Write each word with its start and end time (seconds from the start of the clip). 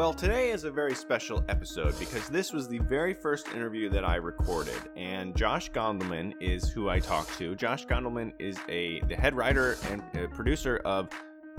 Well, 0.00 0.14
today 0.14 0.48
is 0.50 0.64
a 0.64 0.70
very 0.70 0.94
special 0.94 1.44
episode 1.50 1.94
because 1.98 2.30
this 2.30 2.54
was 2.54 2.66
the 2.66 2.78
very 2.78 3.12
first 3.12 3.48
interview 3.48 3.90
that 3.90 4.02
I 4.02 4.16
recorded, 4.16 4.80
and 4.96 5.36
Josh 5.36 5.70
Gondelman 5.72 6.32
is 6.40 6.70
who 6.70 6.88
I 6.88 7.00
talked 7.00 7.36
to. 7.36 7.54
Josh 7.54 7.84
Gondelman 7.84 8.32
is 8.38 8.56
a 8.70 9.00
the 9.08 9.14
head 9.14 9.34
writer 9.34 9.76
and 9.90 10.02
uh, 10.16 10.26
producer 10.28 10.78
of 10.86 11.10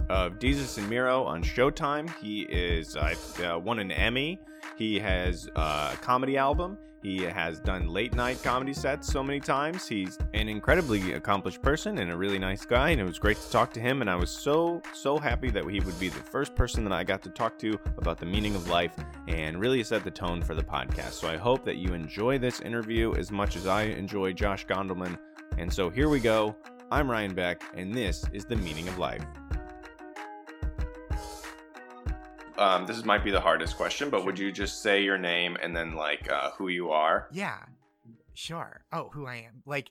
of 0.09 0.39
Desus 0.39 0.79
and 0.79 0.89
Mero 0.89 1.23
on 1.23 1.43
Showtime. 1.43 2.11
He 2.19 2.47
is 2.49 2.95
uh, 2.95 3.13
uh, 3.45 3.59
won 3.59 3.77
an 3.77 3.91
Emmy. 3.91 4.39
He 4.75 4.97
has 4.97 5.47
uh, 5.55 5.91
a 5.93 5.97
comedy 5.97 6.35
album. 6.35 6.79
He 7.01 7.23
has 7.23 7.59
done 7.59 7.87
late 7.87 8.13
night 8.13 8.43
comedy 8.43 8.73
sets 8.73 9.11
so 9.11 9.23
many 9.23 9.39
times. 9.39 9.87
He's 9.87 10.19
an 10.33 10.47
incredibly 10.47 11.13
accomplished 11.13 11.61
person 11.61 11.97
and 11.97 12.11
a 12.11 12.17
really 12.17 12.37
nice 12.37 12.63
guy, 12.63 12.89
and 12.89 13.01
it 13.01 13.03
was 13.03 13.17
great 13.17 13.37
to 13.37 13.49
talk 13.49 13.73
to 13.73 13.79
him. 13.79 14.01
And 14.01 14.09
I 14.09 14.15
was 14.15 14.29
so, 14.29 14.81
so 14.93 15.17
happy 15.17 15.49
that 15.49 15.67
he 15.67 15.79
would 15.79 15.99
be 15.99 16.09
the 16.09 16.19
first 16.19 16.55
person 16.55 16.83
that 16.83 16.93
I 16.93 17.03
got 17.03 17.23
to 17.23 17.29
talk 17.29 17.57
to 17.59 17.79
about 17.97 18.19
the 18.19 18.27
meaning 18.27 18.55
of 18.55 18.69
life 18.69 18.95
and 19.27 19.59
really 19.59 19.83
set 19.83 20.03
the 20.03 20.11
tone 20.11 20.43
for 20.43 20.53
the 20.53 20.63
podcast. 20.63 21.13
So 21.13 21.27
I 21.27 21.37
hope 21.37 21.65
that 21.65 21.77
you 21.77 21.93
enjoy 21.93 22.37
this 22.37 22.61
interview 22.61 23.15
as 23.15 23.31
much 23.31 23.55
as 23.55 23.65
I 23.65 23.83
enjoy 23.83 24.33
Josh 24.33 24.67
Gondelman. 24.67 25.17
And 25.57 25.73
so 25.73 25.89
here 25.89 26.07
we 26.07 26.19
go. 26.19 26.55
I'm 26.91 27.09
Ryan 27.09 27.33
Beck, 27.33 27.63
and 27.73 27.93
this 27.93 28.25
is 28.33 28.45
The 28.45 28.57
Meaning 28.57 28.87
of 28.89 28.97
Life. 28.97 29.25
Um, 32.61 32.85
this 32.85 33.03
might 33.03 33.23
be 33.23 33.31
the 33.31 33.41
hardest 33.41 33.75
question, 33.77 34.09
but 34.09 34.25
would 34.25 34.37
you 34.37 34.51
just 34.51 34.81
say 34.83 35.03
your 35.03 35.17
name 35.17 35.57
and 35.61 35.75
then 35.75 35.95
like 35.95 36.31
uh, 36.31 36.51
who 36.51 36.67
you 36.67 36.91
are? 36.91 37.27
Yeah, 37.31 37.57
sure. 38.33 38.83
Oh, 38.91 39.09
who 39.13 39.25
I 39.25 39.35
am, 39.47 39.63
like 39.65 39.89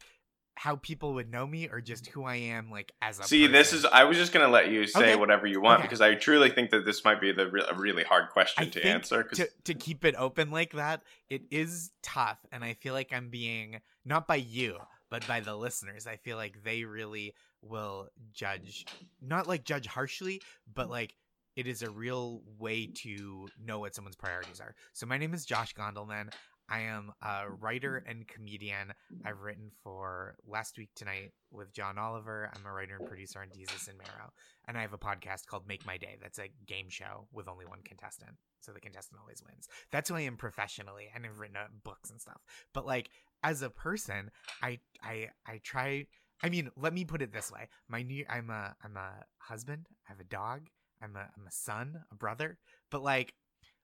how 0.55 0.77
people 0.77 1.15
would 1.15 1.30
know 1.30 1.46
me, 1.46 1.69
or 1.70 1.80
just 1.80 2.06
who 2.09 2.24
I 2.24 2.37
am, 2.37 2.71
like 2.71 2.93
as 3.01 3.18
a. 3.18 3.23
See, 3.24 3.40
person? 3.43 3.52
this 3.52 3.73
is. 3.73 3.85
I 3.87 4.04
was 4.04 4.16
just 4.18 4.32
gonna 4.32 4.49
let 4.49 4.71
you 4.71 4.87
say 4.87 5.01
Okay. 5.12 5.16
whatever 5.16 5.46
you 5.46 5.60
want 5.60 5.79
Okay. 5.80 5.87
because 5.88 6.01
I 6.01 6.15
truly 6.15 6.51
think 6.51 6.71
that 6.71 6.85
this 6.85 7.04
might 7.04 7.21
be 7.21 7.32
the 7.32 7.49
re- 7.51 7.65
a 7.68 7.74
really 7.74 8.04
hard 8.04 8.29
question 8.30 8.65
I 8.65 8.68
to 8.68 8.87
answer. 8.87 9.23
to 9.24 9.49
to 9.65 9.74
keep 9.74 10.05
it 10.05 10.15
open 10.18 10.51
like 10.51 10.73
that. 10.73 11.02
It 11.29 11.43
is 11.51 11.90
tough, 12.02 12.38
and 12.52 12.62
I 12.62 12.74
feel 12.74 12.95
like 12.95 13.12
I'm 13.12 13.30
being 13.30 13.80
not 14.05 14.27
by 14.27 14.37
you, 14.37 14.77
but 15.10 15.27
by 15.27 15.40
the 15.40 15.57
listeners. 15.57 16.07
I 16.07 16.16
feel 16.16 16.37
like 16.37 16.62
they 16.62 16.84
really 16.84 17.34
will 17.62 18.09
judge, 18.32 18.87
not 19.21 19.46
like 19.46 19.65
judge 19.65 19.87
harshly, 19.87 20.40
but 20.74 20.90
like 20.90 21.15
it 21.56 21.66
is 21.66 21.82
a 21.82 21.90
real 21.90 22.43
way 22.59 22.87
to 22.87 23.48
know 23.62 23.79
what 23.79 23.95
someone's 23.95 24.16
priorities 24.16 24.60
are. 24.60 24.74
So 24.93 25.06
my 25.06 25.18
name 25.18 25.34
is 25.34 25.45
Josh 25.45 25.74
Gondelman. 25.74 26.32
I 26.70 26.80
am 26.82 27.12
a 27.20 27.51
writer 27.51 28.04
and 28.06 28.29
comedian. 28.29 28.93
I've 29.24 29.40
written 29.40 29.73
for 29.82 30.37
Last 30.46 30.78
Week 30.78 30.90
Tonight 30.95 31.32
with 31.51 31.73
John 31.73 31.98
Oliver. 31.98 32.48
I'm 32.54 32.65
a 32.65 32.73
writer 32.73 32.96
and 32.96 33.09
producer 33.09 33.40
on 33.40 33.48
Desus 33.48 33.88
and 33.88 33.98
Mero. 33.98 34.32
And 34.68 34.78
I 34.78 34.82
have 34.82 34.93
a 34.93 34.98
podcast 34.98 35.46
called 35.46 35.66
Make 35.66 35.84
My 35.84 35.98
Day. 35.98 36.16
That's 36.23 36.38
a 36.38 36.48
game 36.68 36.88
show 36.88 37.26
with 37.32 37.48
only 37.48 37.66
one 37.66 37.80
contestant. 37.84 38.37
So 38.60 38.71
the 38.71 38.80
contestant 38.80 39.21
always 39.21 39.43
wins. 39.45 39.66
That's 39.90 40.09
who 40.09 40.15
I 40.15 40.21
am 40.21 40.37
professionally. 40.37 41.10
And 41.12 41.26
I've 41.26 41.40
written 41.40 41.56
uh, 41.56 41.66
books 41.82 42.10
and 42.10 42.21
stuff. 42.21 42.40
But 42.73 42.87
like 42.87 43.10
as 43.43 43.62
a 43.62 43.71
person, 43.71 44.30
I 44.62 44.78
I 45.02 45.30
I 45.46 45.60
try 45.65 46.06
I 46.43 46.48
mean, 46.48 46.71
let 46.76 46.95
me 46.95 47.04
put 47.04 47.21
it 47.21 47.32
this 47.32 47.51
way. 47.51 47.68
My 47.88 48.02
new 48.02 48.24
I'm 48.28 48.48
a 48.51 48.76
I'm 48.84 48.96
a 48.96 49.24
husband, 49.38 49.87
I 50.09 50.12
have 50.12 50.21
a 50.21 50.24
dog, 50.24 50.68
I'm 51.02 51.16
a 51.16 51.29
I'm 51.37 51.46
a 51.46 51.52
son, 51.52 52.04
a 52.10 52.15
brother. 52.15 52.59
But 52.90 53.02
like 53.02 53.34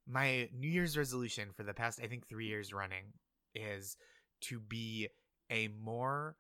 my 0.07 0.49
New 0.57 0.69
Year's 0.69 0.97
resolution 0.97 1.49
for 1.55 1.63
the 1.63 1.75
past 1.75 2.01
I 2.03 2.07
think 2.07 2.29
3 2.29 2.47
years 2.47 2.73
running 2.73 3.13
is 3.55 3.97
to 4.43 4.61
be 4.61 5.09
a 5.51 5.69
more 5.69 6.37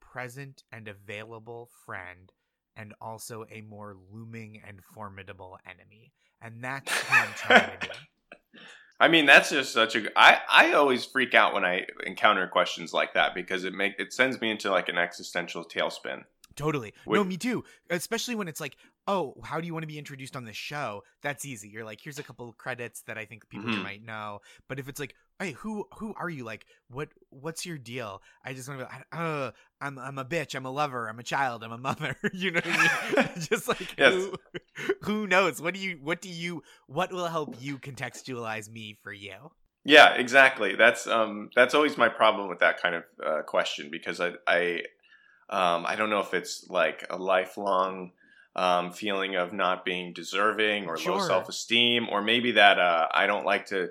present 0.00 0.62
and 0.72 0.88
available 0.88 1.70
friend 1.84 2.32
and 2.76 2.94
also 3.00 3.44
a 3.50 3.62
more 3.62 3.96
looming 4.12 4.60
and 4.66 4.80
formidable 4.94 5.58
enemy. 5.66 6.12
And 6.42 6.62
that's 6.62 6.92
who 6.92 7.14
I'm 7.14 7.28
trying 7.34 7.70
to 7.80 7.88
be. 7.88 7.94
I 9.00 9.08
mean, 9.08 9.26
that's 9.26 9.50
just 9.50 9.72
such 9.72 9.94
a. 9.94 10.06
I 10.16 10.40
I 10.50 10.72
always 10.72 11.04
freak 11.04 11.34
out 11.34 11.52
when 11.52 11.64
I 11.64 11.86
encounter 12.06 12.46
questions 12.46 12.94
like 12.94 13.12
that 13.12 13.34
because 13.34 13.64
it 13.64 13.74
make 13.74 13.94
it 13.98 14.12
sends 14.12 14.40
me 14.40 14.50
into 14.50 14.70
like 14.70 14.88
an 14.88 14.96
existential 14.96 15.64
tailspin. 15.64 16.24
Totally. 16.56 16.94
Wait- 17.06 17.18
No, 17.18 17.24
me 17.24 17.36
too. 17.36 17.64
Especially 17.90 18.34
when 18.34 18.48
it's 18.48 18.60
like, 18.60 18.76
oh, 19.06 19.34
how 19.44 19.60
do 19.60 19.66
you 19.66 19.72
want 19.74 19.82
to 19.82 19.86
be 19.86 19.98
introduced 19.98 20.34
on 20.34 20.44
this 20.44 20.56
show? 20.56 21.02
That's 21.22 21.44
easy. 21.44 21.68
You're 21.68 21.84
like, 21.84 22.00
here's 22.02 22.18
a 22.18 22.22
couple 22.22 22.48
of 22.48 22.56
credits 22.56 23.02
that 23.02 23.18
I 23.18 23.24
think 23.26 23.48
people 23.48 23.68
Mhm. 23.70 23.82
might 23.82 24.02
know. 24.02 24.40
But 24.68 24.78
if 24.78 24.88
it's 24.88 24.98
like, 24.98 25.14
hey, 25.38 25.52
who 25.52 25.86
who 25.98 26.14
are 26.16 26.30
you? 26.30 26.44
Like, 26.44 26.66
what 26.88 27.10
what's 27.30 27.66
your 27.66 27.76
deal? 27.78 28.22
I 28.44 28.54
just 28.54 28.68
want 28.68 28.80
to 28.80 28.86
be 28.86 28.92
like, 28.92 29.06
uh, 29.12 29.50
I'm 29.80 29.98
I'm 29.98 30.18
a 30.18 30.24
bitch. 30.24 30.54
I'm 30.54 30.64
a 30.64 30.70
lover. 30.70 31.08
I'm 31.08 31.18
a 31.18 31.22
child. 31.22 31.62
I'm 31.62 31.72
a 31.72 31.78
mother. 31.78 32.16
you 32.32 32.50
know 32.52 32.60
what 32.64 32.74
I 32.74 33.12
mean? 33.12 33.28
just 33.38 33.68
like 33.68 33.94
Yes. 33.98 34.14
who, 34.14 34.32
who 35.02 35.26
knows? 35.26 35.60
What 35.60 35.74
do 35.74 35.80
you 35.80 35.98
what 36.02 36.20
do 36.22 36.30
you 36.30 36.62
what 36.86 37.12
will 37.12 37.26
help 37.28 37.54
you 37.60 37.78
contextualize 37.78 38.70
me 38.70 38.96
for 39.02 39.12
you? 39.12 39.52
Yeah, 39.84 40.14
exactly. 40.14 40.74
That's 40.74 41.06
um 41.06 41.50
that's 41.54 41.74
always 41.74 41.96
my 41.96 42.08
problem 42.08 42.48
with 42.48 42.58
that 42.60 42.80
kind 42.82 42.94
of 42.96 43.04
uh, 43.24 43.42
question 43.42 43.88
because 43.90 44.20
I 44.20 44.32
I 44.46 44.82
um 45.50 45.84
I 45.86 45.96
don't 45.96 46.10
know 46.10 46.20
if 46.20 46.34
it's 46.34 46.68
like 46.68 47.06
a 47.10 47.16
lifelong 47.16 48.12
um 48.54 48.90
feeling 48.92 49.36
of 49.36 49.52
not 49.52 49.84
being 49.84 50.12
deserving 50.12 50.86
or 50.86 50.96
low 50.96 51.18
self 51.18 51.48
esteem 51.48 52.08
or 52.10 52.22
maybe 52.22 52.52
that 52.52 52.78
uh 52.78 53.08
I 53.12 53.26
don't 53.26 53.44
like 53.44 53.66
to 53.66 53.90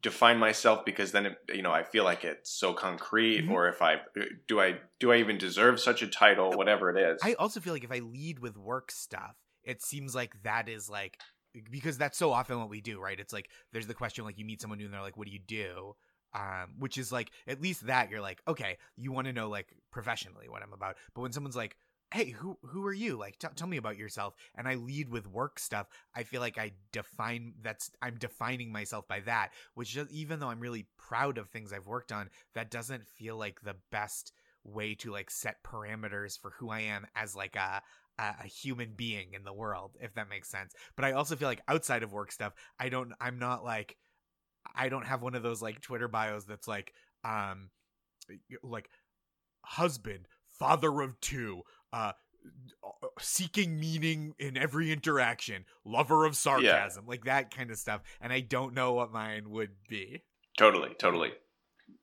define 0.00 0.38
myself 0.38 0.84
because 0.84 1.12
then 1.12 1.26
it, 1.26 1.38
you 1.52 1.62
know 1.62 1.72
I 1.72 1.82
feel 1.82 2.04
like 2.04 2.24
it's 2.24 2.50
so 2.50 2.72
concrete 2.72 3.46
Mhm. 3.46 3.50
or 3.50 3.68
if 3.68 3.82
I 3.82 4.00
do 4.46 4.60
I 4.60 4.78
do 4.98 5.12
I 5.12 5.16
even 5.16 5.38
deserve 5.38 5.80
such 5.80 6.02
a 6.02 6.06
title 6.06 6.52
whatever 6.52 6.90
it 6.90 6.96
is. 6.96 7.20
I 7.22 7.34
also 7.34 7.60
feel 7.60 7.72
like 7.72 7.84
if 7.84 7.92
I 7.92 7.98
lead 7.98 8.38
with 8.38 8.56
work 8.56 8.90
stuff, 8.90 9.36
it 9.64 9.82
seems 9.82 10.14
like 10.14 10.42
that 10.42 10.68
is 10.68 10.88
like 10.88 11.18
because 11.70 11.98
that's 11.98 12.16
so 12.16 12.32
often 12.32 12.58
what 12.60 12.70
we 12.70 12.80
do, 12.80 13.00
right? 13.00 13.18
It's 13.18 13.32
like 13.32 13.50
there's 13.72 13.88
the 13.88 13.94
question 13.94 14.24
like 14.24 14.38
you 14.38 14.44
meet 14.44 14.60
someone 14.60 14.78
new 14.78 14.84
and 14.84 14.94
they're 14.94 15.02
like, 15.02 15.16
"What 15.16 15.26
do 15.26 15.32
you 15.32 15.40
do?" 15.40 15.96
Um, 16.32 16.74
which 16.78 16.96
is 16.96 17.10
like 17.10 17.32
at 17.48 17.60
least 17.60 17.86
that 17.88 18.08
you're 18.10 18.20
like, 18.20 18.40
okay, 18.46 18.78
you 18.96 19.10
want 19.10 19.26
to 19.26 19.32
know 19.32 19.48
like 19.48 19.66
professionally 19.90 20.48
what 20.48 20.62
I'm 20.62 20.72
about. 20.72 20.96
But 21.14 21.22
when 21.22 21.32
someone's 21.32 21.56
like, 21.56 21.76
"Hey, 22.14 22.30
who 22.30 22.56
who 22.62 22.86
are 22.86 22.92
you?" 22.92 23.16
Like, 23.16 23.38
t- 23.38 23.48
tell 23.56 23.66
me 23.66 23.76
about 23.78 23.96
yourself, 23.98 24.34
and 24.54 24.68
I 24.68 24.74
lead 24.76 25.08
with 25.08 25.26
work 25.26 25.58
stuff. 25.58 25.88
I 26.14 26.22
feel 26.22 26.40
like 26.40 26.56
I 26.58 26.72
define 26.92 27.54
that's 27.62 27.90
I'm 28.00 28.16
defining 28.16 28.70
myself 28.72 29.08
by 29.08 29.20
that, 29.20 29.50
which 29.74 29.90
just, 29.90 30.10
even 30.12 30.38
though 30.38 30.50
I'm 30.50 30.60
really 30.60 30.86
proud 30.96 31.36
of 31.38 31.48
things 31.48 31.72
I've 31.72 31.86
worked 31.86 32.12
on, 32.12 32.30
that 32.54 32.70
doesn't 32.70 33.08
feel 33.08 33.36
like 33.36 33.60
the 33.62 33.76
best 33.90 34.32
way 34.62 34.94
to 34.94 35.10
like 35.10 35.30
set 35.30 35.62
parameters 35.64 36.38
for 36.38 36.50
who 36.58 36.70
I 36.70 36.80
am 36.80 37.06
as 37.16 37.34
like 37.34 37.56
a 37.56 37.82
a, 38.18 38.34
a 38.44 38.46
human 38.46 38.92
being 38.96 39.32
in 39.32 39.44
the 39.44 39.52
world, 39.52 39.96
if 40.00 40.14
that 40.14 40.28
makes 40.28 40.48
sense. 40.48 40.74
But 40.96 41.04
I 41.06 41.12
also 41.12 41.36
feel 41.36 41.48
like 41.48 41.62
outside 41.68 42.02
of 42.02 42.12
work 42.12 42.30
stuff, 42.32 42.52
I 42.78 42.88
don't 42.88 43.12
I'm 43.20 43.38
not 43.38 43.64
like 43.64 43.96
I 44.74 44.88
don't 44.88 45.06
have 45.06 45.22
one 45.22 45.34
of 45.34 45.42
those 45.42 45.60
like 45.62 45.80
Twitter 45.80 46.08
bios 46.08 46.44
that's 46.44 46.68
like 46.68 46.92
um 47.24 47.70
like 48.62 48.88
husband, 49.64 50.26
father 50.58 51.00
of 51.00 51.20
two, 51.20 51.62
uh 51.92 52.12
seeking 53.18 53.78
meaning 53.78 54.34
in 54.38 54.56
every 54.56 54.92
interaction, 54.92 55.64
lover 55.84 56.24
of 56.24 56.36
sarcasm, 56.36 57.06
like 57.06 57.24
that 57.24 57.54
kind 57.54 57.70
of 57.70 57.76
stuff. 57.78 58.00
And 58.20 58.32
I 58.32 58.40
don't 58.40 58.74
know 58.74 58.92
what 58.94 59.12
mine 59.12 59.50
would 59.50 59.70
be. 59.88 60.22
Totally, 60.58 60.90
totally. 60.98 61.32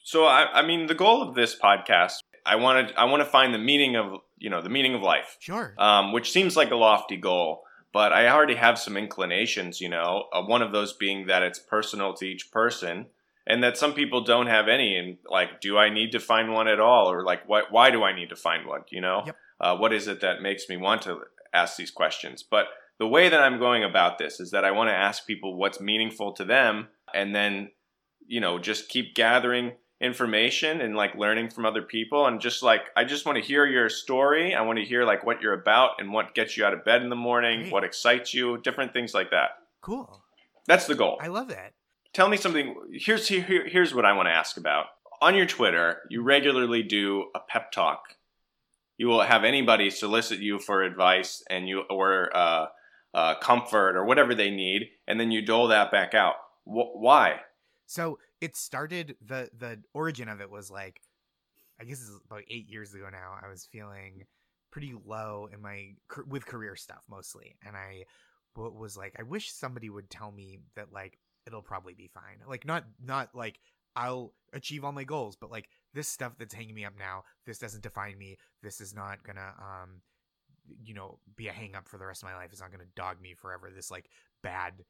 So 0.03 0.25
I, 0.25 0.59
I 0.59 0.65
mean, 0.65 0.87
the 0.87 0.95
goal 0.95 1.21
of 1.27 1.35
this 1.35 1.55
podcast, 1.59 2.13
I 2.45 2.55
wanted, 2.55 2.93
I 2.95 3.05
want 3.05 3.21
to 3.21 3.29
find 3.29 3.53
the 3.53 3.57
meaning 3.59 3.95
of, 3.95 4.19
you 4.37 4.49
know, 4.49 4.61
the 4.61 4.69
meaning 4.69 4.93
of 4.95 5.01
life, 5.01 5.37
Sure. 5.39 5.73
um, 5.77 6.11
which 6.13 6.31
seems 6.31 6.55
like 6.55 6.71
a 6.71 6.75
lofty 6.75 7.17
goal, 7.17 7.63
but 7.93 8.11
I 8.13 8.27
already 8.29 8.55
have 8.55 8.77
some 8.79 8.97
inclinations. 8.97 9.81
You 9.81 9.89
know, 9.89 10.25
uh, 10.33 10.43
one 10.43 10.61
of 10.61 10.71
those 10.71 10.93
being 10.93 11.27
that 11.27 11.43
it's 11.43 11.59
personal 11.59 12.13
to 12.15 12.25
each 12.25 12.51
person, 12.51 13.07
and 13.45 13.63
that 13.63 13.77
some 13.77 13.93
people 13.93 14.21
don't 14.23 14.47
have 14.47 14.67
any. 14.67 14.95
And 14.97 15.17
like, 15.29 15.61
do 15.61 15.77
I 15.77 15.89
need 15.89 16.11
to 16.11 16.19
find 16.19 16.53
one 16.53 16.67
at 16.67 16.79
all, 16.79 17.11
or 17.11 17.23
like, 17.23 17.47
what? 17.47 17.71
Why 17.71 17.91
do 17.91 18.03
I 18.03 18.15
need 18.15 18.29
to 18.29 18.35
find 18.35 18.67
one? 18.67 18.81
You 18.89 19.01
know, 19.01 19.23
Yep. 19.25 19.35
uh, 19.59 19.77
what 19.77 19.93
is 19.93 20.07
it 20.07 20.21
that 20.21 20.41
makes 20.41 20.69
me 20.69 20.77
want 20.77 21.01
to 21.03 21.19
ask 21.53 21.77
these 21.77 21.91
questions? 21.91 22.43
But 22.43 22.67
the 22.99 23.07
way 23.07 23.29
that 23.29 23.41
I'm 23.41 23.59
going 23.59 23.83
about 23.83 24.17
this 24.17 24.39
is 24.39 24.51
that 24.51 24.65
I 24.65 24.71
want 24.71 24.89
to 24.89 24.93
ask 24.95 25.25
people 25.27 25.55
what's 25.55 25.79
meaningful 25.79 26.33
to 26.33 26.43
them, 26.45 26.87
and 27.13 27.35
then 27.35 27.71
you 28.25 28.41
know 28.41 28.59
just 28.59 28.89
keep 28.89 29.15
gathering 29.15 29.73
information 29.99 30.81
and 30.81 30.95
like 30.95 31.15
learning 31.15 31.49
from 31.49 31.65
other 31.65 31.81
people 31.81 32.27
and 32.27 32.39
just 32.39 32.61
like 32.61 32.81
I 32.95 33.03
just 33.03 33.25
want 33.25 33.37
to 33.37 33.43
hear 33.43 33.65
your 33.65 33.89
story. 33.89 34.53
I 34.53 34.61
want 34.61 34.77
to 34.79 34.85
hear 34.85 35.03
like 35.03 35.25
what 35.25 35.41
you're 35.41 35.53
about 35.59 35.91
and 35.99 36.13
what 36.13 36.35
gets 36.35 36.55
you 36.55 36.65
out 36.65 36.73
of 36.73 36.85
bed 36.85 37.01
in 37.01 37.09
the 37.09 37.15
morning, 37.15 37.61
Great. 37.61 37.71
what 37.73 37.83
excites 37.83 38.33
you, 38.33 38.57
different 38.59 38.93
things 38.93 39.13
like 39.13 39.31
that. 39.31 39.49
Cool. 39.81 40.21
That's 40.67 40.85
the 40.85 40.95
goal. 40.95 41.17
I 41.21 41.27
love 41.27 41.47
that. 41.47 41.73
Tell 42.13 42.29
me 42.29 42.37
something. 42.37 42.75
Here's 42.93 43.27
here, 43.27 43.67
here's 43.67 43.93
what 43.93 44.05
I 44.05 44.13
want 44.13 44.27
to 44.27 44.33
ask 44.33 44.57
about. 44.57 44.85
On 45.21 45.35
your 45.35 45.45
Twitter, 45.47 46.01
you 46.09 46.21
regularly 46.21 46.83
do 46.83 47.25
a 47.33 47.39
pep 47.39 47.71
talk. 47.71 48.15
You 48.97 49.07
will 49.07 49.21
have 49.21 49.43
anybody 49.43 49.89
solicit 49.89 50.39
you 50.39 50.59
for 50.59 50.83
advice 50.83 51.43
and 51.49 51.67
you 51.67 51.81
or 51.89 52.35
uh, 52.35 52.65
uh, 53.13 53.35
comfort 53.35 53.95
or 53.95 54.05
whatever 54.05 54.35
they 54.35 54.49
need, 54.51 54.89
and 55.07 55.19
then 55.19 55.31
you 55.31 55.41
dole 55.43 55.67
that 55.69 55.91
back 55.91 56.13
out. 56.13 56.35
Wh- 56.65 56.95
why? 56.95 57.41
So 57.85 58.19
it 58.41 58.55
started 58.55 59.15
the 59.25 59.49
the 59.57 59.79
origin 59.93 60.29
of 60.29 60.41
it 60.41 60.49
was 60.49 60.69
like 60.69 61.01
I 61.79 61.83
guess 61.83 61.99
it's 61.99 62.21
about 62.25 62.43
eight 62.49 62.69
years 62.69 62.93
ago 62.93 63.07
now. 63.11 63.37
I 63.41 63.49
was 63.49 63.67
feeling 63.71 64.25
pretty 64.71 64.95
low 65.05 65.49
in 65.53 65.61
my 65.61 65.93
with 66.27 66.45
career 66.45 66.75
stuff 66.75 67.03
mostly, 67.09 67.55
and 67.65 67.75
I 67.75 68.03
was 68.55 68.97
like, 68.97 69.15
I 69.19 69.23
wish 69.23 69.51
somebody 69.51 69.89
would 69.89 70.09
tell 70.09 70.31
me 70.31 70.59
that 70.75 70.91
like 70.91 71.19
it'll 71.45 71.61
probably 71.61 71.93
be 71.93 72.09
fine. 72.13 72.39
Like 72.47 72.65
not 72.65 72.85
not 73.03 73.29
like 73.35 73.59
I'll 73.95 74.33
achieve 74.53 74.83
all 74.83 74.91
my 74.91 75.03
goals, 75.03 75.35
but 75.35 75.51
like 75.51 75.69
this 75.93 76.07
stuff 76.07 76.33
that's 76.37 76.53
hanging 76.53 76.75
me 76.75 76.85
up 76.85 76.93
now, 76.97 77.23
this 77.45 77.59
doesn't 77.59 77.83
define 77.83 78.17
me. 78.17 78.37
This 78.63 78.81
is 78.81 78.93
not 78.93 79.23
gonna 79.23 79.53
um 79.59 80.01
you 80.83 80.93
know 80.93 81.19
be 81.35 81.47
a 81.47 81.53
hang 81.53 81.75
up 81.75 81.87
for 81.87 81.97
the 81.97 82.05
rest 82.05 82.23
of 82.23 82.29
my 82.29 82.35
life. 82.35 82.49
It's 82.51 82.61
not 82.61 82.71
gonna 82.71 82.85
dog 82.95 83.21
me 83.21 83.33
forever. 83.35 83.71
This 83.73 83.91
like 83.91 84.09
bad 84.43 84.83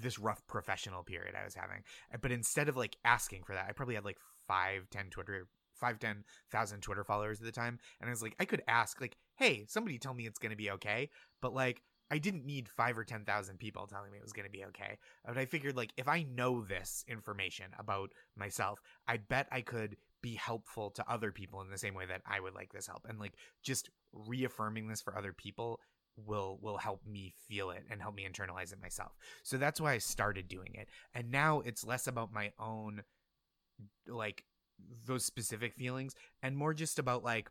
this 0.00 0.18
rough 0.18 0.46
professional 0.46 1.02
period 1.02 1.34
I 1.34 1.44
was 1.44 1.54
having. 1.54 1.82
Uh, 2.12 2.18
But 2.20 2.32
instead 2.32 2.68
of 2.68 2.76
like 2.76 2.96
asking 3.04 3.44
for 3.44 3.54
that, 3.54 3.66
I 3.68 3.72
probably 3.72 3.94
had 3.94 4.04
like 4.04 4.18
five, 4.46 4.88
ten 4.90 5.10
Twitter 5.10 5.48
five, 5.74 5.98
ten 5.98 6.24
thousand 6.50 6.82
Twitter 6.82 7.04
followers 7.04 7.40
at 7.40 7.46
the 7.46 7.52
time. 7.52 7.78
And 8.00 8.08
I 8.08 8.12
was 8.12 8.22
like, 8.22 8.36
I 8.38 8.44
could 8.44 8.62
ask, 8.68 9.00
like, 9.00 9.16
hey, 9.36 9.64
somebody 9.66 9.98
tell 9.98 10.14
me 10.14 10.26
it's 10.26 10.38
gonna 10.38 10.56
be 10.56 10.70
okay. 10.72 11.10
But 11.40 11.54
like 11.54 11.82
I 12.10 12.18
didn't 12.18 12.44
need 12.44 12.68
five 12.68 12.98
or 12.98 13.04
ten 13.04 13.24
thousand 13.24 13.58
people 13.58 13.86
telling 13.86 14.10
me 14.10 14.18
it 14.18 14.24
was 14.24 14.32
gonna 14.32 14.50
be 14.50 14.64
okay. 14.66 14.98
But 15.26 15.38
I 15.38 15.46
figured 15.46 15.76
like 15.76 15.92
if 15.96 16.08
I 16.08 16.22
know 16.22 16.62
this 16.62 17.04
information 17.08 17.66
about 17.78 18.12
myself, 18.36 18.80
I 19.08 19.16
bet 19.16 19.48
I 19.50 19.62
could 19.62 19.96
be 20.22 20.34
helpful 20.34 20.90
to 20.90 21.10
other 21.10 21.32
people 21.32 21.62
in 21.62 21.70
the 21.70 21.78
same 21.78 21.94
way 21.94 22.04
that 22.06 22.22
I 22.26 22.40
would 22.40 22.54
like 22.54 22.72
this 22.72 22.86
help. 22.86 23.06
And 23.08 23.18
like 23.18 23.34
just 23.62 23.88
reaffirming 24.12 24.88
this 24.88 25.00
for 25.00 25.16
other 25.16 25.32
people 25.32 25.80
will 26.16 26.58
will 26.60 26.78
help 26.78 27.06
me 27.06 27.32
feel 27.48 27.70
it 27.70 27.84
and 27.90 28.00
help 28.02 28.14
me 28.14 28.26
internalize 28.28 28.72
it 28.72 28.80
myself. 28.80 29.12
So 29.42 29.56
that's 29.56 29.80
why 29.80 29.92
I 29.92 29.98
started 29.98 30.48
doing 30.48 30.74
it. 30.74 30.88
And 31.14 31.30
now 31.30 31.60
it's 31.60 31.84
less 31.84 32.06
about 32.06 32.32
my 32.32 32.52
own 32.58 33.02
like 34.06 34.44
those 35.06 35.24
specific 35.24 35.74
feelings 35.74 36.14
and 36.42 36.56
more 36.56 36.74
just 36.74 36.98
about 36.98 37.22
like 37.24 37.50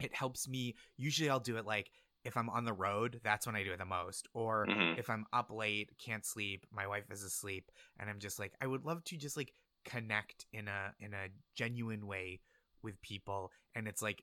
it 0.00 0.14
helps 0.14 0.48
me 0.48 0.74
usually 0.96 1.30
I'll 1.30 1.40
do 1.40 1.56
it 1.56 1.66
like 1.66 1.90
if 2.24 2.36
I'm 2.36 2.48
on 2.50 2.64
the 2.64 2.72
road, 2.72 3.20
that's 3.24 3.46
when 3.48 3.56
I 3.56 3.64
do 3.64 3.72
it 3.72 3.78
the 3.78 3.84
most. 3.84 4.28
Or 4.32 4.66
Mhm. 4.68 4.96
if 4.96 5.10
I'm 5.10 5.26
up 5.32 5.50
late, 5.50 5.90
can't 5.98 6.24
sleep, 6.24 6.64
my 6.70 6.86
wife 6.86 7.10
is 7.10 7.24
asleep, 7.24 7.68
and 7.98 8.08
I'm 8.08 8.20
just 8.20 8.38
like, 8.38 8.52
I 8.60 8.66
would 8.68 8.84
love 8.84 9.02
to 9.06 9.16
just 9.16 9.36
like 9.36 9.52
connect 9.84 10.46
in 10.52 10.68
a 10.68 10.94
in 11.00 11.14
a 11.14 11.30
genuine 11.56 12.06
way 12.06 12.40
with 12.82 13.00
people. 13.02 13.50
And 13.74 13.88
it's 13.88 14.02
like 14.02 14.22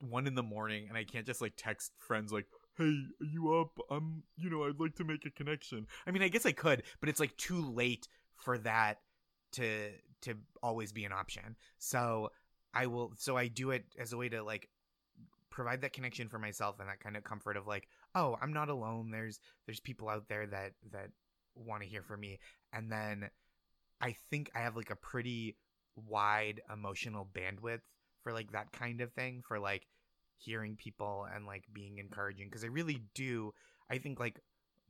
one 0.00 0.26
in 0.26 0.34
the 0.34 0.42
morning, 0.42 0.88
and 0.88 0.98
I 0.98 1.04
can't 1.04 1.24
just 1.26 1.40
like 1.40 1.54
text 1.56 1.92
friends 1.98 2.32
like, 2.32 2.46
"Hey, 2.80 3.04
are 3.20 3.26
you 3.26 3.54
up? 3.54 3.78
I'm, 3.90 4.22
you 4.36 4.50
know, 4.50 4.64
I'd 4.64 4.80
like 4.80 4.96
to 4.96 5.04
make 5.04 5.26
a 5.26 5.30
connection." 5.30 5.86
I 6.06 6.10
mean, 6.10 6.22
I 6.22 6.28
guess 6.28 6.46
I 6.46 6.52
could, 6.52 6.82
but 7.00 7.08
it's 7.08 7.20
like 7.20 7.36
too 7.36 7.60
late 7.60 8.08
for 8.36 8.58
that 8.58 9.00
to 9.52 9.92
to 10.22 10.34
always 10.62 10.92
be 10.92 11.04
an 11.04 11.12
option. 11.12 11.56
So 11.78 12.30
I 12.74 12.86
will. 12.86 13.12
So 13.16 13.36
I 13.36 13.48
do 13.48 13.70
it 13.70 13.84
as 13.98 14.12
a 14.12 14.16
way 14.16 14.28
to 14.30 14.42
like 14.42 14.68
provide 15.50 15.82
that 15.82 15.92
connection 15.92 16.28
for 16.28 16.38
myself 16.38 16.78
and 16.80 16.88
that 16.88 17.00
kind 17.00 17.16
of 17.16 17.24
comfort 17.24 17.56
of 17.56 17.66
like 17.66 17.88
oh 18.14 18.36
i'm 18.40 18.52
not 18.52 18.68
alone 18.68 19.10
there's 19.10 19.40
there's 19.66 19.80
people 19.80 20.08
out 20.08 20.28
there 20.28 20.46
that 20.46 20.72
that 20.92 21.10
want 21.56 21.82
to 21.82 21.88
hear 21.88 22.02
from 22.02 22.20
me 22.20 22.38
and 22.72 22.90
then 22.90 23.28
i 24.00 24.14
think 24.30 24.48
i 24.54 24.60
have 24.60 24.76
like 24.76 24.90
a 24.90 24.96
pretty 24.96 25.56
wide 25.96 26.60
emotional 26.72 27.28
bandwidth 27.34 27.80
for 28.22 28.32
like 28.32 28.52
that 28.52 28.70
kind 28.72 29.00
of 29.00 29.12
thing 29.12 29.42
for 29.46 29.58
like 29.58 29.86
hearing 30.40 30.76
people 30.76 31.26
and 31.34 31.46
like 31.46 31.64
being 31.72 31.98
encouraging 31.98 32.46
because 32.48 32.64
i 32.64 32.68
really 32.68 33.02
do 33.14 33.52
i 33.90 33.98
think 33.98 34.18
like 34.18 34.40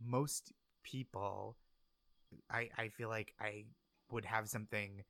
most 0.03 0.53
people 0.83 1.57
i 2.51 2.69
i 2.79 2.89
feel 2.89 3.09
like 3.09 3.35
i 3.41 3.65
would 4.11 4.25
have 4.25 4.49
something 4.49 5.03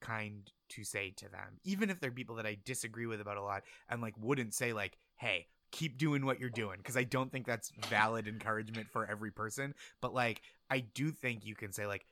kind 0.00 0.50
to 0.68 0.84
say 0.84 1.12
to 1.16 1.28
them 1.28 1.58
even 1.64 1.88
if 1.88 1.98
they're 2.00 2.10
people 2.10 2.36
that 2.36 2.46
i 2.46 2.56
disagree 2.64 3.06
with 3.06 3.20
about 3.20 3.38
a 3.38 3.42
lot 3.42 3.62
and 3.88 4.02
like 4.02 4.14
wouldn't 4.20 4.54
say 4.54 4.72
like 4.72 4.98
hey 5.16 5.46
keep 5.72 5.98
doing 5.98 6.24
what 6.24 6.38
you're 6.38 6.50
doing 6.50 6.76
because 6.78 6.96
i 6.96 7.02
don't 7.02 7.32
think 7.32 7.46
that's 7.46 7.72
valid 7.88 8.28
encouragement 8.28 8.86
for 8.90 9.06
every 9.10 9.30
person 9.30 9.74
but 10.00 10.14
like 10.14 10.42
i 10.70 10.80
do 10.80 11.10
think 11.10 11.44
you 11.44 11.54
can 11.54 11.72
say 11.72 11.86
like 11.86 12.04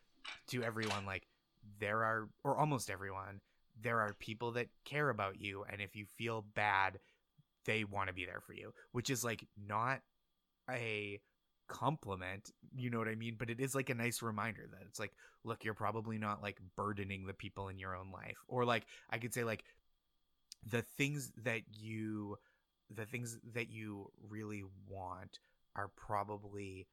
to 0.49 0.63
everyone 0.63 1.05
like 1.05 1.27
there 1.79 2.03
are 2.03 2.29
or 2.43 2.57
almost 2.57 2.91
everyone 2.91 3.41
there 3.81 4.01
are 4.01 4.15
people 4.15 4.53
that 4.53 4.69
care 4.85 5.11
about 5.11 5.41
you 5.41 5.65
and 5.71 5.81
if 5.81 5.95
you 5.97 6.07
feel 6.17 6.45
bad 6.55 6.99
they 7.65 7.85
want 7.85 8.09
to 8.09 8.15
be 8.15 8.25
there 8.25 8.41
for 8.41 8.53
you 8.53 8.73
which 8.93 9.11
is 9.11 9.25
like 9.25 9.47
not 9.67 10.01
a 10.71 11.21
compliment 11.69 12.51
you 12.77 12.91
know 12.91 12.99
what 12.99 13.09
i 13.09 13.15
mean? 13.15 13.37
But 13.39 13.51
it 13.51 13.61
is 13.61 13.75
like 13.75 13.91
a 13.91 13.95
nice 13.95 14.21
reminder 14.23 14.69
that 14.71 14.83
it's 14.87 14.99
like 14.99 15.13
look 15.45 15.65
you're 15.65 15.75
probably 15.75 16.19
not 16.19 16.43
like 16.43 16.59
burdening 16.77 17.27
the 17.27 17.35
people 17.35 17.69
in 17.69 17.79
your 17.79 17.97
own 17.97 18.11
life. 18.13 18.39
Or 18.49 18.65
like 18.65 18.87
i 19.11 19.19
could 19.19 19.33
say 19.33 19.45
like 19.45 19.65
the 20.71 20.83
things 20.83 21.33
that 21.45 21.63
you 21.73 22.37
the 22.95 23.07
things 23.07 23.39
that 23.55 23.71
you 23.71 24.11
really 24.29 24.63
want 24.89 25.39
are 25.77 25.91
probably 25.97 26.87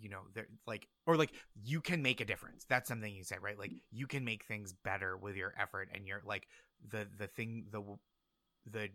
you 0.00 0.08
know 0.08 0.20
they're 0.34 0.48
like 0.66 0.88
or 1.06 1.16
like 1.16 1.32
you 1.62 1.80
can 1.80 2.02
make 2.02 2.20
a 2.20 2.24
difference. 2.24 2.64
That's 2.68 2.88
something 2.88 3.14
you 3.14 3.24
say 3.24 3.36
right? 3.40 3.58
Like 3.58 3.72
you 3.90 4.06
can 4.06 4.24
make 4.24 4.44
things 4.44 4.72
better 4.84 5.16
with 5.16 5.36
your 5.36 5.54
effort 5.60 5.88
and 5.92 6.06
you're 6.06 6.22
like 6.24 6.46
the 6.90 7.06
the 7.18 7.26
thing 7.26 7.66
the 7.70 7.82
the 8.70 8.88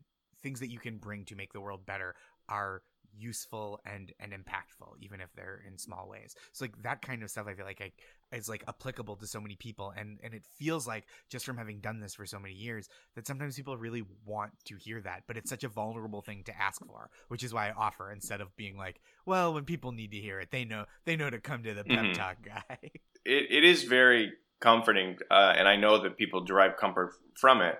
things 0.43 0.59
that 0.59 0.69
you 0.69 0.79
can 0.79 0.97
bring 0.97 1.25
to 1.25 1.35
make 1.35 1.53
the 1.53 1.61
world 1.61 1.85
better 1.85 2.15
are 2.49 2.81
useful 3.19 3.79
and 3.83 4.11
and 4.19 4.31
impactful 4.31 4.93
even 5.01 5.19
if 5.21 5.33
they're 5.33 5.63
in 5.67 5.77
small 5.77 6.07
ways 6.07 6.35
so 6.51 6.65
like 6.65 6.83
that 6.83 7.01
kind 7.01 7.23
of 7.23 7.31
stuff 7.31 7.47
i 7.47 7.53
feel 7.53 7.65
like 7.65 7.81
I, 7.81 8.35
is 8.35 8.47
like 8.47 8.63
applicable 8.67 9.15
to 9.15 9.25
so 9.25 9.41
many 9.41 9.55
people 9.55 9.91
and 9.97 10.19
and 10.21 10.35
it 10.35 10.43
feels 10.59 10.85
like 10.85 11.05
just 11.27 11.43
from 11.43 11.57
having 11.57 11.79
done 11.79 11.99
this 11.99 12.13
for 12.13 12.27
so 12.27 12.37
many 12.37 12.53
years 12.53 12.87
that 13.15 13.25
sometimes 13.25 13.55
people 13.55 13.75
really 13.75 14.03
want 14.25 14.51
to 14.65 14.75
hear 14.75 15.01
that 15.01 15.23
but 15.25 15.35
it's 15.35 15.49
such 15.49 15.63
a 15.63 15.69
vulnerable 15.69 16.21
thing 16.21 16.43
to 16.43 16.61
ask 16.61 16.85
for 16.85 17.09
which 17.29 17.43
is 17.43 17.53
why 17.53 17.69
i 17.69 17.71
offer 17.71 18.11
instead 18.11 18.39
of 18.39 18.55
being 18.55 18.77
like 18.77 18.99
well 19.25 19.51
when 19.51 19.63
people 19.63 19.91
need 19.91 20.11
to 20.11 20.17
hear 20.17 20.39
it 20.39 20.51
they 20.51 20.65
know 20.65 20.85
they 21.05 21.15
know 21.15 21.29
to 21.29 21.39
come 21.39 21.63
to 21.63 21.73
the 21.73 21.83
pep 21.85 22.05
Mhm. 22.05 22.13
talk 22.13 22.37
guy 22.43 22.77
it, 23.25 23.47
it 23.49 23.63
is 23.63 23.83
very 23.83 24.33
comforting, 24.59 25.17
uh, 25.29 25.53
and 25.55 25.67
I 25.67 25.75
know 25.75 26.01
that 26.01 26.17
people 26.17 26.43
derive 26.43 26.77
comfort 26.77 27.13
from 27.35 27.61
it. 27.61 27.77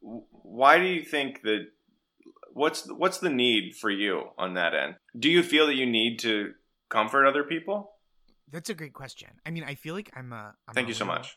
Why 0.00 0.78
do 0.78 0.84
you 0.84 1.02
think 1.02 1.42
that? 1.42 1.68
What's 2.58 2.90
what's 2.90 3.18
the 3.18 3.30
need 3.30 3.76
for 3.76 3.90
you 3.90 4.30
on 4.36 4.54
that 4.54 4.74
end? 4.74 4.96
Do 5.18 5.30
you 5.30 5.42
feel 5.42 5.66
that 5.66 5.76
you 5.76 5.86
need 5.86 6.18
to 6.20 6.52
comfort 6.88 7.26
other 7.26 7.44
people? 7.44 7.92
that's 8.50 8.70
a 8.70 8.74
great 8.74 8.94
question 8.94 9.28
i 9.44 9.50
mean 9.50 9.62
i 9.62 9.74
feel 9.74 9.94
like 9.94 10.10
i'm 10.16 10.32
a 10.32 10.54
I'm 10.66 10.74
Thank 10.74 10.86
a 10.86 10.88
you 10.88 10.94
so 10.94 11.04
much. 11.04 11.36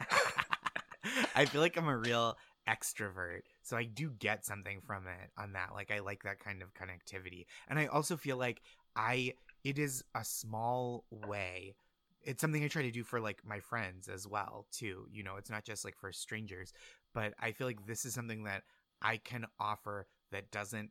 I 1.34 1.46
feel 1.46 1.60
like 1.60 1.76
I'm 1.76 1.88
a 1.88 1.96
real 1.96 2.36
extrovert. 2.68 3.40
So 3.62 3.76
I 3.76 3.84
do 3.84 4.10
get 4.18 4.44
something 4.44 4.80
from 4.86 5.06
it 5.06 5.30
on 5.36 5.52
that. 5.54 5.70
Like 5.74 5.90
I 5.90 6.00
like 6.00 6.22
that 6.24 6.38
kind 6.38 6.62
of 6.62 6.74
connectivity. 6.74 7.46
And 7.68 7.78
I 7.78 7.86
also 7.86 8.16
feel 8.16 8.36
like 8.36 8.62
I 8.94 9.34
it 9.64 9.78
is 9.78 10.02
a 10.14 10.24
small 10.24 11.04
way. 11.10 11.74
It's 12.22 12.40
something 12.40 12.62
I 12.62 12.68
try 12.68 12.82
to 12.82 12.90
do 12.90 13.02
for 13.02 13.20
like 13.20 13.40
my 13.44 13.60
friends 13.60 14.08
as 14.08 14.28
well 14.28 14.66
too. 14.72 15.06
You 15.10 15.24
know, 15.24 15.36
it's 15.36 15.50
not 15.50 15.64
just 15.64 15.84
like 15.84 15.96
for 15.98 16.12
strangers, 16.12 16.72
but 17.14 17.34
I 17.40 17.52
feel 17.52 17.66
like 17.66 17.84
this 17.86 18.04
is 18.04 18.14
something 18.14 18.44
that 18.44 18.62
I 19.00 19.16
can 19.16 19.46
offer 19.58 20.06
that 20.32 20.50
doesn't 20.50 20.90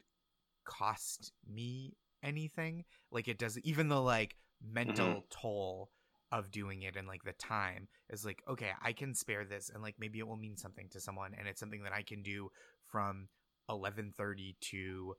cost 0.65 1.31
me 1.47 1.97
anything. 2.23 2.85
Like 3.11 3.27
it 3.27 3.37
doesn't 3.37 3.65
even 3.65 3.89
the 3.89 4.01
like 4.01 4.35
mental 4.63 5.07
mm-hmm. 5.07 5.19
toll 5.29 5.89
of 6.31 6.49
doing 6.49 6.83
it 6.83 6.95
and 6.95 7.07
like 7.07 7.23
the 7.23 7.33
time 7.33 7.87
is 8.09 8.23
like 8.23 8.41
okay 8.47 8.71
i 8.81 8.93
can 8.93 9.13
spare 9.13 9.43
this 9.43 9.69
and 9.69 9.83
like 9.83 9.95
maybe 9.99 10.19
it 10.19 10.27
will 10.27 10.37
mean 10.37 10.55
something 10.55 10.87
to 10.89 10.99
someone 10.99 11.33
and 11.37 11.47
it's 11.47 11.59
something 11.59 11.83
that 11.83 11.91
i 11.91 12.01
can 12.01 12.23
do 12.23 12.49
from 12.87 13.27
11:30 13.69 14.55
to 14.61 15.15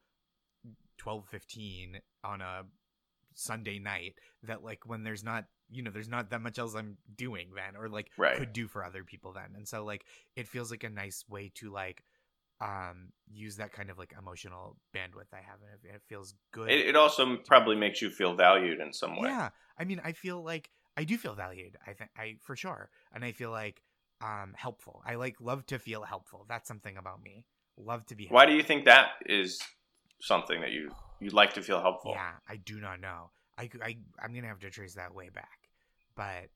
12:15 0.98 2.00
on 2.24 2.40
a 2.40 2.62
sunday 3.34 3.78
night 3.78 4.14
that 4.42 4.62
like 4.62 4.86
when 4.86 5.02
there's 5.02 5.24
not 5.24 5.44
you 5.70 5.82
know 5.82 5.90
there's 5.90 6.08
not 6.08 6.30
that 6.30 6.40
much 6.40 6.58
else 6.58 6.74
i'm 6.74 6.96
doing 7.14 7.50
then 7.54 7.76
or 7.76 7.88
like 7.88 8.10
Right. 8.16 8.36
could 8.36 8.52
do 8.52 8.68
for 8.68 8.84
other 8.84 9.04
people 9.04 9.32
then 9.32 9.52
and 9.54 9.66
so 9.66 9.84
like 9.84 10.04
it 10.36 10.48
feels 10.48 10.70
like 10.70 10.84
a 10.84 10.90
nice 10.90 11.24
way 11.28 11.50
to 11.56 11.70
like 11.70 12.04
um 12.62 13.08
use 13.30 13.56
that 13.56 13.72
kind 13.72 13.90
of 13.90 13.98
like 13.98 14.14
emotional 14.18 14.76
bandwidth 14.94 15.32
i 15.32 15.38
have 15.38 15.58
and 15.62 15.94
it, 15.94 16.02
feels 16.08 16.34
good 16.52 16.70
It, 16.70 16.86
it 16.88 16.96
also 16.96 17.36
probably 17.46 17.76
makes 17.76 18.00
you 18.00 18.10
feel 18.10 18.34
valued 18.34 18.80
in 18.80 18.92
some 18.92 19.16
way. 19.16 19.28
yeah, 19.28 19.48
I 19.78 19.84
mean, 19.84 20.00
I 20.04 20.12
feel 20.12 20.42
like 20.42 20.70
I 20.96 21.04
do 21.04 21.16
feel 21.16 21.34
valued. 21.34 21.76
I 21.86 21.92
think 21.94 22.10
I 22.16 22.36
for 22.42 22.54
sure, 22.56 22.90
and 23.14 23.24
I 23.24 23.32
feel 23.32 23.50
like 23.50 23.82
um 24.20 24.54
helpful. 24.56 25.02
I 25.04 25.16
like 25.16 25.40
love 25.40 25.66
to 25.66 25.78
feel 25.78 26.02
helpful. 26.02 26.46
That's 26.48 26.68
something 26.68 26.96
about 26.96 27.22
me. 27.22 27.44
Love 27.76 28.06
to 28.06 28.14
be. 28.14 28.28
Why 28.30 28.46
do 28.46 28.52
you 28.54 28.62
think 28.62 28.84
that 28.84 29.12
is 29.26 29.60
something 30.20 30.60
that 30.60 30.70
you 30.70 30.90
you'd 31.20 31.32
like 31.32 31.54
to 31.54 31.62
feel 31.62 31.80
helpful? 31.80 32.12
Yeah, 32.12 32.32
I 32.48 32.56
do 32.56 32.80
not 32.80 33.00
know. 33.00 33.30
I 33.58 33.70
I 33.82 33.96
I'm 34.22 34.32
gonna 34.34 34.48
have 34.48 34.60
to 34.60 34.70
trace 34.70 34.94
that 34.94 35.14
way 35.14 35.30
back, 35.30 35.58
but 36.14 36.50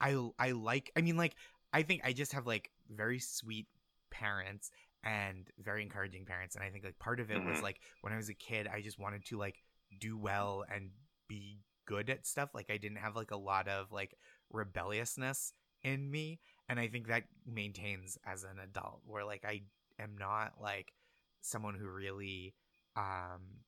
I 0.00 0.10
I 0.38 0.52
like. 0.52 0.90
I 0.96 1.00
mean, 1.00 1.16
like 1.16 1.34
I 1.72 1.82
think 1.82 2.02
I 2.04 2.12
just 2.12 2.32
have 2.32 2.46
like 2.46 2.70
very 2.90 3.18
sweet 3.20 3.66
parents 4.10 4.70
and 5.04 5.48
very 5.58 5.82
encouraging 5.82 6.24
parents, 6.26 6.54
and 6.56 6.64
I 6.64 6.70
think 6.70 6.84
like 6.84 6.98
part 6.98 7.20
of 7.20 7.30
it 7.30 7.42
was 7.44 7.60
Mhm. 7.60 7.62
like 7.62 7.80
when 8.02 8.12
I 8.12 8.16
was 8.16 8.28
a 8.28 8.34
kid, 8.34 8.66
I 8.66 8.80
just 8.82 8.98
wanted 8.98 9.24
to 9.26 9.38
like 9.38 9.62
do 9.98 10.16
well 10.18 10.64
and 10.68 10.90
be 11.28 11.60
good 11.86 12.10
at 12.10 12.26
stuff. 12.26 12.50
Like 12.54 12.70
I 12.70 12.76
didn't 12.78 12.98
have 12.98 13.16
like 13.16 13.30
a 13.30 13.36
lot 13.36 13.68
of 13.68 13.92
like 13.92 14.16
rebelliousness 14.50 15.52
in 15.82 16.10
me, 16.10 16.40
and 16.68 16.80
I 16.80 16.88
think 16.88 17.08
that 17.08 17.24
maintains 17.46 18.18
as 18.26 18.44
an 18.44 18.58
adult, 18.58 19.02
where 19.06 19.24
like 19.24 19.44
I 19.44 19.62
am 19.98 20.16
not 20.18 20.60
like 20.60 20.92
someone 21.40 21.74
who 21.74 21.88
really 21.88 22.54
um 22.96 23.62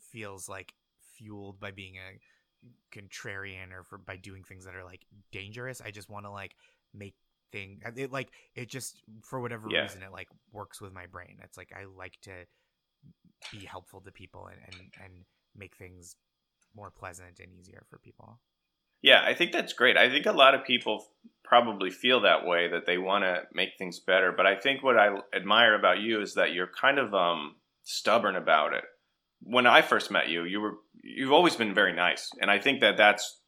feels 0.00 0.48
like 0.48 0.74
fueled 1.16 1.60
by 1.60 1.70
being 1.70 1.96
a 1.96 2.18
contrarian 2.96 3.72
or 3.72 3.82
for 3.82 3.98
by 3.98 4.16
doing 4.16 4.42
things 4.44 4.64
that 4.64 4.74
are 4.74 4.84
like 4.84 5.06
dangerous. 5.32 5.80
I 5.80 5.90
just 5.90 6.10
want 6.10 6.26
to 6.26 6.30
like 6.30 6.54
make 6.94 7.14
thing 7.52 7.80
it 7.96 8.12
like 8.12 8.28
it 8.54 8.68
just 8.68 9.00
for 9.22 9.40
whatever 9.40 9.70
Yeah. 9.70 9.82
reason 9.82 10.02
it 10.02 10.12
like 10.12 10.28
works 10.52 10.80
with 10.80 10.92
my 10.92 11.06
brain. 11.06 11.38
It's 11.42 11.56
like 11.56 11.72
I 11.74 11.84
like 11.84 12.14
to 12.22 12.46
be 13.52 13.64
helpful 13.64 14.00
to 14.00 14.10
people 14.10 14.46
and 14.46 14.60
and 14.66 14.90
and 15.04 15.24
make 15.54 15.76
things 15.76 16.16
more 16.74 16.90
pleasant 16.90 17.40
and 17.40 17.52
easier 17.52 17.84
for 17.88 17.98
people. 17.98 18.40
Yeah, 19.02 19.22
I 19.24 19.34
think 19.34 19.52
that's 19.52 19.72
great. 19.72 19.96
I 19.96 20.08
think 20.10 20.26
a 20.26 20.32
lot 20.32 20.54
of 20.54 20.64
people 20.64 21.04
probably 21.44 21.90
feel 21.90 22.20
that 22.22 22.44
way 22.44 22.68
that 22.68 22.86
they 22.86 22.98
want 22.98 23.24
to 23.24 23.42
make 23.52 23.70
things 23.78 24.00
better. 24.00 24.32
But 24.36 24.46
I 24.46 24.56
think 24.56 24.82
what 24.82 24.98
I 24.98 25.16
admire 25.34 25.74
about 25.74 26.00
you 26.00 26.20
is 26.20 26.34
that 26.34 26.52
you're 26.52 26.70
kind 26.80 26.98
of 26.98 27.14
um, 27.14 27.56
stubborn 27.84 28.36
about 28.36 28.72
it. 28.72 28.84
When 29.42 29.66
I 29.66 29.82
first 29.82 30.10
met 30.10 30.28
you, 30.28 30.44
you 30.44 30.60
were 30.60 30.74
you've 31.02 31.32
always 31.32 31.56
been 31.56 31.74
very 31.74 31.92
nice, 31.92 32.30
and 32.40 32.50
I 32.50 32.58
think 32.58 32.80
that 32.80 32.96
that's 32.96 33.40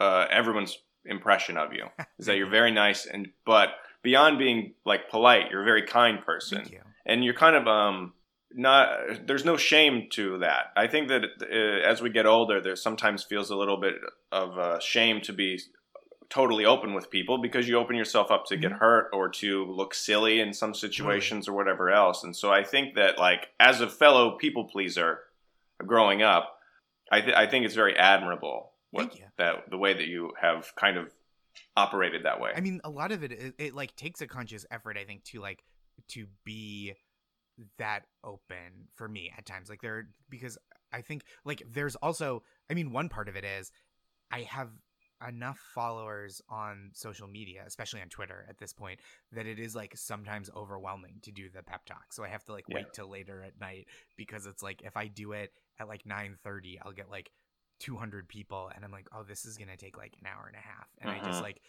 uh, 0.00 0.26
everyone's 0.30 0.76
impression 1.08 1.56
of 1.56 1.72
you. 1.72 1.86
Is 2.18 2.26
that 2.26 2.36
you're 2.36 2.50
very 2.50 2.72
nice 2.72 3.06
and 3.06 3.28
but 3.44 3.68
beyond 4.02 4.38
being 4.38 4.74
like 4.84 5.08
polite, 5.10 5.50
you're 5.50 5.62
a 5.62 5.64
very 5.64 5.82
kind 5.86 6.24
person. 6.24 6.66
You. 6.70 6.80
and 7.04 7.24
you're 7.24 7.34
kind 7.34 7.56
of 7.56 7.66
um 7.66 8.12
not 8.52 8.88
there's 9.26 9.44
no 9.44 9.56
shame 9.56 10.08
to 10.12 10.38
that. 10.38 10.72
I 10.76 10.86
think 10.86 11.08
that 11.08 11.22
uh, 11.42 11.88
as 11.90 12.00
we 12.00 12.10
get 12.10 12.26
older 12.26 12.60
there 12.60 12.76
sometimes 12.76 13.24
feels 13.24 13.50
a 13.50 13.56
little 13.56 13.76
bit 13.78 13.94
of 14.32 14.58
uh, 14.58 14.78
shame 14.80 15.20
to 15.22 15.32
be 15.32 15.60
totally 16.28 16.64
open 16.64 16.92
with 16.94 17.08
people 17.10 17.38
because 17.38 17.68
you 17.68 17.76
open 17.78 17.94
yourself 17.96 18.30
up 18.32 18.46
to 18.46 18.56
get 18.56 18.72
Mhm. 18.72 18.78
hurt 18.78 19.10
or 19.12 19.28
to 19.28 19.64
look 19.66 19.94
silly 19.94 20.40
in 20.40 20.52
some 20.52 20.74
situations 20.74 21.46
or 21.48 21.52
whatever 21.52 21.90
else. 21.90 22.24
And 22.24 22.34
so 22.34 22.50
i 22.52 22.64
think 22.64 22.94
that 22.96 23.16
like 23.18 23.48
as 23.60 23.80
a 23.80 23.88
fellow 23.88 24.36
people 24.36 24.64
pleaser 24.64 25.20
growing 25.84 26.22
up 26.22 26.58
i, 27.12 27.20
th- 27.20 27.34
I 27.36 27.46
think 27.46 27.64
it's 27.64 27.74
very 27.74 27.96
admirable 27.96 28.72
what, 28.90 29.08
Thank 29.08 29.18
you. 29.20 29.26
that 29.38 29.70
the 29.70 29.78
way 29.78 29.94
that 29.94 30.06
you 30.06 30.32
have 30.40 30.74
kind 30.76 30.96
of 30.96 31.12
operated 31.76 32.24
that 32.24 32.40
way 32.40 32.52
I 32.54 32.60
mean, 32.60 32.80
a 32.84 32.90
lot 32.90 33.12
of 33.12 33.22
it, 33.22 33.32
it, 33.32 33.54
it 33.58 33.74
like 33.74 33.96
takes 33.96 34.20
a 34.20 34.26
conscious 34.26 34.66
effort, 34.70 34.96
I 34.98 35.04
think, 35.04 35.24
to 35.24 35.40
like 35.40 35.64
to 36.08 36.26
be 36.44 36.94
that 37.78 38.04
open 38.22 38.88
for 38.94 39.08
me 39.08 39.32
at 39.36 39.46
times. 39.46 39.70
Like 39.70 39.80
there, 39.80 40.08
because 40.28 40.58
I 40.92 41.00
think 41.00 41.24
like 41.44 41.62
there's 41.72 41.96
also, 41.96 42.42
I 42.70 42.74
mean, 42.74 42.92
one 42.92 43.08
part 43.08 43.28
of 43.28 43.36
it 43.36 43.44
is 43.44 43.70
I 44.30 44.40
have 44.42 44.68
enough 45.26 45.58
followers 45.74 46.42
on 46.50 46.90
social 46.92 47.26
media, 47.26 47.64
especially 47.66 48.02
on 48.02 48.08
Twitter 48.08 48.44
at 48.50 48.58
this 48.58 48.74
point, 48.74 49.00
that 49.32 49.46
it 49.46 49.58
is 49.58 49.74
like 49.74 49.96
sometimes 49.96 50.50
overwhelming 50.54 51.20
to 51.22 51.32
do 51.32 51.48
the 51.48 51.62
pep 51.62 51.86
talk. 51.86 52.12
So 52.12 52.22
I 52.22 52.28
have 52.28 52.44
to 52.44 52.52
like 52.52 52.68
Yeah. 52.68 52.76
wait 52.76 52.92
till 52.92 53.08
later 53.08 53.42
at 53.42 53.58
night 53.58 53.86
because 54.16 54.44
it's 54.46 54.62
like 54.62 54.82
if 54.82 54.96
I 54.96 55.06
do 55.06 55.32
it 55.32 55.52
at 55.80 55.88
like 55.88 56.04
nine 56.04 56.36
thirty, 56.44 56.78
I'll 56.84 56.92
get 56.92 57.10
like 57.10 57.30
200 57.80 58.28
people 58.28 58.70
and 58.74 58.84
i'm 58.84 58.90
like 58.92 59.06
oh 59.14 59.22
this 59.22 59.44
is 59.44 59.56
gonna 59.58 59.76
take 59.76 59.96
like 59.98 60.14
an 60.20 60.26
hour 60.26 60.46
and 60.46 60.56
a 60.56 60.60
half 60.60 60.88
and 61.00 61.10
i 61.10 61.18
just 61.24 61.40
Mhm. 61.40 61.42
like 61.42 61.60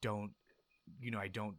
don't 0.00 0.32
you 1.00 1.10
know 1.10 1.18
i 1.18 1.28
don't 1.28 1.56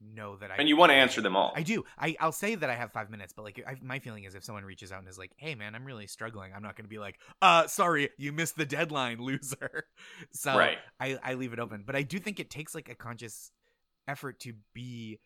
know 0.00 0.36
that 0.36 0.50
i 0.50 0.56
and 0.56 0.68
you 0.68 0.76
want 0.76 0.90
to 0.90 0.94
answer 0.94 1.22
them 1.22 1.34
all. 1.36 1.52
I 1.56 1.62
do. 1.62 1.84
I, 1.98 2.16
i'll 2.20 2.30
say 2.32 2.54
that 2.54 2.68
i 2.68 2.74
have 2.74 2.92
five 2.92 3.08
minutes 3.08 3.32
but 3.32 3.44
like 3.44 3.62
I, 3.66 3.76
my 3.80 3.98
feeling 3.98 4.24
is 4.24 4.34
if 4.34 4.44
someone 4.44 4.64
reaches 4.64 4.92
out 4.92 4.98
and 4.98 5.08
is 5.08 5.16
like 5.16 5.32
hey 5.38 5.54
man 5.54 5.74
i'm 5.74 5.84
really 5.86 6.06
struggling 6.06 6.52
i'm 6.54 6.62
not 6.62 6.76
gonna 6.76 6.88
be 6.88 6.98
like 6.98 7.18
uh 7.40 7.66
sorry 7.66 8.10
you 8.18 8.32
missed 8.32 8.56
the 8.56 8.66
deadline 8.66 9.18
loser. 9.22 9.84
So 10.32 10.56
right. 10.56 10.76
I, 11.00 11.18
I 11.22 11.34
leave 11.34 11.52
it 11.54 11.58
open 11.60 11.84
but 11.86 11.96
i 11.96 12.02
do 12.02 12.18
think 12.18 12.40
it 12.40 12.50
takes 12.50 12.74
like 12.74 12.90
a 12.90 12.94
conscious 12.94 13.50
effort 14.06 14.38
to 14.40 14.52
be 14.74 15.18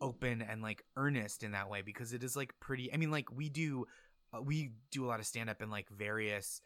open 0.00 0.40
and 0.42 0.62
like 0.62 0.84
earnest 0.96 1.42
in 1.42 1.52
that 1.52 1.68
way 1.68 1.82
because 1.82 2.12
it 2.12 2.22
is 2.22 2.36
like 2.36 2.52
pretty 2.60 2.92
i 2.92 2.96
mean 2.96 3.10
like 3.10 3.32
we 3.34 3.48
do 3.48 3.86
uh, 4.32 4.40
we 4.42 4.70
do 4.92 5.04
a 5.04 5.08
lot 5.08 5.18
of 5.20 5.26
stand 5.26 5.48
up 5.50 5.60
in 5.62 5.70
like 5.70 5.88
various 5.88 6.60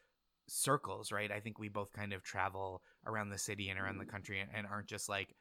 circles 0.53 1.13
right 1.13 1.31
i 1.31 1.41
think 1.41 1.59
we 1.59 1.69
both 1.69 1.93
kind 1.93 2.13
of 2.13 2.23
travel 2.23 2.83
around 3.07 3.31
the 3.31 3.39
city 3.39 3.69
and 3.69 3.79
around 3.79 3.99
the 3.99 4.05
mm. 4.05 4.11
country 4.11 4.41
and, 4.41 4.51
and 4.55 4.67
aren't 4.67 4.89
just 4.89 5.09
like 5.09 5.35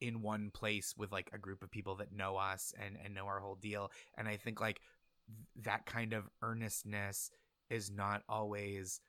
in 0.00 0.20
one 0.20 0.50
place 0.52 0.94
with 0.96 1.12
like 1.12 1.30
a 1.32 1.38
group 1.38 1.62
of 1.62 1.70
people 1.70 1.96
that 1.96 2.12
know 2.12 2.36
us 2.36 2.74
and 2.84 2.96
and 3.04 3.14
know 3.14 3.26
our 3.26 3.38
whole 3.38 3.54
deal 3.54 3.90
and 4.18 4.26
i 4.26 4.36
think 4.36 4.60
like 4.60 4.80
th- 5.28 5.64
that 5.64 5.86
kind 5.86 6.12
of 6.12 6.28
earnestness 6.42 7.30
is 7.70 7.90
not 7.90 8.22
always 8.28 9.00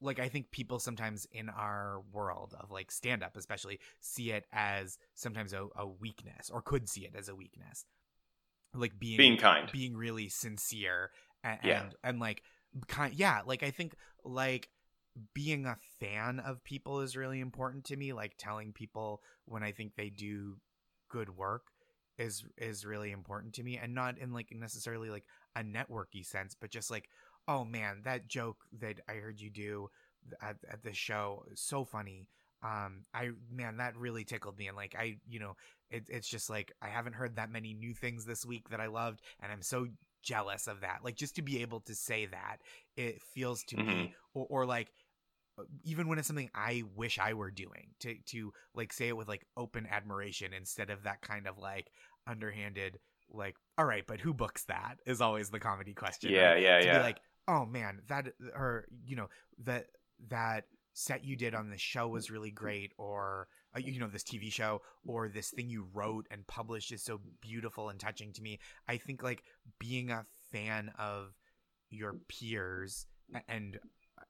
like 0.00 0.18
I 0.18 0.28
think 0.28 0.50
people 0.50 0.78
sometimes 0.78 1.26
in 1.32 1.48
our 1.48 2.02
world 2.12 2.54
of 2.58 2.70
like 2.70 2.90
stand 2.90 3.22
up 3.22 3.36
especially 3.36 3.78
see 4.00 4.30
it 4.30 4.44
as 4.52 4.98
sometimes 5.14 5.52
a, 5.52 5.66
a 5.76 5.86
weakness 5.86 6.50
or 6.50 6.62
could 6.62 6.88
see 6.88 7.02
it 7.02 7.14
as 7.16 7.28
a 7.28 7.34
weakness. 7.34 7.84
Like 8.74 8.98
being 8.98 9.18
being 9.18 9.36
kind 9.36 9.70
being 9.72 9.96
really 9.96 10.28
sincere 10.28 11.10
and 11.42 11.58
Yeah. 11.62 11.82
and, 11.82 11.94
and 12.04 12.20
like 12.20 12.42
kind 12.88 13.14
yeah, 13.14 13.40
like 13.46 13.62
I 13.62 13.70
think 13.70 13.94
like 14.24 14.68
being 15.34 15.66
a 15.66 15.76
fan 15.98 16.40
of 16.40 16.64
people 16.64 17.00
is 17.00 17.16
really 17.16 17.40
important 17.40 17.84
to 17.86 17.96
me, 17.96 18.12
like 18.12 18.34
telling 18.38 18.72
people 18.72 19.22
when 19.46 19.62
I 19.62 19.72
think 19.72 19.94
they 19.96 20.10
do 20.10 20.56
good 21.08 21.36
work 21.36 21.66
is 22.18 22.44
is 22.58 22.84
really 22.84 23.10
important 23.10 23.54
to 23.54 23.62
me 23.62 23.78
and 23.78 23.94
not 23.94 24.18
in 24.18 24.32
like 24.32 24.48
necessarily 24.52 25.10
like 25.10 25.24
a 25.56 25.62
networky 25.62 26.24
sense, 26.24 26.54
but 26.58 26.70
just 26.70 26.90
like 26.90 27.08
oh 27.48 27.64
man, 27.64 28.02
that 28.04 28.28
joke 28.28 28.58
that 28.80 29.00
I 29.08 29.14
heard 29.14 29.40
you 29.40 29.50
do 29.50 29.88
at, 30.40 30.56
at 30.70 30.82
the 30.82 30.92
show 30.92 31.44
so 31.54 31.84
funny. 31.84 32.28
Um, 32.62 33.06
I 33.14 33.30
man, 33.50 33.78
that 33.78 33.96
really 33.96 34.24
tickled 34.24 34.58
me, 34.58 34.68
and 34.68 34.76
like 34.76 34.94
I, 34.98 35.16
you 35.28 35.40
know, 35.40 35.56
it, 35.90 36.04
it's 36.08 36.28
just 36.28 36.50
like 36.50 36.72
I 36.82 36.88
haven't 36.88 37.14
heard 37.14 37.36
that 37.36 37.50
many 37.50 37.72
new 37.72 37.94
things 37.94 38.24
this 38.24 38.44
week 38.44 38.68
that 38.68 38.80
I 38.80 38.86
loved, 38.86 39.22
and 39.42 39.50
I'm 39.50 39.62
so 39.62 39.86
jealous 40.22 40.66
of 40.66 40.80
that. 40.80 41.00
Like 41.04 41.16
just 41.16 41.36
to 41.36 41.42
be 41.42 41.62
able 41.62 41.80
to 41.80 41.94
say 41.94 42.26
that, 42.26 42.58
it 42.96 43.20
feels 43.34 43.62
to 43.64 43.76
me, 43.76 44.14
or, 44.34 44.46
or 44.48 44.66
like 44.66 44.92
uh, 45.58 45.64
even 45.84 46.08
when 46.08 46.18
it's 46.18 46.28
something 46.28 46.50
I 46.54 46.84
wish 46.96 47.18
I 47.18 47.34
were 47.34 47.50
doing, 47.50 47.88
to 48.00 48.16
to 48.30 48.52
like 48.74 48.92
say 48.92 49.08
it 49.08 49.16
with 49.16 49.28
like 49.28 49.46
open 49.56 49.86
admiration 49.90 50.52
instead 50.52 50.90
of 50.90 51.04
that 51.04 51.22
kind 51.22 51.46
of 51.46 51.58
like 51.58 51.90
underhanded 52.26 52.98
like 53.32 53.54
all 53.78 53.84
right 53.84 54.04
but 54.06 54.20
who 54.20 54.34
books 54.34 54.64
that 54.64 54.96
is 55.06 55.20
always 55.20 55.50
the 55.50 55.60
comedy 55.60 55.94
question 55.94 56.32
yeah 56.32 56.50
right? 56.50 56.62
yeah 56.62 56.78
to 56.80 56.84
yeah 56.84 56.98
be 56.98 57.02
like, 57.04 57.20
oh 57.50 57.66
man, 57.66 58.00
that 58.08 58.28
or 58.54 58.86
you 59.04 59.16
know 59.16 59.28
that 59.64 59.86
that 60.28 60.64
set 60.92 61.24
you 61.24 61.36
did 61.36 61.54
on 61.54 61.70
the 61.70 61.78
show 61.78 62.08
was 62.08 62.30
really 62.30 62.50
great, 62.50 62.92
or 62.98 63.48
uh, 63.74 63.80
you 63.80 63.98
know 64.00 64.08
this 64.08 64.22
TV 64.24 64.50
show, 64.50 64.82
or 65.06 65.28
this 65.28 65.50
thing 65.50 65.68
you 65.68 65.86
wrote 65.92 66.26
and 66.30 66.46
published 66.46 66.92
is 66.92 67.02
so 67.02 67.20
beautiful 67.40 67.88
and 67.88 67.98
touching 68.00 68.32
to 68.34 68.42
me. 68.42 68.58
I 68.88 68.96
think 68.96 69.22
like 69.22 69.42
being 69.78 70.10
a 70.10 70.24
fan 70.52 70.90
of 70.98 71.34
your 71.90 72.16
peers 72.28 73.06
and 73.48 73.78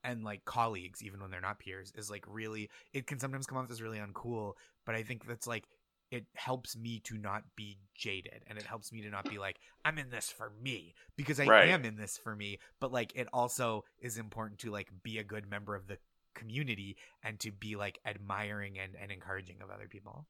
and 0.05 0.25
like 0.25 0.45
colleagues 0.45 1.03
even 1.03 1.21
when 1.21 1.31
they're 1.31 1.41
not 1.41 1.59
peers 1.59 1.93
is 1.97 2.11
like 2.11 2.25
really 2.29 2.71
it 2.93 3.07
can 3.07 3.19
sometimes 3.19 3.47
come 3.47 3.59
off 3.59 3.71
as 3.71 3.83
really 3.83 3.99
uncool 3.99 4.53
but 4.87 4.95
i 4.95 5.03
think 5.03 5.27
that's 5.27 5.47
like 5.47 5.65
it 6.11 6.25
helps 6.35 6.77
me 6.77 7.01
to 7.01 7.17
not 7.19 7.43
be 7.57 7.79
jaded 7.95 8.43
and 8.47 8.59
it 8.59 8.65
helps 8.65 8.93
me 8.93 9.01
to 9.03 9.11
not 9.11 9.29
be 9.29 9.39
like 9.39 9.59
i'm 9.85 9.99
in 9.99 10.11
this 10.11 10.31
for 10.31 10.53
me 10.63 10.95
because 11.17 11.41
i 11.41 11.45
Right. 11.45 11.69
am 11.69 11.85
in 11.85 11.97
this 11.97 12.19
for 12.23 12.35
me 12.35 12.59
but 12.81 12.93
like 12.93 13.13
it 13.15 13.29
also 13.33 13.85
is 14.01 14.17
important 14.17 14.59
to 14.61 14.71
like 14.71 14.89
be 15.03 15.19
a 15.19 15.25
good 15.25 15.49
member 15.49 15.75
of 15.75 15.87
the 15.87 15.99
community 16.35 16.97
and 17.23 17.39
to 17.41 17.51
be 17.53 17.77
like 17.77 17.99
admiring 18.07 18.79
and, 18.79 18.95
and 19.01 19.11
encouraging 19.11 19.57
of 19.63 19.71
other 19.71 19.89
people 19.89 20.27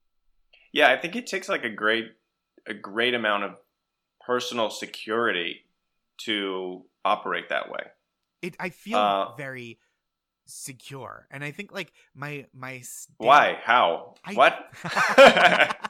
Yeah, 0.72 0.90
I 0.90 0.96
think 0.96 1.16
it 1.16 1.26
takes 1.26 1.48
like 1.48 1.64
a 1.64 1.70
great 1.70 2.06
a 2.66 2.74
great 2.74 3.14
amount 3.14 3.44
of 3.44 3.56
personal 4.20 4.70
security 4.70 5.64
to 6.26 6.84
operate 7.04 7.48
that 7.48 7.70
way. 7.70 7.84
it 8.42 8.54
i 8.60 8.68
feel 8.70 8.98
Uh, 8.98 9.34
very 9.36 9.78
secure 10.46 11.26
and 11.30 11.42
i 11.44 11.50
think 11.52 11.72
like 11.72 11.92
my 12.14 12.46
my 12.52 12.80
stand- 12.80 13.14
Why? 13.18 13.58
How? 13.62 14.14
I- 14.24 14.34
what? 14.34 14.54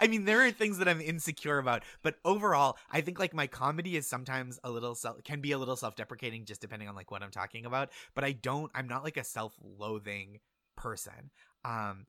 I 0.00 0.06
mean, 0.06 0.24
there 0.24 0.44
are 0.46 0.50
things 0.50 0.78
that 0.78 0.88
I'm 0.88 1.00
insecure 1.00 1.58
about, 1.58 1.82
but 2.02 2.16
overall, 2.24 2.76
I 2.90 3.00
think 3.00 3.18
like 3.18 3.34
my 3.34 3.46
comedy 3.46 3.96
is 3.96 4.06
sometimes 4.06 4.58
a 4.62 4.70
little 4.70 4.94
self 4.94 5.22
can 5.24 5.40
be 5.40 5.52
a 5.52 5.58
little 5.58 5.76
self-deprecating 5.76 6.44
just 6.44 6.60
depending 6.60 6.88
on 6.88 6.94
like 6.94 7.10
what 7.10 7.22
I'm 7.22 7.30
talking 7.30 7.66
about. 7.66 7.90
But 8.14 8.24
I 8.24 8.32
don't. 8.32 8.70
I'm 8.74 8.88
not 8.88 9.04
like 9.04 9.16
a 9.16 9.24
self-loathing 9.24 10.38
person. 10.76 11.30
Um, 11.64 12.06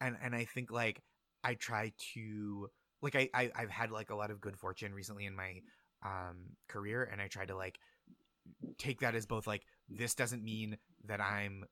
and 0.00 0.16
and 0.22 0.34
I 0.34 0.44
think 0.44 0.70
like 0.70 1.02
I 1.44 1.54
try 1.54 1.92
to 2.14 2.68
like 3.02 3.16
I, 3.16 3.28
I 3.34 3.50
I've 3.54 3.70
had 3.70 3.90
like 3.90 4.10
a 4.10 4.14
lot 4.16 4.30
of 4.30 4.40
good 4.40 4.56
fortune 4.56 4.94
recently 4.94 5.26
in 5.26 5.34
my 5.34 5.60
um 6.04 6.56
career, 6.68 7.08
and 7.10 7.20
I 7.20 7.28
try 7.28 7.46
to 7.46 7.56
like 7.56 7.78
take 8.78 9.00
that 9.00 9.14
as 9.14 9.26
both 9.26 9.46
like 9.46 9.62
this 9.88 10.14
doesn't 10.14 10.42
mean 10.42 10.76
that 11.06 11.20
I'm 11.20 11.64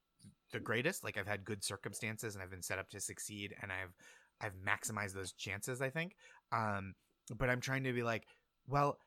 the 0.53 0.61
greatest. 0.61 1.05
Like 1.05 1.17
I've 1.17 1.27
had 1.27 1.45
good 1.45 1.63
circumstances 1.65 2.35
and 2.35 2.43
I've 2.43 2.51
been 2.51 2.63
set 2.63 2.79
up 2.79 2.89
to 2.91 3.01
succeed, 3.01 3.55
and 3.63 3.71
I've 3.73 3.95
I've 4.41 4.55
maximized 4.55 5.15
those 5.15 5.33
chances, 5.33 5.81
I 5.83 5.91
think. 5.91 6.15
Um, 6.53 6.95
but 7.37 7.51
I'm 7.51 7.61
trying 7.61 7.85
to 7.85 7.93
be 7.93 8.03
like, 8.03 8.25
well, 8.67 8.99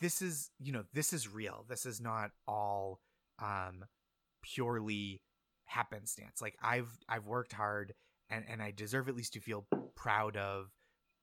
this 0.00 0.22
is, 0.22 0.50
you 0.60 0.72
know, 0.72 0.84
this 0.92 1.12
is 1.12 1.32
real. 1.32 1.64
This 1.68 1.86
is 1.86 2.00
not 2.00 2.30
all 2.46 3.00
um 3.38 3.84
purely 4.42 5.22
happenstance. 5.66 6.40
Like 6.40 6.56
I've 6.62 6.88
I've 7.08 7.26
worked 7.26 7.52
hard 7.52 7.94
and 8.30 8.44
and 8.48 8.62
I 8.62 8.70
deserve 8.70 9.08
at 9.08 9.16
least 9.16 9.32
to 9.34 9.40
feel 9.40 9.66
proud 9.94 10.36
of 10.36 10.70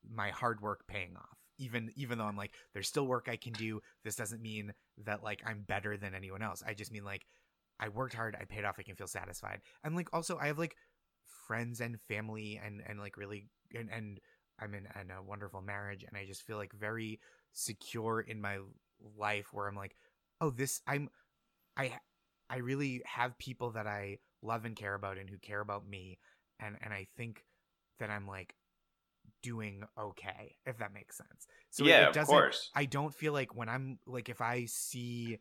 my 0.09 0.29
hard 0.29 0.61
work 0.61 0.85
paying 0.87 1.15
off. 1.15 1.37
Even 1.57 1.91
even 1.95 2.17
though 2.17 2.25
I'm 2.25 2.37
like 2.37 2.51
there's 2.73 2.87
still 2.87 3.07
work 3.07 3.27
I 3.29 3.37
can 3.37 3.53
do. 3.53 3.81
This 4.03 4.15
doesn't 4.15 4.41
mean 4.41 4.73
that 5.05 5.23
like 5.23 5.41
I'm 5.45 5.63
better 5.67 5.97
than 5.97 6.13
anyone 6.13 6.41
else. 6.41 6.63
I 6.65 6.73
just 6.73 6.91
mean 6.91 7.05
like 7.05 7.25
I 7.79 7.89
worked 7.89 8.13
hard, 8.13 8.37
I 8.39 8.45
paid 8.45 8.65
off, 8.65 8.75
I 8.79 8.83
can 8.83 8.95
feel 8.95 9.07
satisfied. 9.07 9.61
And 9.83 9.95
like 9.95 10.09
also 10.13 10.37
I 10.37 10.47
have 10.47 10.59
like 10.59 10.75
friends 11.47 11.81
and 11.81 11.99
family 12.01 12.59
and 12.63 12.81
and 12.87 12.99
like 12.99 13.17
really 13.17 13.47
and, 13.73 13.89
and 13.91 14.19
I'm 14.59 14.73
in, 14.73 14.87
in 15.01 15.11
a 15.11 15.23
wonderful 15.23 15.61
marriage 15.61 16.03
and 16.07 16.17
I 16.17 16.25
just 16.25 16.43
feel 16.43 16.57
like 16.57 16.73
very 16.73 17.19
secure 17.53 18.21
in 18.21 18.41
my 18.41 18.59
life 19.17 19.47
where 19.51 19.67
I'm 19.67 19.75
like, 19.75 19.95
oh, 20.41 20.49
this 20.49 20.81
I'm 20.87 21.09
I 21.77 21.93
I 22.49 22.57
really 22.57 23.01
have 23.05 23.37
people 23.37 23.71
that 23.71 23.87
I 23.87 24.19
love 24.41 24.65
and 24.65 24.75
care 24.75 24.93
about 24.93 25.17
and 25.17 25.29
who 25.29 25.37
care 25.37 25.61
about 25.61 25.87
me 25.87 26.19
and 26.59 26.77
and 26.81 26.93
I 26.93 27.07
think 27.17 27.43
that 27.99 28.09
I'm 28.09 28.27
like 28.27 28.55
doing 29.41 29.83
okay 29.99 30.55
if 30.65 30.77
that 30.77 30.93
makes 30.93 31.17
sense. 31.17 31.47
So 31.69 31.85
yeah, 31.85 32.09
it, 32.09 32.15
it 32.15 32.17
of 32.17 32.27
course. 32.27 32.69
I 32.75 32.85
don't 32.85 33.13
feel 33.13 33.33
like 33.33 33.55
when 33.55 33.69
I'm 33.69 33.99
like 34.05 34.29
if 34.29 34.41
I 34.41 34.65
see 34.65 35.39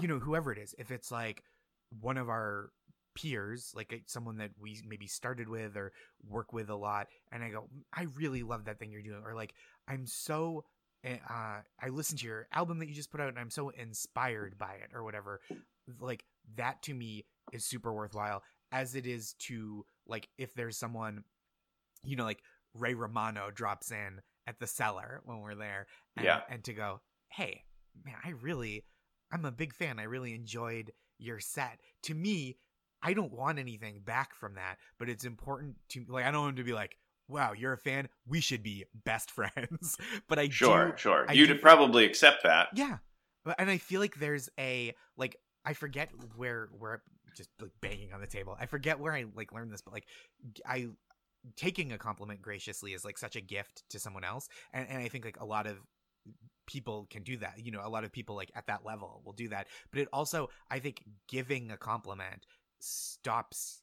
you 0.00 0.08
know 0.08 0.18
whoever 0.18 0.52
it 0.52 0.58
is, 0.58 0.74
if 0.78 0.90
it's 0.90 1.10
like 1.10 1.42
one 2.00 2.16
of 2.16 2.28
our 2.28 2.70
peers, 3.14 3.72
like 3.74 4.02
someone 4.06 4.38
that 4.38 4.50
we 4.60 4.80
maybe 4.86 5.06
started 5.06 5.48
with 5.48 5.76
or 5.76 5.92
work 6.28 6.52
with 6.52 6.70
a 6.70 6.76
lot, 6.76 7.08
and 7.32 7.42
I 7.42 7.50
go, 7.50 7.68
I 7.92 8.06
really 8.16 8.42
love 8.42 8.64
that 8.64 8.78
thing 8.78 8.90
you're 8.90 9.02
doing, 9.02 9.22
or 9.24 9.34
like 9.34 9.54
I'm 9.88 10.06
so 10.06 10.64
eh, 11.04 11.16
uh, 11.28 11.60
I 11.80 11.88
listened 11.88 12.20
to 12.20 12.26
your 12.26 12.46
album 12.52 12.78
that 12.78 12.88
you 12.88 12.94
just 12.94 13.10
put 13.10 13.20
out 13.20 13.28
and 13.28 13.38
I'm 13.38 13.50
so 13.50 13.70
inspired 13.70 14.58
by 14.58 14.74
it 14.74 14.90
or 14.94 15.04
whatever. 15.04 15.40
Like 16.00 16.24
that 16.56 16.82
to 16.84 16.94
me 16.94 17.26
is 17.52 17.64
super 17.64 17.92
worthwhile 17.92 18.42
as 18.72 18.94
it 18.94 19.06
is 19.06 19.34
to 19.40 19.84
like 20.06 20.28
if 20.38 20.54
there's 20.54 20.76
someone 20.76 21.24
you 22.04 22.16
know 22.16 22.24
like 22.24 22.42
Ray 22.74 22.94
Romano 22.94 23.50
drops 23.50 23.90
in 23.90 24.20
at 24.46 24.58
the 24.58 24.66
cellar 24.66 25.20
when 25.24 25.40
we're 25.40 25.54
there 25.54 25.86
and, 26.16 26.24
yeah. 26.24 26.40
and 26.48 26.62
to 26.64 26.72
go, 26.72 27.00
"Hey, 27.28 27.64
man, 28.04 28.14
I 28.24 28.30
really 28.30 28.84
I'm 29.32 29.44
a 29.44 29.52
big 29.52 29.74
fan. 29.74 29.98
I 29.98 30.04
really 30.04 30.34
enjoyed 30.34 30.92
your 31.18 31.40
set." 31.40 31.80
To 32.04 32.14
me, 32.14 32.58
I 33.02 33.14
don't 33.14 33.32
want 33.32 33.58
anything 33.58 34.00
back 34.04 34.34
from 34.34 34.54
that, 34.54 34.76
but 34.98 35.08
it's 35.08 35.24
important 35.24 35.76
to 35.90 36.04
like 36.08 36.24
I 36.24 36.30
don't 36.30 36.42
want 36.42 36.50
him 36.50 36.64
to 36.64 36.64
be 36.64 36.72
like, 36.72 36.96
"Wow, 37.28 37.52
you're 37.52 37.72
a 37.72 37.78
fan. 37.78 38.08
We 38.26 38.40
should 38.40 38.62
be 38.62 38.84
best 39.04 39.30
friends." 39.30 39.96
but 40.28 40.38
I 40.38 40.48
sure, 40.48 40.90
do, 40.90 40.96
sure, 40.96 41.26
you'd 41.32 41.46
do, 41.46 41.58
probably 41.58 42.04
accept 42.04 42.42
that. 42.44 42.68
Yeah, 42.74 42.98
but 43.44 43.56
and 43.58 43.70
I 43.70 43.78
feel 43.78 44.00
like 44.00 44.16
there's 44.16 44.48
a 44.58 44.94
like 45.16 45.36
I 45.64 45.72
forget 45.72 46.10
where 46.36 46.68
where 46.78 47.02
just 47.36 47.50
like 47.60 47.72
banging 47.80 48.12
on 48.12 48.20
the 48.20 48.26
table. 48.26 48.56
I 48.58 48.66
forget 48.66 48.98
where 48.98 49.12
I 49.12 49.24
like 49.34 49.52
learned 49.52 49.72
this, 49.72 49.82
but 49.82 49.94
like 49.94 50.06
I 50.66 50.88
taking 51.56 51.92
a 51.92 51.98
compliment 51.98 52.42
graciously 52.42 52.92
is 52.92 53.04
like 53.04 53.18
such 53.18 53.36
a 53.36 53.40
gift 53.40 53.84
to 53.90 53.98
someone 53.98 54.24
else, 54.24 54.48
and 54.72 54.86
and 54.88 54.98
I 54.98 55.08
think 55.08 55.24
like 55.24 55.40
a 55.40 55.44
lot 55.44 55.66
of 55.66 55.78
people 56.66 57.06
can 57.10 57.22
do 57.22 57.36
that. 57.38 57.54
You 57.58 57.72
know, 57.72 57.80
a 57.84 57.88
lot 57.88 58.04
of 58.04 58.12
people 58.12 58.36
like 58.36 58.50
at 58.54 58.66
that 58.66 58.84
level 58.84 59.22
will 59.24 59.32
do 59.32 59.48
that. 59.48 59.66
But 59.90 60.00
it 60.00 60.08
also, 60.12 60.50
I 60.70 60.78
think, 60.78 61.02
giving 61.28 61.70
a 61.70 61.76
compliment 61.76 62.46
stops 62.80 63.82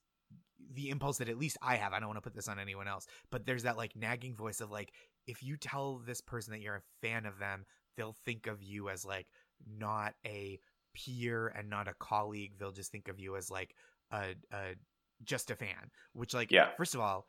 the 0.73 0.89
impulse 0.89 1.17
that 1.19 1.29
at 1.29 1.37
least 1.37 1.57
I 1.61 1.75
have. 1.75 1.93
I 1.93 1.99
don't 1.99 2.09
want 2.09 2.17
to 2.17 2.21
put 2.21 2.35
this 2.35 2.47
on 2.47 2.59
anyone 2.59 2.87
else, 2.87 3.07
but 3.31 3.45
there's 3.45 3.63
that 3.63 3.77
like 3.77 3.95
nagging 3.95 4.35
voice 4.35 4.61
of 4.61 4.71
like, 4.71 4.91
if 5.27 5.43
you 5.43 5.57
tell 5.57 6.01
this 6.05 6.21
person 6.21 6.51
that 6.51 6.61
you're 6.61 6.75
a 6.75 7.07
fan 7.07 7.25
of 7.25 7.39
them, 7.39 7.65
they'll 7.95 8.15
think 8.25 8.47
of 8.47 8.61
you 8.61 8.89
as 8.89 9.05
like 9.05 9.27
not 9.65 10.13
a 10.25 10.59
peer 10.93 11.47
and 11.55 11.69
not 11.69 11.87
a 11.87 11.93
colleague. 11.99 12.53
They'll 12.59 12.71
just 12.71 12.91
think 12.91 13.07
of 13.07 13.19
you 13.19 13.35
as 13.35 13.49
like 13.51 13.75
a, 14.11 14.35
a 14.51 14.75
just 15.23 15.51
a 15.51 15.55
fan. 15.55 15.91
Which 16.13 16.33
like, 16.33 16.51
yeah. 16.51 16.69
first 16.77 16.95
of 16.95 17.01
all, 17.01 17.27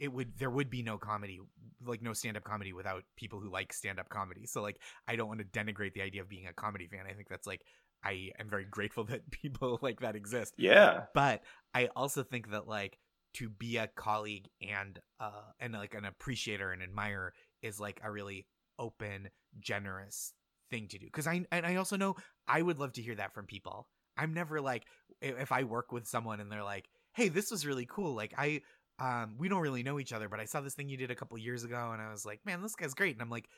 it 0.00 0.12
would 0.12 0.36
there 0.38 0.50
would 0.50 0.70
be 0.70 0.82
no 0.82 0.98
comedy 0.98 1.40
like 1.86 2.02
no 2.02 2.12
stand-up 2.12 2.44
comedy 2.44 2.72
without 2.72 3.04
people 3.16 3.38
who 3.38 3.48
like 3.48 3.72
stand-up 3.72 4.08
comedy 4.08 4.44
so 4.44 4.60
like 4.60 4.78
i 5.06 5.14
don't 5.14 5.28
want 5.28 5.38
to 5.38 5.46
denigrate 5.58 5.92
the 5.92 6.02
idea 6.02 6.20
of 6.20 6.28
being 6.28 6.46
a 6.46 6.52
comedy 6.52 6.86
fan 6.86 7.04
i 7.08 7.12
think 7.12 7.28
that's 7.28 7.46
like 7.46 7.62
I 8.04 8.30
am 8.38 8.48
very 8.48 8.64
grateful 8.64 9.04
that 9.10 9.30
people 9.30 9.78
like 9.82 10.00
that 10.00 10.16
exist. 10.16 10.54
Yeah. 10.58 11.04
But 11.14 11.42
I 11.74 11.88
also 11.96 12.22
think 12.22 12.50
that 12.50 12.68
like 12.68 12.98
to 13.34 13.48
be 13.48 13.78
a 13.78 13.88
colleague 13.88 14.48
and 14.62 14.98
uh 15.18 15.50
and 15.58 15.72
like 15.72 15.94
an 15.94 16.04
appreciator 16.04 16.70
and 16.70 16.82
admirer 16.82 17.32
is 17.62 17.80
like 17.80 18.00
a 18.04 18.10
really 18.10 18.46
open, 18.78 19.28
generous 19.58 20.32
thing 20.70 20.88
to 20.88 20.98
do. 20.98 21.08
Cuz 21.10 21.26
I 21.26 21.44
and 21.50 21.66
I 21.66 21.76
also 21.76 21.96
know 21.96 22.16
I 22.46 22.62
would 22.62 22.78
love 22.78 22.92
to 22.94 23.02
hear 23.02 23.14
that 23.16 23.34
from 23.34 23.46
people. 23.46 23.88
I'm 24.16 24.32
never 24.32 24.60
like 24.60 24.84
if 25.20 25.50
I 25.50 25.64
work 25.64 25.90
with 25.90 26.06
someone 26.06 26.40
and 26.40 26.50
they're 26.52 26.62
like, 26.62 26.88
"Hey, 27.14 27.28
this 27.28 27.50
was 27.50 27.66
really 27.66 27.86
cool." 27.86 28.14
Like 28.14 28.34
I 28.38 28.62
um, 28.98 29.34
we 29.38 29.48
don't 29.48 29.60
really 29.60 29.82
know 29.82 29.98
each 29.98 30.12
other, 30.12 30.28
but 30.28 30.38
I 30.38 30.44
saw 30.44 30.60
this 30.60 30.74
thing 30.74 30.88
you 30.88 30.96
did 30.96 31.10
a 31.10 31.16
couple 31.16 31.36
years 31.36 31.64
ago, 31.64 31.90
and 31.92 32.00
I 32.00 32.10
was 32.10 32.24
like, 32.24 32.40
man, 32.46 32.62
this 32.62 32.76
guy's 32.76 32.94
great, 32.94 33.14
and 33.14 33.22
I'm 33.22 33.30
like, 33.30 33.48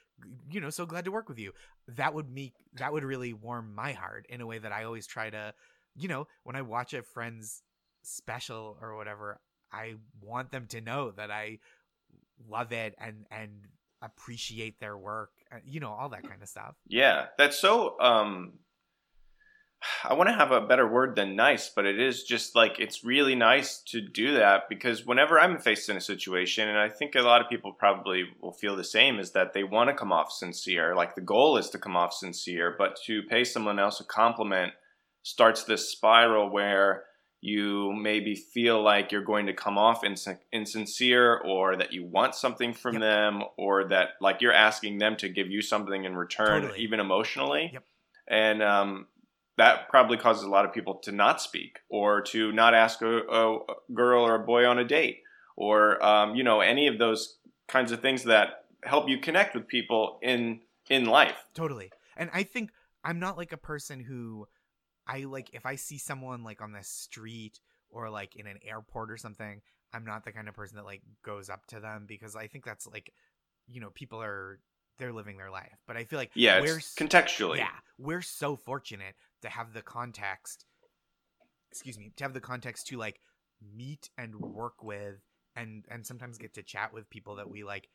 you 0.50 0.60
know, 0.60 0.70
so 0.70 0.86
glad 0.86 1.04
to 1.04 1.10
work 1.10 1.28
with 1.28 1.38
you. 1.38 1.52
That 1.88 2.14
would 2.14 2.30
make 2.30 2.54
that 2.74 2.92
would 2.92 3.04
really 3.04 3.34
warm 3.34 3.74
my 3.74 3.92
heart 3.92 4.26
in 4.30 4.40
a 4.40 4.46
way 4.46 4.58
that 4.58 4.72
I 4.72 4.84
always 4.84 5.06
try 5.06 5.28
to, 5.28 5.52
you 5.94 6.08
know, 6.08 6.26
when 6.44 6.56
I 6.56 6.62
watch 6.62 6.94
a 6.94 7.02
friend's 7.02 7.62
special 8.02 8.78
or 8.80 8.96
whatever, 8.96 9.40
I 9.70 9.96
want 10.22 10.52
them 10.52 10.66
to 10.68 10.80
know 10.80 11.10
that 11.12 11.30
I 11.30 11.58
love 12.48 12.72
it 12.72 12.94
and 12.98 13.26
and 13.30 13.50
appreciate 14.02 14.80
their 14.80 14.96
work, 14.96 15.30
uh, 15.52 15.56
you 15.64 15.80
know, 15.80 15.90
all 15.90 16.08
that 16.10 16.26
kind 16.26 16.42
of 16.42 16.48
stuff. 16.48 16.76
Yeah, 16.86 17.26
that's 17.36 17.58
so 17.58 18.00
um 18.00 18.54
I 20.04 20.14
want 20.14 20.28
to 20.28 20.34
have 20.34 20.52
a 20.52 20.60
better 20.60 20.86
word 20.86 21.16
than 21.16 21.36
nice, 21.36 21.68
but 21.68 21.86
it 21.86 22.00
is 22.00 22.22
just 22.22 22.54
like 22.54 22.78
it's 22.78 23.04
really 23.04 23.34
nice 23.34 23.78
to 23.88 24.00
do 24.00 24.34
that 24.34 24.68
because 24.68 25.06
whenever 25.06 25.38
I'm 25.38 25.58
faced 25.58 25.88
in 25.88 25.96
a 25.96 26.00
situation, 26.00 26.68
and 26.68 26.78
I 26.78 26.88
think 26.88 27.14
a 27.14 27.22
lot 27.22 27.40
of 27.40 27.48
people 27.48 27.72
probably 27.72 28.24
will 28.40 28.52
feel 28.52 28.76
the 28.76 28.84
same, 28.84 29.18
is 29.18 29.32
that 29.32 29.52
they 29.52 29.64
want 29.64 29.90
to 29.90 29.94
come 29.94 30.12
off 30.12 30.32
sincere. 30.32 30.94
Like 30.94 31.14
the 31.14 31.20
goal 31.20 31.56
is 31.56 31.70
to 31.70 31.78
come 31.78 31.96
off 31.96 32.12
sincere, 32.12 32.74
but 32.76 32.98
to 33.06 33.22
pay 33.24 33.44
someone 33.44 33.78
else 33.78 34.00
a 34.00 34.04
compliment 34.04 34.72
starts 35.22 35.64
this 35.64 35.90
spiral 35.90 36.50
where 36.50 37.04
you 37.40 37.92
maybe 37.92 38.34
feel 38.34 38.82
like 38.82 39.12
you're 39.12 39.22
going 39.22 39.46
to 39.46 39.52
come 39.52 39.76
off 39.76 40.04
ins- 40.04 40.28
insincere 40.52 41.36
or 41.44 41.76
that 41.76 41.92
you 41.92 42.04
want 42.04 42.34
something 42.34 42.72
from 42.72 42.94
yep. 42.94 43.02
them 43.02 43.42
or 43.56 43.88
that 43.88 44.10
like 44.20 44.40
you're 44.40 44.52
asking 44.52 44.98
them 44.98 45.16
to 45.16 45.28
give 45.28 45.48
you 45.48 45.62
something 45.62 46.04
in 46.04 46.16
return, 46.16 46.62
totally. 46.62 46.80
even 46.80 46.98
emotionally. 46.98 47.70
Yep. 47.72 47.84
And 48.28 48.62
um, 48.62 49.06
that 49.56 49.88
probably 49.88 50.16
causes 50.16 50.44
a 50.44 50.48
lot 50.48 50.64
of 50.64 50.72
people 50.72 50.94
to 51.02 51.12
not 51.12 51.40
speak 51.40 51.78
or 51.88 52.20
to 52.20 52.52
not 52.52 52.74
ask 52.74 53.02
a, 53.02 53.18
a 53.18 53.58
girl 53.94 54.24
or 54.24 54.34
a 54.34 54.44
boy 54.44 54.66
on 54.66 54.78
a 54.78 54.84
date 54.84 55.22
or 55.56 56.02
um, 56.04 56.34
you 56.34 56.44
know 56.44 56.60
any 56.60 56.86
of 56.86 56.98
those 56.98 57.38
kinds 57.68 57.92
of 57.92 58.00
things 58.00 58.24
that 58.24 58.64
help 58.82 59.08
you 59.08 59.18
connect 59.18 59.54
with 59.54 59.66
people 59.66 60.18
in 60.22 60.60
in 60.88 61.06
life. 61.06 61.36
Totally. 61.54 61.90
And 62.16 62.30
i 62.32 62.42
think 62.42 62.70
i'm 63.04 63.18
not 63.18 63.36
like 63.36 63.52
a 63.52 63.58
person 63.58 64.00
who 64.00 64.46
i 65.06 65.20
like 65.20 65.50
if 65.52 65.66
i 65.66 65.76
see 65.76 65.98
someone 65.98 66.42
like 66.42 66.62
on 66.62 66.72
the 66.72 66.82
street 66.82 67.60
or 67.90 68.08
like 68.10 68.36
in 68.36 68.46
an 68.46 68.58
airport 68.66 69.10
or 69.10 69.16
something 69.16 69.60
i'm 69.92 70.04
not 70.04 70.24
the 70.24 70.32
kind 70.32 70.48
of 70.48 70.54
person 70.54 70.76
that 70.76 70.84
like 70.84 71.02
goes 71.22 71.50
up 71.50 71.66
to 71.66 71.80
them 71.80 72.06
because 72.08 72.34
i 72.34 72.46
think 72.46 72.64
that's 72.64 72.86
like 72.86 73.12
you 73.66 73.80
know 73.80 73.90
people 73.90 74.22
are 74.22 74.60
they're 74.98 75.12
living 75.12 75.36
their 75.36 75.50
life. 75.50 75.78
But 75.86 75.96
i 75.96 76.04
feel 76.04 76.18
like 76.18 76.30
yeah 76.34 76.60
we're 76.60 76.78
contextually. 76.78 77.58
yeah 77.58 77.68
we're 77.98 78.22
so 78.22 78.56
fortunate 78.56 79.14
to 79.42 79.48
have 79.48 79.72
the 79.72 79.82
context 79.82 80.64
excuse 81.70 81.98
me 81.98 82.12
to 82.16 82.24
have 82.24 82.34
the 82.34 82.40
context 82.40 82.86
to 82.88 82.96
like 82.96 83.20
meet 83.74 84.10
and 84.18 84.34
work 84.36 84.82
with 84.82 85.16
and 85.54 85.84
and 85.90 86.06
sometimes 86.06 86.38
get 86.38 86.54
to 86.54 86.62
chat 86.62 86.92
with 86.92 87.08
people 87.10 87.36
that 87.36 87.50
we 87.50 87.64
like 87.64 87.88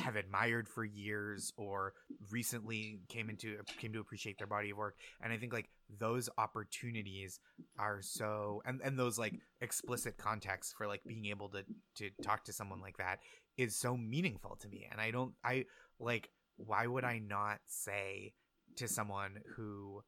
have 0.00 0.16
admired 0.16 0.68
for 0.68 0.84
years 0.84 1.52
or 1.56 1.92
recently 2.30 3.00
came 3.08 3.28
into 3.28 3.56
came 3.78 3.92
to 3.92 4.00
appreciate 4.00 4.38
their 4.38 4.46
body 4.46 4.70
of 4.70 4.76
work. 4.76 4.96
And 5.20 5.32
i 5.32 5.36
think 5.36 5.52
like 5.52 5.68
those 5.98 6.28
opportunities 6.38 7.38
are 7.78 8.00
so 8.02 8.62
and 8.64 8.80
and 8.82 8.98
those 8.98 9.18
like 9.18 9.34
explicit 9.60 10.16
contexts 10.16 10.74
for 10.76 10.86
like 10.86 11.02
being 11.06 11.26
able 11.26 11.48
to 11.50 11.64
to 11.96 12.10
talk 12.22 12.44
to 12.44 12.52
someone 12.52 12.80
like 12.80 12.96
that 12.98 13.18
is 13.56 13.76
so 13.76 13.96
meaningful 13.96 14.56
to 14.60 14.68
me. 14.68 14.88
And 14.90 15.00
i 15.00 15.10
don't 15.10 15.34
i 15.44 15.64
like 16.00 16.30
why 16.56 16.86
would 16.86 17.04
i 17.04 17.18
not 17.18 17.58
say 17.66 18.32
to 18.76 18.88
someone 18.88 19.38
who 19.56 20.02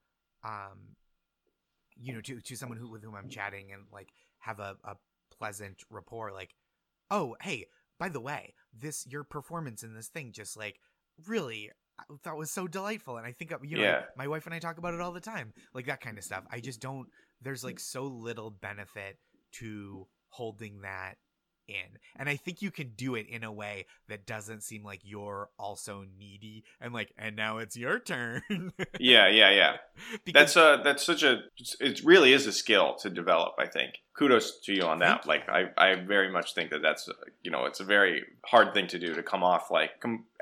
um 0.45 0.97
you 1.97 2.15
know 2.15 2.21
to 2.21 2.41
to 2.41 2.57
someone 2.57 2.79
who 2.79 2.91
with 2.91 3.03
whom 3.03 3.15
I'm 3.15 3.29
chatting 3.29 3.73
and 3.73 3.83
like 3.93 4.09
have 4.39 4.61
a, 4.61 4.77
a 4.85 4.97
pleasant 5.39 5.83
rapport 5.91 6.33
like 6.33 6.55
oh 7.11 7.37
hey 7.43 7.67
by 7.99 8.09
the 8.09 8.21
way 8.21 8.55
this 8.77 9.07
your 9.07 9.25
performance 9.25 9.83
in 9.83 9.95
this 9.95 10.09
thing 10.09 10.33
just 10.33 10.57
like 10.57 10.77
really 11.27 11.71
I 11.99 12.05
thought 12.25 12.39
was 12.39 12.51
so 12.51 12.67
delightful 12.67 13.17
and 13.17 13.27
I 13.27 13.33
think 13.33 13.53
uh, 13.53 13.59
you 13.63 13.77
know 13.77 13.83
yeah. 13.83 14.03
my 14.17 14.27
wife 14.27 14.47
and 14.47 14.55
I 14.55 14.59
talk 14.59 14.79
about 14.79 14.95
it 14.95 15.01
all 15.01 15.13
the 15.13 15.21
time 15.21 15.53
like 15.75 15.87
that 15.87 16.01
kind 16.01 16.19
of 16.19 16.25
stuff 16.25 16.45
I 16.51 16.61
just 16.61 16.81
don't 16.81 17.07
there's 17.41 17.65
like 17.65 17.81
so 17.81 18.05
little 18.05 18.51
benefit 18.51 19.19
to 19.53 20.07
holding 20.31 20.81
that 20.83 21.17
in. 21.69 21.99
And 22.17 22.29
I 22.29 22.37
think 22.37 22.63
you 22.63 22.71
can 22.71 22.93
do 22.97 23.15
it 23.15 23.27
in 23.29 23.45
a 23.45 23.53
way 23.53 23.87
that 24.09 24.27
doesn't 24.27 24.63
seem 24.63 24.85
like 24.85 25.01
you're 25.03 25.49
also 25.59 26.05
needy 26.19 26.65
and 26.81 26.93
like, 26.93 27.13
and 27.19 27.37
now 27.37 27.59
it's 27.59 27.77
your 27.77 27.99
turn. 27.99 28.43
yeah, 28.99 29.29
yeah, 29.29 29.51
yeah. 29.51 29.77
Because, 30.25 30.55
that's 30.55 30.57
a 30.57 30.83
that's 30.83 31.05
such 31.05 31.23
a 31.23 31.41
it 31.81 32.03
really 32.05 32.33
is 32.33 32.47
a 32.47 32.53
skill 32.53 32.97
to 33.01 33.11
develop, 33.11 33.55
I 33.59 33.67
think. 33.67 33.95
Kudos 34.15 34.61
to 34.65 34.73
you 34.73 34.83
on 34.83 34.99
that. 34.99 35.27
Like 35.27 35.49
I 35.49 35.71
I 35.77 35.95
very 35.95 36.31
much 36.31 36.55
think 36.55 36.71
that 36.71 36.83
that's 36.83 37.09
you 37.43 37.51
know, 37.51 37.65
it's 37.65 37.81
a 37.81 37.85
very 37.85 38.23
hard 38.45 38.75
thing 38.75 38.87
to 38.89 38.99
do 38.99 39.15
to 39.15 39.23
come 39.23 39.43
off 39.43 39.71
like 39.71 39.91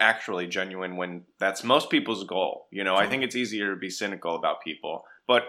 actually 0.01 0.47
genuine 0.47 0.97
when 0.97 1.23
that's 1.39 1.63
most 1.63 1.91
people's 1.91 2.25
goal. 2.25 2.67
You 2.71 2.85
know, 2.85 2.97
I 2.97 3.07
think 3.07 3.23
it's 3.23 3.37
easier 3.37 3.71
to 3.71 3.77
be 3.77 3.91
cynical 3.91 4.35
about 4.35 4.63
people. 4.63 5.05
But 5.27 5.45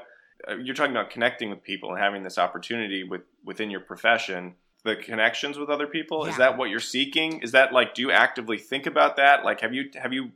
uh, 0.50 0.56
you're 0.56 0.76
talking 0.76 0.92
about 0.92 1.10
connecting 1.10 1.50
with 1.50 1.64
people 1.64 1.92
and 1.92 2.00
having 2.00 2.24
this 2.24 2.38
opportunity 2.38 3.04
with 3.04 3.22
within 3.46 3.70
your 3.70 3.82
profession 3.82 4.56
the 4.84 4.96
connections 4.96 5.58
with 5.58 5.70
other 5.70 5.88
people? 5.88 6.26
Yeah. 6.26 6.32
is 6.32 6.38
that 6.38 6.58
what 6.58 6.70
you're 6.70 6.80
seeking? 6.80 7.40
Is 7.42 7.52
that 7.52 7.74
like 7.74 7.94
do 7.94 8.02
you 8.02 8.12
actively 8.12 8.58
think 8.58 8.86
about 8.86 9.18
that? 9.18 9.44
Like 9.44 9.62
have 9.62 9.74
you 9.74 9.90
have 10.02 10.14
you 10.14 10.32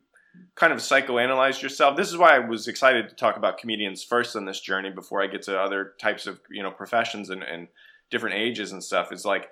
kind 0.56 0.74
of 0.74 0.80
psychoanalyzed 0.80 1.62
yourself? 1.62 1.98
This 1.98 2.10
is 2.10 2.18
why 2.18 2.36
i 2.36 2.40
was 2.40 2.68
excited 2.68 3.10
to 3.10 3.16
talk 3.16 3.38
about 3.38 3.58
comedians 3.58 4.04
first 4.04 4.36
on 4.36 4.46
this 4.46 4.60
journey 4.60 4.90
before 4.90 5.22
i 5.22 5.28
get 5.28 5.42
to 5.44 5.58
other 5.60 5.94
types 6.00 6.28
of 6.28 6.40
you 6.50 6.62
know 6.62 6.72
professions 6.72 7.30
and, 7.30 7.44
and 7.44 7.68
different 8.12 8.36
ages 8.36 8.72
and 8.72 8.84
stuff. 8.84 9.12
Is 9.12 9.26
like 9.26 9.50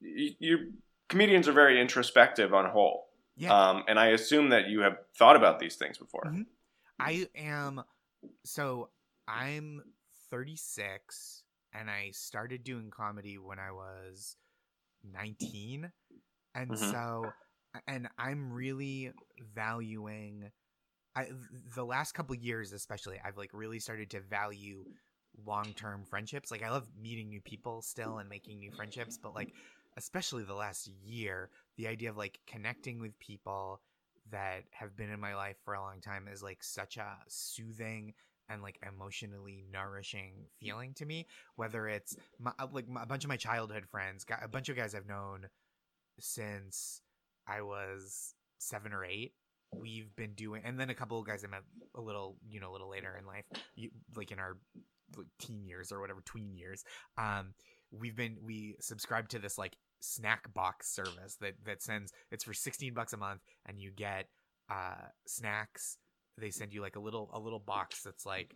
you, 0.00 0.34
you 0.38 0.72
comedians 1.08 1.48
are 1.48 1.52
very 1.52 1.80
introspective 1.80 2.54
on 2.54 2.68
whole. 2.70 3.06
Yeah. 3.36 3.54
um, 3.70 3.84
and 3.88 3.98
i 3.98 4.08
assume 4.08 4.50
that 4.50 4.68
you 4.68 4.80
have 4.80 4.98
thought 5.16 5.36
about 5.36 5.60
these 5.60 5.76
things 5.76 5.96
before. 5.96 6.24
Mhm. 6.26 6.46
I 6.98 7.26
am 7.34 7.82
so 8.44 8.90
I'm 9.26 9.82
36 10.30 11.39
and 11.74 11.90
I 11.90 12.10
started 12.12 12.64
doing 12.64 12.90
comedy 12.90 13.38
when 13.38 13.58
I 13.58 13.72
was 13.72 14.36
19 15.04 15.90
and 16.54 16.76
Mhm. 16.76 16.78
so 16.78 17.34
and 17.86 18.08
I'm 18.18 18.52
really 18.52 19.12
valuing 19.54 20.50
I 21.14 21.28
the 21.74 21.84
last 21.84 22.12
couple 22.12 22.34
years 22.36 22.72
especially 22.72 23.18
I've 23.24 23.36
like 23.36 23.50
really 23.52 23.78
started 23.80 24.10
to 24.10 24.20
value 24.20 24.84
long-term 25.44 26.04
friendships 26.04 26.50
like 26.50 26.62
I 26.62 26.70
love 26.70 26.88
meeting 27.00 27.28
new 27.28 27.40
people 27.40 27.82
still 27.82 28.18
and 28.18 28.28
making 28.28 28.58
new 28.58 28.70
friendships 28.70 29.18
but 29.20 29.34
like 29.34 29.52
especially 29.96 30.44
the 30.44 30.54
last 30.54 30.88
year 31.04 31.50
the 31.76 31.86
idea 31.88 32.10
of 32.10 32.16
like 32.16 32.40
connecting 32.46 33.00
with 33.00 33.18
people 33.18 33.80
that 34.30 34.64
have 34.72 34.96
been 34.96 35.10
in 35.10 35.20
my 35.20 35.34
life 35.34 35.56
for 35.64 35.74
a 35.74 35.80
long 35.80 36.00
time 36.00 36.28
is 36.30 36.42
like 36.42 36.62
such 36.62 36.96
a 36.96 37.16
soothing 37.28 38.14
and 38.50 38.62
like 38.62 38.78
emotionally 38.86 39.64
nourishing 39.72 40.32
feeling 40.60 40.92
to 40.94 41.06
me 41.06 41.26
whether 41.56 41.88
it's 41.88 42.16
my, 42.38 42.52
uh, 42.58 42.66
like 42.72 42.88
my, 42.88 43.02
a 43.02 43.06
bunch 43.06 43.24
of 43.24 43.28
my 43.28 43.36
childhood 43.36 43.84
friends 43.90 44.26
a 44.42 44.48
bunch 44.48 44.68
of 44.68 44.76
guys 44.76 44.94
i've 44.94 45.08
known 45.08 45.46
since 46.18 47.00
i 47.46 47.62
was 47.62 48.34
seven 48.58 48.92
or 48.92 49.04
eight 49.04 49.32
we've 49.78 50.14
been 50.16 50.34
doing 50.34 50.62
and 50.64 50.78
then 50.78 50.90
a 50.90 50.94
couple 50.94 51.18
of 51.18 51.26
guys 51.26 51.44
i 51.44 51.48
met 51.48 51.62
a 51.94 52.00
little 52.00 52.36
you 52.48 52.60
know 52.60 52.70
a 52.70 52.72
little 52.72 52.90
later 52.90 53.16
in 53.18 53.26
life 53.26 53.44
you, 53.76 53.88
like 54.16 54.32
in 54.32 54.38
our 54.38 54.56
like, 55.16 55.26
teen 55.38 55.64
years 55.64 55.92
or 55.92 56.00
whatever 56.00 56.20
tween 56.24 56.52
years 56.52 56.84
um 57.18 57.54
we've 57.92 58.16
been 58.16 58.36
we 58.42 58.76
subscribe 58.80 59.28
to 59.28 59.38
this 59.38 59.58
like 59.58 59.76
snack 60.00 60.52
box 60.54 60.94
service 60.94 61.36
that 61.40 61.54
that 61.64 61.82
sends 61.82 62.12
it's 62.30 62.44
for 62.44 62.54
16 62.54 62.94
bucks 62.94 63.12
a 63.12 63.16
month 63.16 63.40
and 63.66 63.78
you 63.78 63.90
get 63.90 64.26
uh 64.70 64.94
snacks 65.26 65.98
they 66.38 66.50
send 66.50 66.72
you 66.72 66.80
like 66.80 66.96
a 66.96 67.00
little 67.00 67.30
a 67.32 67.38
little 67.40 67.58
box 67.58 68.02
that's 68.02 68.24
like 68.26 68.54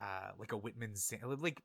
uh 0.00 0.30
like 0.38 0.52
a 0.52 0.56
whitman 0.56 0.94
sa- 0.96 1.16
like 1.38 1.62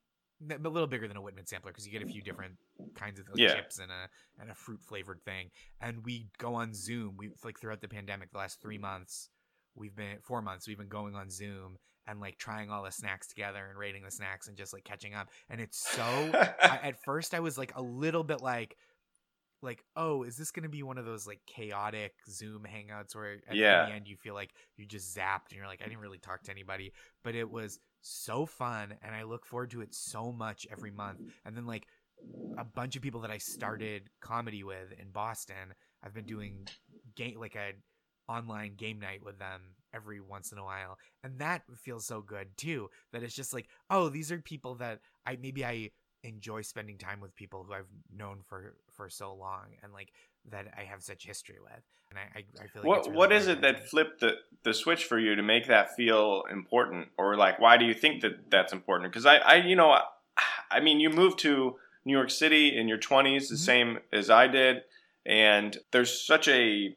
a 0.51 0.57
little 0.69 0.87
bigger 0.87 1.07
than 1.07 1.15
a 1.15 1.21
whitman 1.21 1.45
sampler 1.45 1.71
because 1.71 1.85
you 1.85 1.91
get 1.93 2.01
a 2.03 2.07
few 2.07 2.21
different 2.21 2.55
kinds 2.95 3.19
of 3.19 3.25
like, 3.29 3.37
Yeah. 3.37 3.55
chips 3.55 3.79
and 3.79 3.89
a 3.91 4.09
and 4.41 4.51
a 4.51 4.55
fruit 4.55 4.81
flavored 4.81 5.21
thing. 5.23 5.49
And 5.79 6.03
we 6.03 6.27
go 6.37 6.55
on 6.55 6.73
zoom. 6.73 7.15
We 7.17 7.29
like 7.43 7.59
throughout 7.59 7.79
the 7.81 7.87
pandemic 7.87 8.31
the 8.31 8.37
last 8.39 8.61
three 8.61 8.77
months 8.77 9.29
we've 9.77 9.95
been 9.95 10.17
four 10.23 10.41
months 10.41 10.67
we've 10.67 10.77
been 10.77 10.87
going 10.87 11.15
on 11.15 11.29
zoom 11.29 11.77
and 12.07 12.19
like 12.19 12.37
trying 12.37 12.69
all 12.69 12.83
the 12.83 12.91
snacks 12.91 13.27
together 13.27 13.65
and 13.69 13.77
rating 13.79 14.03
the 14.03 14.11
snacks 14.11 14.47
and 14.47 14.55
just 14.57 14.73
like 14.73 14.83
catching 14.83 15.13
up. 15.13 15.29
And 15.49 15.59
it's 15.61 15.77
so 15.89 16.03
I, 16.03 16.79
at 16.83 17.01
first 17.03 17.33
I 17.33 17.39
was 17.39 17.57
like 17.57 17.73
a 17.75 17.81
little 17.81 18.23
bit 18.23 18.41
like 18.41 18.75
like 19.65 19.83
oh 19.95 20.23
is 20.23 20.37
this 20.37 20.51
gonna 20.51 20.69
be 20.69 20.83
one 20.83 20.97
of 20.97 21.05
those 21.05 21.25
like 21.27 21.39
chaotic 21.47 22.13
zoom 22.29 22.65
hangouts 22.65 23.15
where 23.15 23.37
at 23.47 23.55
Yeah. 23.55 23.85
the 23.85 23.91
end 23.93 24.07
you 24.07 24.15
feel 24.15 24.33
like 24.33 24.51
you 24.77 24.85
just 24.85 25.15
zapped 25.17 25.49
and 25.49 25.57
you're 25.57 25.67
like 25.67 25.81
i 25.81 25.85
didn't 25.85 25.99
really 25.99 26.19
talk 26.19 26.43
to 26.43 26.51
anybody 26.51 26.93
but 27.23 27.35
it 27.35 27.49
was 27.49 27.79
so 28.01 28.45
fun 28.45 28.93
and 29.01 29.13
i 29.15 29.23
look 29.23 29.45
forward 29.45 29.71
to 29.71 29.81
it 29.81 29.93
so 29.93 30.31
much 30.31 30.65
every 30.71 30.91
month 30.91 31.19
and 31.45 31.57
then 31.57 31.65
like 31.65 31.87
a 32.57 32.63
bunch 32.63 32.95
of 32.95 33.01
people 33.01 33.21
that 33.21 33.31
i 33.31 33.37
started 33.37 34.09
comedy 34.21 34.63
with 34.63 34.93
in 34.99 35.09
boston 35.11 35.73
i've 36.03 36.13
been 36.13 36.25
doing 36.25 36.67
game 37.15 37.37
like 37.39 37.55
a 37.55 37.71
online 38.31 38.73
game 38.75 38.99
night 38.99 39.23
with 39.23 39.37
them 39.39 39.61
every 39.93 40.19
once 40.19 40.51
in 40.51 40.57
a 40.57 40.63
while 40.63 40.97
and 41.23 41.37
that 41.39 41.61
feels 41.75 42.05
so 42.05 42.21
good 42.21 42.47
too 42.57 42.89
that 43.11 43.21
it's 43.23 43.35
just 43.35 43.53
like 43.53 43.67
oh 43.89 44.09
these 44.09 44.31
are 44.31 44.39
people 44.39 44.75
that 44.75 44.99
i 45.25 45.37
maybe 45.41 45.63
i 45.63 45.89
enjoy 46.25 46.61
spending 46.61 46.97
time 46.97 47.19
with 47.19 47.35
people 47.35 47.63
who 47.63 47.73
i've 47.73 47.87
known 48.15 48.41
for 48.47 48.75
for 48.91 49.09
so 49.09 49.33
long 49.33 49.65
and 49.83 49.93
like 49.93 50.09
that 50.49 50.67
i 50.77 50.81
have 50.83 51.01
such 51.01 51.25
history 51.25 51.57
with. 51.61 51.83
And 52.09 52.19
i 52.19 52.39
i, 52.39 52.63
I 52.63 52.67
feel 52.67 52.81
like 52.81 52.89
what 52.89 53.05
really 53.05 53.17
what 53.17 53.31
is 53.31 53.47
it 53.47 53.61
that 53.61 53.87
flipped 53.89 54.19
the 54.21 54.33
the 54.63 54.73
switch 54.73 55.05
for 55.05 55.19
you 55.19 55.35
to 55.35 55.43
make 55.43 55.67
that 55.67 55.95
feel 55.95 56.43
important? 56.51 57.09
Or 57.17 57.35
like 57.35 57.59
why 57.59 57.77
do 57.77 57.85
you 57.85 57.93
think 57.93 58.21
that 58.21 58.49
that's 58.49 58.73
important? 58.73 59.11
Because 59.11 59.25
I, 59.25 59.37
I 59.37 59.55
you 59.57 59.75
know 59.75 59.91
I, 59.91 60.01
I 60.71 60.79
mean 60.79 60.99
you 60.99 61.09
moved 61.09 61.39
to 61.39 61.75
new 62.05 62.13
york 62.13 62.29
city 62.29 62.77
in 62.77 62.87
your 62.87 62.99
20s 62.99 63.49
the 63.49 63.55
Mhm. 63.55 63.59
same 63.59 63.99
as 64.11 64.29
i 64.29 64.47
did. 64.47 64.81
And 65.25 65.77
there's 65.91 66.25
such 66.25 66.47
a 66.47 66.95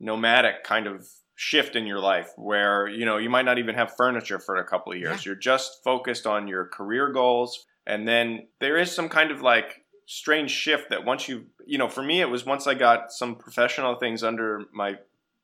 nomadic 0.00 0.64
kind 0.64 0.86
of 0.86 1.06
shift 1.36 1.76
in 1.76 1.86
your 1.86 2.00
life 2.00 2.30
where 2.36 2.88
you 2.88 3.04
know 3.04 3.16
you 3.18 3.30
might 3.30 3.44
not 3.44 3.58
even 3.58 3.74
have 3.76 3.94
furniture 3.96 4.40
for 4.40 4.56
a 4.56 4.64
couple 4.64 4.92
of 4.92 4.98
years. 4.98 5.24
You're 5.24 5.36
just 5.36 5.82
focused 5.84 6.26
on 6.26 6.48
your 6.48 6.66
career 6.66 7.12
goals 7.12 7.66
and 7.88 8.06
then 8.06 8.46
there 8.60 8.76
is 8.76 8.94
some 8.94 9.08
kind 9.08 9.32
of 9.32 9.40
like 9.42 9.82
strange 10.06 10.50
shift 10.52 10.90
that 10.90 11.04
once 11.04 11.28
you 11.28 11.46
you 11.66 11.76
know 11.78 11.88
for 11.88 12.02
me 12.02 12.20
it 12.20 12.30
was 12.30 12.46
once 12.46 12.66
i 12.66 12.74
got 12.74 13.10
some 13.12 13.34
professional 13.34 13.96
things 13.96 14.22
under 14.22 14.62
my 14.72 14.94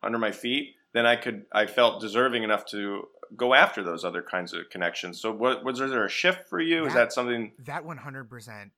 under 0.02 0.18
my 0.18 0.30
feet 0.30 0.74
then 0.92 1.04
i 1.04 1.16
could 1.16 1.44
i 1.52 1.66
felt 1.66 2.00
deserving 2.00 2.42
enough 2.44 2.64
to 2.64 3.02
go 3.36 3.52
after 3.54 3.82
those 3.82 4.04
other 4.04 4.22
kinds 4.22 4.52
of 4.52 4.60
connections. 4.70 5.20
So 5.20 5.32
what 5.32 5.64
was 5.64 5.78
there 5.78 6.04
a 6.04 6.10
shift 6.10 6.48
for 6.48 6.60
you? 6.60 6.86
Is 6.86 6.92
That- 6.92 7.06
that 7.06 7.12
something 7.12 7.52
that 7.58 7.82
100% 7.84 8.70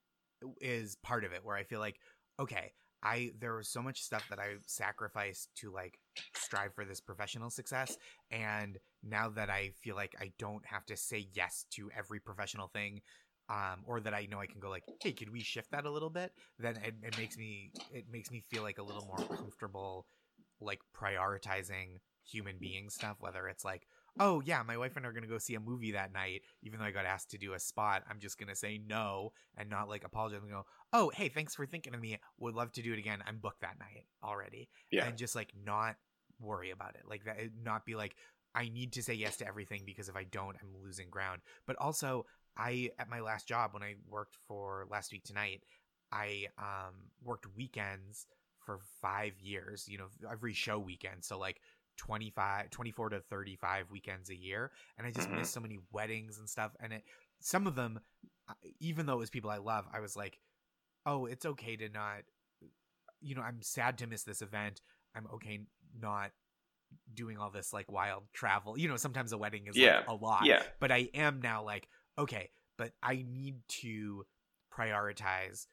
is 0.61 0.97
part 0.97 1.25
of 1.25 1.33
it 1.33 1.45
where 1.45 1.57
i 1.57 1.65
feel 1.65 1.81
like 1.81 1.99
okay 2.39 2.73
i 3.03 3.33
there 3.39 3.57
was 3.57 3.69
so 3.69 3.83
much 3.83 4.03
stuff 4.03 4.25
that 4.29 4.39
i 4.39 4.55
sacrificed 4.67 5.49
to 5.57 5.73
like 5.73 5.99
strive 6.35 6.75
for 6.75 6.85
this 6.85 7.01
professional 7.01 7.49
success 7.51 7.97
and 8.31 8.79
now 9.03 9.29
that 9.31 9.49
i 9.51 9.71
feel 9.83 9.97
like 9.97 10.15
i 10.21 10.31
don't 10.39 10.65
have 10.67 10.85
to 10.87 10.97
say 10.97 11.27
yes 11.33 11.65
to 11.71 11.91
every 11.97 12.21
professional 12.21 12.69
thing 12.69 13.01
um, 13.49 13.83
or 13.87 14.01
that 14.01 14.15
I 14.15 14.27
know 14.27 14.41
I 14.41 14.47
can 14.47 14.61
go 14.61 14.71
like, 14.71 14.85
hey, 15.01 15.13
could 15.13 15.31
we 15.31 15.41
shift 15.41 15.71
that 15.71 15.85
a 15.85 15.91
little 15.91 16.11
bit? 16.11 16.33
Then 16.59 16.77
it, 16.77 16.95
it 17.03 17.19
makes 17.19 17.37
me 17.39 17.71
it 17.93 18.07
makes 18.11 18.31
me 18.31 18.43
feel 18.51 18.63
like 18.63 18.79
a 18.79 18.83
little 18.83 19.07
more 19.07 19.25
comfortable, 19.37 20.07
like 20.61 20.81
prioritizing 20.97 21.99
human 22.25 22.57
being 22.59 22.91
stuff. 22.91 23.17
Whether 23.21 23.47
it's 23.49 23.65
like, 23.65 23.87
oh 24.19 24.43
yeah, 24.45 24.63
my 24.63 24.77
wife 24.77 24.97
and 24.97 25.07
I 25.07 25.09
are 25.09 25.13
gonna 25.13 25.27
go 25.29 25.39
see 25.39 25.55
a 25.55 25.61
movie 25.61 25.93
that 25.93 26.13
night, 26.13 26.43
even 26.63 26.81
though 26.81 26.87
I 26.87 26.91
got 26.91 27.07
asked 27.07 27.31
to 27.31 27.39
do 27.39 27.53
a 27.53 27.61
spot, 27.61 28.03
I'm 28.11 28.19
just 28.19 28.39
gonna 28.39 28.57
say 28.57 28.81
no 28.85 29.33
and 29.57 29.71
not 29.71 29.89
like 29.89 30.05
apologize 30.05 30.43
and 30.43 30.51
go, 30.51 30.67
oh 30.93 31.11
hey, 31.15 31.29
thanks 31.29 31.55
for 31.55 31.67
thinking 31.67 31.95
of 31.95 32.01
me. 32.01 32.19
Would 32.39 32.55
love 32.55 32.73
to 32.73 32.83
do 32.83 32.93
it 32.93 32.99
again. 32.99 33.23
I'm 33.27 33.39
booked 33.39 33.61
that 33.61 33.79
night 33.79 34.07
already, 34.25 34.69
yeah 34.91 35.07
and 35.07 35.17
just 35.17 35.37
like 35.37 35.53
not 35.65 35.97
worry 36.41 36.71
about 36.71 36.97
it, 36.97 37.03
like 37.09 37.25
that, 37.25 37.37
not 37.63 37.87
be 37.87 37.95
like. 37.95 38.17
I 38.59 38.71
need 38.71 38.95
to 38.95 39.03
say 39.03 39.13
yes 39.13 39.37
to 39.37 39.47
everything 39.47 39.83
because 39.85 40.09
if 40.09 40.17
I 40.17 40.25
don't, 40.25 40.57
I'm 40.63 40.83
losing 40.83 41.11
ground. 41.11 41.43
But 41.67 41.77
also, 41.77 42.25
I 42.57 42.91
at 42.99 43.09
my 43.09 43.21
last 43.21 43.47
job 43.49 43.75
when 43.75 43.83
I 43.83 43.95
worked 44.09 44.37
for 44.49 44.87
last 44.91 45.13
week 45.13 45.25
tonight, 45.25 45.63
I 46.13 46.47
um 46.59 46.95
worked 47.23 47.47
weekends 47.57 48.27
for 48.65 48.81
5 49.01 49.39
years, 49.41 49.87
you 49.89 49.99
know, 49.99 50.07
every 50.31 50.53
show 50.53 50.79
weekend. 50.79 51.25
So 51.25 51.39
like 51.39 51.61
25 51.99 52.71
24 52.71 53.11
to 53.11 53.21
35 53.21 53.91
weekends 53.91 54.29
a 54.31 54.37
year 54.37 54.71
and 54.99 55.07
I 55.07 55.11
just 55.11 55.29
Mhm. 55.29 55.37
missed 55.39 55.53
so 55.53 55.61
many 55.61 55.79
weddings 55.93 56.39
and 56.39 56.49
stuff 56.49 56.73
and 56.81 56.93
it 56.93 57.05
some 57.41 57.67
of 57.67 57.75
them 57.75 58.01
uh, 58.49 58.55
even 58.81 59.07
though 59.07 59.15
it 59.15 59.19
was 59.19 59.31
people 59.31 59.51
I 59.51 59.57
love, 59.59 59.87
I 59.93 60.01
was 60.01 60.15
like, 60.17 60.39
"Oh, 61.07 61.27
it's 61.27 61.47
okay 61.47 61.77
to 61.77 61.89
not 61.89 62.23
you 63.21 63.35
know, 63.35 63.43
I'm 63.43 63.63
sad 63.63 63.99
to 63.99 64.07
miss 64.07 64.23
this 64.25 64.43
event. 64.43 64.81
I'm 65.15 65.27
okay 65.35 65.61
not 65.99 66.33
doing 67.15 67.39
all 67.39 67.51
this 67.51 67.73
like 67.73 67.91
wild 67.91 68.25
travel. 68.33 68.79
You 68.79 68.89
know, 68.89 68.97
sometimes 68.97 69.33
a 69.33 69.39
wedding 69.39 69.67
is 69.67 69.77
Yeah. 69.77 69.99
like 69.99 70.05
a 70.09 70.15
lot 70.15 70.45
yeah 70.45 70.63
but 70.81 70.93
I 70.93 71.09
am 71.15 71.41
now 71.41 71.63
like, 71.65 71.89
okay, 72.19 72.51
but 72.79 72.93
I 73.03 73.25
need 73.27 73.57
to 73.81 74.25
prioritize 74.73 75.67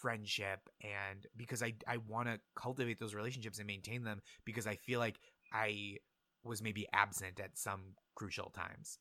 friendship 0.00 0.60
and 0.82 1.26
because 1.36 1.62
I 1.62 1.74
I 1.86 1.96
want 1.98 2.28
to 2.28 2.38
cultivate 2.54 2.98
those 3.00 3.14
relationships 3.14 3.58
and 3.58 3.66
maintain 3.66 4.04
them 4.04 4.20
because 4.44 4.66
I 4.66 4.76
feel 4.76 5.00
like 5.00 5.18
I 5.52 5.96
was 6.44 6.62
maybe 6.62 6.86
absent 6.92 7.40
at 7.40 7.58
some 7.58 7.94
crucial 8.14 8.50
times. 8.50 8.98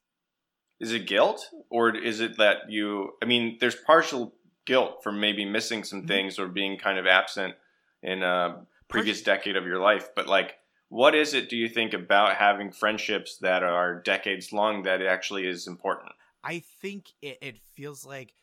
is 0.80 0.93
it 0.93 1.08
guilt 1.08 1.49
or 1.71 1.95
is 1.95 2.19
it 2.19 2.38
that 2.38 2.69
you 2.69 3.12
i 3.23 3.25
mean 3.25 3.58
there's 3.60 3.75
partial 3.75 4.34
guilt 4.65 5.01
for 5.01 5.12
maybe 5.12 5.43
missing 5.43 5.84
some 5.84 6.03
Mhm. 6.03 6.08
things 6.08 6.38
or 6.39 6.47
being 6.47 6.77
kind 6.77 6.99
of 6.99 7.08
absent 7.08 7.56
in 8.03 8.21
a 8.21 8.65
previous 8.88 9.21
decade 9.23 9.56
of 9.56 9.65
your 9.65 9.80
life 9.80 10.10
but 10.15 10.27
like 10.27 10.60
what 10.89 11.15
is 11.15 11.34
it 11.34 11.49
do 11.49 11.58
you 11.58 11.67
think 11.67 11.93
about 11.93 12.36
having 12.36 12.71
friendships 12.71 13.38
that 13.39 13.63
are 13.63 14.01
decades 14.03 14.53
long 14.53 14.84
that 14.84 15.01
actually 15.01 15.47
is 15.47 15.65
important 15.67 16.12
I 16.43 16.60
think 16.82 17.08
it, 17.21 17.38
it 17.41 17.58
feels 17.76 18.06
like 18.06 18.34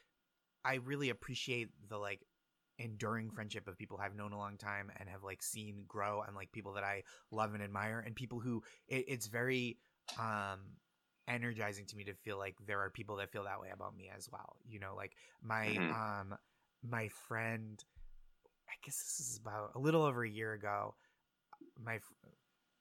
I 0.64 0.74
really 0.76 1.10
appreciate 1.10 1.68
the 1.88 1.98
like 1.98 2.20
enduring 2.78 3.30
friendship 3.30 3.68
of 3.68 3.78
people 3.78 3.98
I've 4.02 4.16
known 4.16 4.32
a 4.32 4.38
long 4.38 4.56
time 4.56 4.90
and 4.98 5.08
have 5.08 5.22
like 5.22 5.42
seen 5.42 5.84
grow 5.86 6.22
and 6.22 6.34
like 6.34 6.50
people 6.52 6.72
that 6.74 6.84
I 6.84 7.04
love 7.30 7.54
and 7.54 7.62
admire 7.62 8.02
and 8.04 8.14
people 8.14 8.40
who 8.40 8.62
it, 8.88 9.04
it's 9.08 9.26
very 9.26 9.78
um 10.18 10.60
energizing 11.28 11.86
to 11.86 11.96
me 11.96 12.04
to 12.04 12.14
feel 12.14 12.38
like 12.38 12.56
there 12.66 12.80
are 12.80 12.90
people 12.90 13.16
that 13.16 13.30
feel 13.30 13.44
that 13.44 13.60
way 13.60 13.68
about 13.72 13.96
me 13.96 14.10
as 14.16 14.28
well. 14.30 14.56
You 14.66 14.80
know, 14.80 14.94
like 14.96 15.12
my 15.42 15.78
Mhm. 15.78 15.90
um 15.90 16.34
my 16.82 17.08
friend 17.28 17.82
I 18.68 18.74
guess 18.84 18.98
this 18.98 19.20
is 19.20 19.38
about 19.38 19.72
a 19.74 19.78
little 19.78 20.02
over 20.02 20.24
a 20.24 20.28
year 20.28 20.52
ago. 20.52 20.94
My 21.82 21.98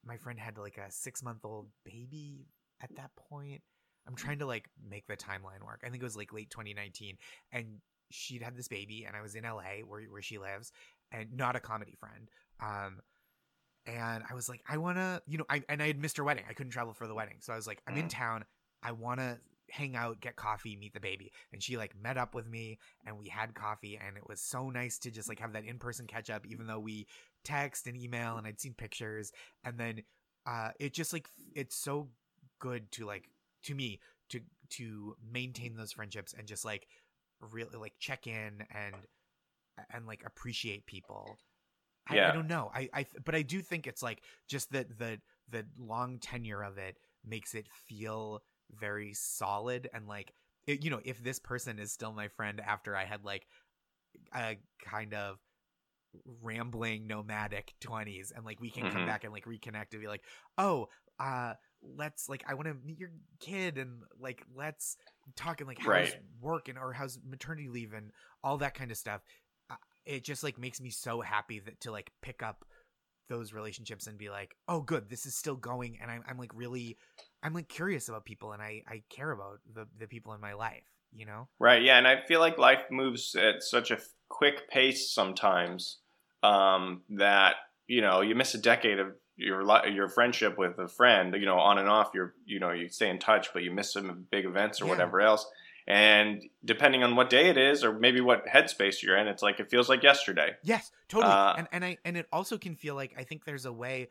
my 0.06 0.17
friend 0.17 0.39
had 0.39 0.58
like 0.58 0.78
a 0.78 0.91
6-month-old 0.91 1.67
baby 1.86 2.47
at 2.82 2.89
that 2.95 3.12
point. 3.15 3.62
I'm 4.08 4.16
trying 4.16 4.39
to 4.39 4.46
like 4.46 4.70
make 4.89 5.08
the 5.08 5.16
timeline 5.18 5.63
work. 5.66 5.82
I 5.86 5.89
think 5.89 6.02
it 6.02 6.06
was 6.06 6.18
like 6.18 6.34
late 6.34 6.50
2019 6.50 7.18
and 7.52 7.66
she'd 8.12 8.42
had 8.42 8.56
this 8.56 8.68
baby 8.68 9.06
and 9.08 9.16
I 9.16 9.22
was 9.22 9.36
in 9.36 9.44
LA 9.44 9.86
where 9.88 10.02
where 10.04 10.22
she 10.22 10.38
lives 10.38 10.72
and 11.12 11.36
not 11.36 11.56
a 11.56 11.60
comedy 11.60 11.96
friend. 12.00 12.30
Um 12.62 13.00
and 13.86 14.24
I 14.30 14.34
was 14.34 14.48
like, 14.48 14.62
I 14.68 14.78
want 14.78 14.98
to, 14.98 15.22
you 15.28 15.38
know, 15.38 15.46
I 15.50 15.62
and 15.68 15.82
I 15.82 15.88
had 15.88 16.00
missed 16.00 16.18
her 16.18 16.24
wedding. 16.24 16.46
I 16.50 16.54
couldn't 16.54 16.72
travel 16.72 16.94
for 16.94 17.08
the 17.08 17.16
wedding. 17.16 17.38
So 17.42 17.52
I 17.52 17.56
was 17.58 17.68
like, 17.68 17.82
I'm 17.88 17.98
in 17.98 18.06
Mm. 18.06 18.10
town. 18.10 18.46
I 18.82 18.92
want 18.94 19.20
to 19.20 19.39
hang 19.70 19.96
out, 19.96 20.20
get 20.22 20.36
coffee, 20.36 20.76
meet 20.76 20.94
the 20.94 21.00
baby. 21.00 21.32
And 21.52 21.62
she 21.62 21.78
like 21.78 21.94
met 22.02 22.18
up 22.18 22.36
with 22.36 22.48
me 22.48 22.78
and 23.06 23.18
we 23.18 23.28
had 23.28 23.54
coffee 23.56 24.00
and 24.06 24.16
it 24.18 24.28
was 24.28 24.39
so 24.42 24.70
nice 24.70 24.98
to 25.00 25.12
just 25.12 25.28
like 25.28 25.39
have 25.39 25.54
that 25.54 25.66
in-person 25.66 26.08
catch 26.08 26.30
up 26.30 26.46
even 26.46 26.68
though 26.68 26.80
we 26.80 27.08
text 27.44 27.88
and 27.88 27.98
email 27.98 28.38
and 28.38 28.46
I'd 28.48 28.60
seen 28.62 28.74
pictures 28.74 29.32
and 29.63 29.78
then 29.78 30.04
uh 30.46 30.72
it 30.80 30.94
just 30.94 31.12
like 31.13 31.28
it's 31.56 31.76
so 31.76 32.10
good 32.60 32.92
to 32.94 33.06
like 33.06 33.30
to 33.63 33.76
me 33.76 33.99
to 34.30 34.39
to 34.71 35.15
maintain 35.32 35.76
those 35.76 35.91
friendships 35.91 36.34
and 36.38 36.47
just 36.47 36.65
like 36.65 36.88
really 37.52 37.78
like 37.78 37.93
check 37.99 38.28
in 38.28 38.63
and 38.71 38.95
and 39.91 40.06
like 40.08 40.23
appreciate 40.26 40.86
people. 40.86 41.38
I, 42.08 42.15
I 42.28 42.32
don't 42.32 42.47
know. 42.47 42.69
I 42.73 42.89
i 42.93 43.06
but 43.23 43.36
i 43.36 43.41
do 43.41 43.62
think 43.62 43.88
it's 43.88 44.04
like 44.04 44.21
just 44.47 44.71
that 44.71 44.97
the 44.99 45.19
the 45.49 45.65
long 45.78 46.19
tenure 46.19 46.63
of 46.63 46.78
it 46.78 46.97
makes 47.26 47.56
it 47.56 47.67
feel 47.88 48.41
very 48.71 49.13
solid 49.13 49.89
and 49.93 50.08
like 50.08 50.34
it, 50.67 50.84
you 50.84 50.89
know 50.89 50.99
if 51.06 51.23
this 51.23 51.39
person 51.39 51.80
is 51.80 51.91
still 51.91 52.12
my 52.13 52.28
friend 52.28 52.62
after 52.65 52.95
i 52.95 53.06
had 53.06 53.23
like 53.23 53.45
a 54.36 54.58
kind 54.84 55.13
of 55.13 55.38
rambling 56.41 57.08
nomadic 57.08 57.73
20s 57.82 58.32
and 58.36 58.45
like 58.45 58.60
we 58.60 58.69
can 58.69 58.84
come 58.89 59.02
Mhm. 59.02 59.08
back 59.08 59.23
and 59.23 59.34
like 59.34 59.45
reconnect 59.45 59.91
and 59.93 60.02
be 60.02 60.08
like 60.08 60.23
oh 60.58 60.88
uh 61.19 61.54
let's 61.96 62.30
like 62.30 62.43
i 62.48 62.54
want 62.54 62.67
to 62.67 62.76
meet 62.86 63.00
your 63.00 63.12
kid 63.39 63.78
and 63.78 64.04
like 64.19 64.43
let's 64.56 64.98
talk 65.36 65.60
and 65.62 65.67
like 65.67 65.80
how's 65.80 65.89
Right. 65.89 66.13
work 66.41 66.69
and 66.69 66.78
or 66.78 66.93
how's 66.93 67.19
maternity 67.28 67.69
leave 67.69 67.93
and 67.93 68.12
all 68.43 68.58
that 68.58 68.74
kind 68.74 68.91
of 68.91 68.98
stuff 68.98 69.22
uh, 69.69 69.76
it 70.06 70.24
just 70.24 70.43
like 70.43 70.58
makes 70.58 70.82
me 70.82 70.89
so 70.89 71.22
happy 71.22 71.60
that 71.60 71.80
to 71.82 71.91
like 71.91 72.12
pick 72.22 72.41
up 72.43 72.65
those 73.30 73.54
relationships 73.54 74.08
and 74.08 74.17
be 74.17 74.30
like 74.30 74.56
oh 74.67 74.82
good 74.82 75.10
this 75.10 75.26
is 75.26 75.36
still 75.36 75.56
going 75.56 75.98
and 76.02 76.12
i'm, 76.12 76.24
I'm 76.28 76.38
like 76.38 76.52
really 76.54 76.98
i'm 77.41 77.54
like 77.54 77.69
curious 77.69 78.10
about 78.10 78.26
people 78.26 78.52
and 78.52 78.62
i 78.62 78.82
i 78.88 79.02
care 79.10 79.32
about 79.32 79.60
the 79.74 79.88
the 79.98 80.08
people 80.08 80.34
in 80.34 80.41
my 80.41 80.54
life 80.54 80.84
you 81.13 81.26
know 81.26 81.48
Right. 81.60 81.82
Yeah, 81.82 81.98
and 81.98 82.08
I 82.08 82.22
feel 82.28 82.39
like 82.39 82.58
life 82.58 82.82
moves 82.91 83.36
at 83.36 83.63
such 83.63 83.91
a 83.91 84.00
quick 84.30 84.69
pace 84.69 85.13
sometimes 85.13 86.00
um, 86.41 87.02
that 87.12 87.56
you 87.88 88.02
know 88.02 88.22
you 88.22 88.36
miss 88.36 88.54
a 88.54 88.58
decade 88.58 89.00
of 89.00 89.08
your 89.36 89.63
your 89.88 90.10
friendship 90.10 90.58
with 90.58 90.78
a 90.80 90.88
friend. 90.88 91.34
You 91.36 91.46
know, 91.46 91.60
on 91.60 91.78
and 91.78 91.89
off. 91.89 92.12
You're 92.13 92.34
you 92.46 92.60
know 92.60 92.72
you 92.72 92.89
stay 92.89 93.10
in 93.10 93.19
touch, 93.19 93.54
but 93.54 93.63
you 93.63 93.72
miss 93.72 93.93
some 93.93 94.26
big 94.32 94.46
events 94.46 94.82
or 94.82 94.86
Yeah. 94.86 94.91
whatever 94.91 95.22
else. 95.22 95.46
And 95.86 96.41
depending 96.63 97.04
on 97.04 97.17
what 97.17 97.30
day 97.30 97.50
it 97.50 97.58
is, 97.58 97.84
or 97.84 97.91
maybe 97.91 98.22
what 98.22 98.46
headspace 98.46 99.04
you're 99.04 99.17
in, 99.17 99.28
it's 99.28 99.43
like 99.43 99.60
it 99.60 99.69
feels 99.69 99.89
like 99.89 100.02
yesterday. 100.02 100.52
Yes, 100.63 100.91
totally. 101.10 101.34
Uh, 101.34 101.56
and 101.58 101.67
and 101.74 101.84
I 101.86 101.98
and 102.06 102.15
it 102.15 102.28
also 102.32 102.58
can 102.58 102.76
feel 102.76 102.96
like 102.96 103.13
I 103.17 103.24
think 103.24 103.43
there's 103.43 103.65
a 103.65 103.74
way 103.74 104.08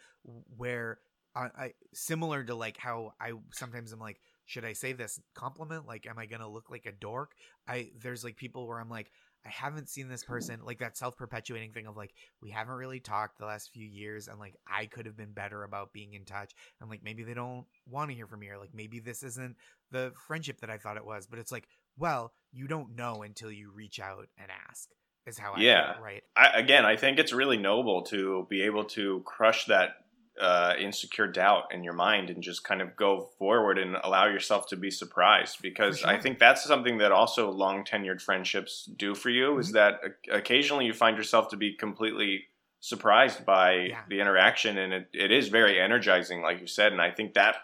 where 0.56 0.98
I, 1.34 1.48
I 1.56 1.72
similar 1.94 2.44
to 2.44 2.54
like 2.54 2.76
how 2.76 3.14
I 3.18 3.32
sometimes 3.52 3.90
I'm 3.92 4.00
like, 4.00 4.20
should 4.44 4.66
I 4.66 4.74
say 4.74 4.92
this 4.92 5.18
compliment? 5.34 5.86
Like, 5.86 6.06
am 6.06 6.18
I 6.18 6.26
gonna 6.26 6.48
look 6.48 6.68
like 6.68 6.84
a 6.84 6.92
dork? 6.92 7.32
I 7.66 7.90
there's 7.98 8.22
like 8.22 8.36
people 8.36 8.66
where 8.66 8.78
I'm 8.78 8.90
like, 8.90 9.10
I 9.44 9.50
haven't 9.50 9.88
seen 9.88 10.08
this 10.08 10.24
person 10.24 10.60
like 10.64 10.78
that 10.78 10.96
self 10.96 11.16
perpetuating 11.16 11.72
thing 11.72 11.86
of 11.86 11.96
like 11.96 12.12
we 12.40 12.50
haven't 12.50 12.74
really 12.74 13.00
talked 13.00 13.38
the 13.38 13.46
last 13.46 13.70
few 13.72 13.86
years 13.86 14.28
and 14.28 14.38
like 14.38 14.54
I 14.66 14.86
could 14.86 15.06
have 15.06 15.16
been 15.16 15.32
better 15.32 15.64
about 15.64 15.92
being 15.92 16.14
in 16.14 16.24
touch 16.24 16.52
and 16.80 16.88
like 16.88 17.02
maybe 17.02 17.24
they 17.24 17.34
don't 17.34 17.66
want 17.86 18.10
to 18.10 18.16
hear 18.16 18.26
from 18.26 18.40
me 18.40 18.48
or 18.48 18.58
like 18.58 18.74
maybe 18.74 19.00
this 19.00 19.22
isn't 19.22 19.56
the 19.90 20.12
friendship 20.26 20.60
that 20.60 20.70
I 20.70 20.78
thought 20.78 20.96
it 20.96 21.04
was. 21.04 21.26
But 21.26 21.38
it's 21.38 21.52
like, 21.52 21.66
well, 21.96 22.32
you 22.52 22.68
don't 22.68 22.94
know 22.96 23.22
until 23.22 23.50
you 23.50 23.72
reach 23.74 23.98
out 24.00 24.28
and 24.38 24.48
ask. 24.68 24.88
Is 25.24 25.38
how 25.38 25.52
I 25.52 25.60
Yeah. 25.60 25.94
feel, 25.94 26.02
right? 26.02 26.22
I, 26.34 26.58
again, 26.58 26.84
I 26.84 26.96
think 26.96 27.20
it's 27.20 27.32
really 27.32 27.56
noble 27.56 28.02
to 28.06 28.44
be 28.50 28.62
able 28.62 28.84
to 28.86 29.22
crush 29.24 29.66
that 29.66 29.90
uh, 30.40 30.74
insecure 30.78 31.26
doubt 31.26 31.64
in 31.72 31.84
your 31.84 31.92
mind 31.92 32.30
and 32.30 32.42
just 32.42 32.64
kind 32.64 32.80
of 32.80 32.96
go 32.96 33.30
forward 33.38 33.78
and 33.78 33.96
allow 34.02 34.26
yourself 34.26 34.66
to 34.68 34.76
be 34.76 34.90
surprised. 34.90 35.60
Because 35.60 36.00
For 36.00 36.08
I 36.08 36.18
think 36.18 36.38
that's 36.38 36.64
something 36.64 36.98
that 36.98 37.12
also 37.12 37.50
long 37.50 37.84
tenured 37.84 38.20
friendships 38.22 38.88
do 38.96 39.14
for 39.14 39.28
you 39.30 39.58
is 39.58 39.70
Mhm. 39.70 39.72
that 39.74 40.00
occasionally 40.30 40.86
you 40.86 40.94
find 40.94 41.16
yourself 41.16 41.48
to 41.48 41.56
be 41.56 41.74
completely 41.74 42.46
surprised 42.80 43.44
by 43.46 43.72
Yeah. 43.74 44.02
the 44.08 44.20
interaction 44.20 44.76
and 44.78 44.92
it, 44.92 45.08
it 45.12 45.30
is 45.30 45.48
very 45.48 45.78
energizing 45.80 46.42
like 46.42 46.60
you 46.60 46.66
said 46.66 46.90
and 46.90 47.00
i 47.00 47.12
think 47.12 47.32
that 47.34 47.54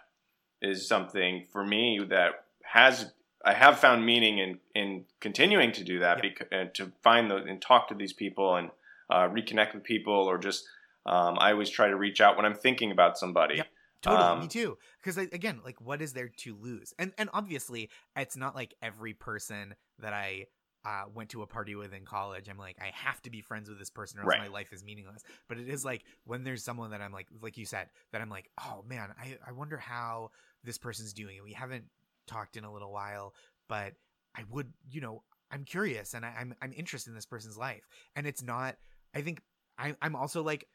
is 0.63 0.87
something 0.87 1.45
for 1.53 1.65
me 1.65 1.99
that 2.09 2.45
has 2.63 3.13
I 3.45 3.55
have 3.55 3.79
found 3.81 4.05
meaning 4.07 4.39
in 4.39 4.61
in 4.75 5.05
continuing 5.21 5.73
to 5.73 5.83
do 5.85 5.99
that 6.01 6.19
Yep. 6.19 6.23
because 6.23 6.49
and 6.53 6.75
to 6.75 6.93
find 7.03 7.31
the 7.31 7.37
and 7.37 7.61
talk 7.61 7.89
to 7.89 7.95
these 7.95 8.13
people 8.13 8.55
and 8.57 8.71
uh, 9.11 9.29
reconnect 9.29 9.75
with 9.75 9.83
people 9.85 10.13
or 10.15 10.39
just 10.39 10.69
um, 11.09 11.37
I 11.41 11.53
always 11.53 11.71
try 11.71 11.89
to 11.89 11.97
reach 11.97 12.21
out 12.21 12.37
when 12.37 12.45
I'm 12.45 12.55
thinking 12.55 12.91
about 12.93 13.19
somebody. 13.19 13.57
Yep. 13.57 13.67
Totally, 14.01 14.23
Um, 14.23 14.41
me 14.41 14.49
too. 14.49 14.79
Because 15.03 15.19
again, 15.19 15.61
like, 15.65 15.81
what 15.81 16.01
is 16.01 16.13
there 16.13 16.29
to 16.29 16.55
lose? 16.55 16.93
And 16.99 17.13
and 17.19 17.29
obviously, 17.33 17.91
it's 18.17 18.37
not 18.37 18.55
like 18.55 18.75
every 18.81 19.13
person 19.15 19.75
that 19.99 20.13
I 20.13 20.47
uh, 20.85 21.05
went 21.13 21.31
to 21.31 21.43
a 21.43 21.47
party 21.47 21.75
with 21.75 21.93
in 21.93 22.05
college. 22.05 22.49
I'm 22.49 22.59
like, 22.59 22.77
I 22.81 22.93
have 22.95 23.21
to 23.23 23.31
be 23.31 23.41
friends 23.41 23.69
with 23.69 23.79
this 23.81 23.91
person, 23.91 24.21
or 24.21 24.23
else 24.23 24.29
Right. 24.29 24.43
my 24.43 24.49
life 24.49 24.73
is 24.73 24.85
meaningless. 24.85 25.25
But 25.49 25.59
it 25.59 25.69
is 25.69 25.85
like 25.85 26.05
when 26.25 26.45
there's 26.45 26.63
someone 26.63 26.91
that 26.93 27.01
I'm 27.01 27.13
like, 27.13 27.27
like 27.43 27.57
you 27.59 27.65
said, 27.67 27.89
that 28.13 28.21
I'm 28.23 28.31
like, 28.31 28.49
oh 28.61 28.85
man, 28.87 29.13
I 29.21 29.37
I 29.45 29.51
wonder 29.53 29.79
how 29.79 30.31
this 30.63 30.79
person's 30.79 31.13
doing, 31.13 31.37
and 31.39 31.45
we 31.45 31.53
haven't 31.55 31.87
talked 32.29 32.57
in 32.57 32.63
a 32.65 32.73
little 32.73 32.93
while, 32.93 33.35
but 33.69 33.95
I 34.37 34.45
would, 34.51 34.73
you 34.89 35.01
know, 35.01 35.25
I'm 35.51 35.65
curious, 35.65 36.15
and 36.15 36.25
I, 36.25 36.35
I'm 36.39 36.55
I'm 36.63 36.73
interested 36.73 37.11
in 37.11 37.17
this 37.17 37.27
person's 37.27 37.59
life, 37.59 37.89
and 38.15 38.27
it's 38.29 38.43
not. 38.45 38.77
I 39.13 39.23
think 39.23 39.41
I, 39.77 39.97
I'm 40.01 40.15
also 40.15 40.43
like 40.45 40.69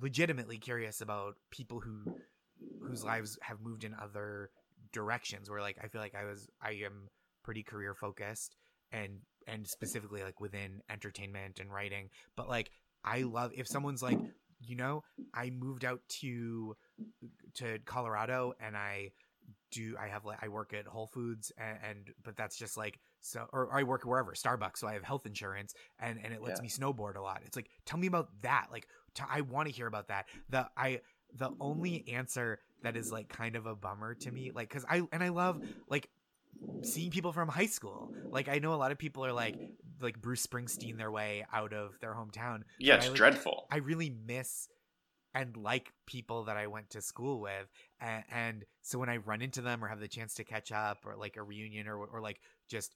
legitimately 0.00 0.58
curious 0.58 1.00
about 1.00 1.36
people 1.50 1.80
who 1.80 2.14
whose 2.82 3.04
lives 3.04 3.38
have 3.42 3.60
moved 3.60 3.84
in 3.84 3.94
other 3.94 4.50
directions 4.92 5.50
where 5.50 5.60
like 5.60 5.76
I 5.82 5.88
feel 5.88 6.00
like 6.00 6.14
I 6.14 6.24
was 6.24 6.48
I 6.62 6.72
am 6.84 7.08
pretty 7.42 7.62
career 7.62 7.94
focused 7.94 8.56
and 8.92 9.20
and 9.46 9.66
specifically 9.66 10.22
like 10.22 10.40
within 10.40 10.82
entertainment 10.90 11.60
and 11.60 11.72
writing. 11.72 12.10
But 12.36 12.48
like 12.48 12.70
I 13.04 13.22
love 13.22 13.52
if 13.54 13.66
someone's 13.66 14.02
like 14.02 14.18
you 14.60 14.76
know 14.76 15.02
I 15.34 15.50
moved 15.50 15.84
out 15.84 16.00
to 16.20 16.76
to 17.56 17.78
Colorado 17.84 18.54
and 18.60 18.76
I 18.76 19.10
do 19.70 19.96
I 20.00 20.08
have 20.08 20.24
like 20.24 20.38
I 20.42 20.48
work 20.48 20.72
at 20.72 20.86
Whole 20.86 21.06
Foods 21.08 21.52
and, 21.58 21.78
and 21.88 22.10
but 22.24 22.36
that's 22.36 22.58
just 22.58 22.76
like 22.76 22.98
so 23.20 23.46
or 23.52 23.72
I 23.72 23.82
work 23.82 24.02
wherever 24.04 24.32
Starbucks 24.32 24.78
so 24.78 24.88
I 24.88 24.94
have 24.94 25.02
health 25.02 25.26
insurance 25.26 25.74
and 25.98 26.18
and 26.22 26.32
it 26.32 26.42
lets 26.42 26.60
Yeah. 26.60 26.62
me 26.62 26.68
snowboard 26.68 27.16
a 27.16 27.20
lot. 27.20 27.42
It's 27.44 27.56
like 27.56 27.70
tell 27.84 27.98
me 27.98 28.06
about 28.06 28.28
that. 28.42 28.68
Like 28.70 28.86
t- 29.14 29.24
I 29.28 29.42
want 29.42 29.68
to 29.68 29.74
hear 29.74 29.86
about 29.86 30.08
that. 30.08 30.26
The 30.50 30.68
I 30.76 31.00
the 31.34 31.50
only 31.60 31.90
mm. 31.90 32.14
answer 32.14 32.60
that 32.82 32.96
is 32.96 33.12
like 33.12 33.28
kind 33.28 33.56
of 33.56 33.66
a 33.66 33.74
bummer 33.74 34.14
to 34.14 34.30
me 34.30 34.50
like 34.54 34.70
cuz 34.70 34.84
I 34.88 35.02
and 35.12 35.22
I 35.22 35.28
love 35.28 35.62
like 35.88 36.08
seeing 36.82 37.10
people 37.10 37.32
from 37.32 37.48
high 37.48 37.66
school. 37.66 38.12
Like 38.30 38.48
I 38.48 38.58
know 38.58 38.74
a 38.74 38.76
lot 38.76 38.92
of 38.92 38.98
people 38.98 39.24
are 39.24 39.32
like 39.32 39.56
like 40.00 40.20
Bruce 40.20 40.46
Springsteen 40.46 40.96
their 40.96 41.10
way 41.10 41.44
out 41.52 41.72
of 41.72 41.98
their 42.00 42.14
hometown. 42.14 42.62
Yeah, 42.78 42.96
it's 42.96 43.06
I, 43.06 43.08
like, 43.08 43.16
dreadful. 43.16 43.66
I 43.70 43.78
really 43.78 44.10
miss 44.10 44.68
and 45.34 45.56
like 45.56 45.92
people 46.06 46.44
that 46.44 46.56
I 46.56 46.66
went 46.66 46.90
to 46.90 47.02
school 47.02 47.40
with, 47.40 47.68
and, 48.00 48.24
and 48.30 48.64
so 48.82 48.98
when 48.98 49.08
I 49.08 49.18
run 49.18 49.42
into 49.42 49.60
them 49.60 49.84
or 49.84 49.88
have 49.88 50.00
the 50.00 50.08
chance 50.08 50.34
to 50.34 50.44
catch 50.44 50.72
up 50.72 51.04
or 51.04 51.16
like 51.16 51.36
a 51.36 51.42
reunion 51.42 51.86
or 51.86 51.98
or 51.98 52.20
like 52.20 52.40
just 52.68 52.94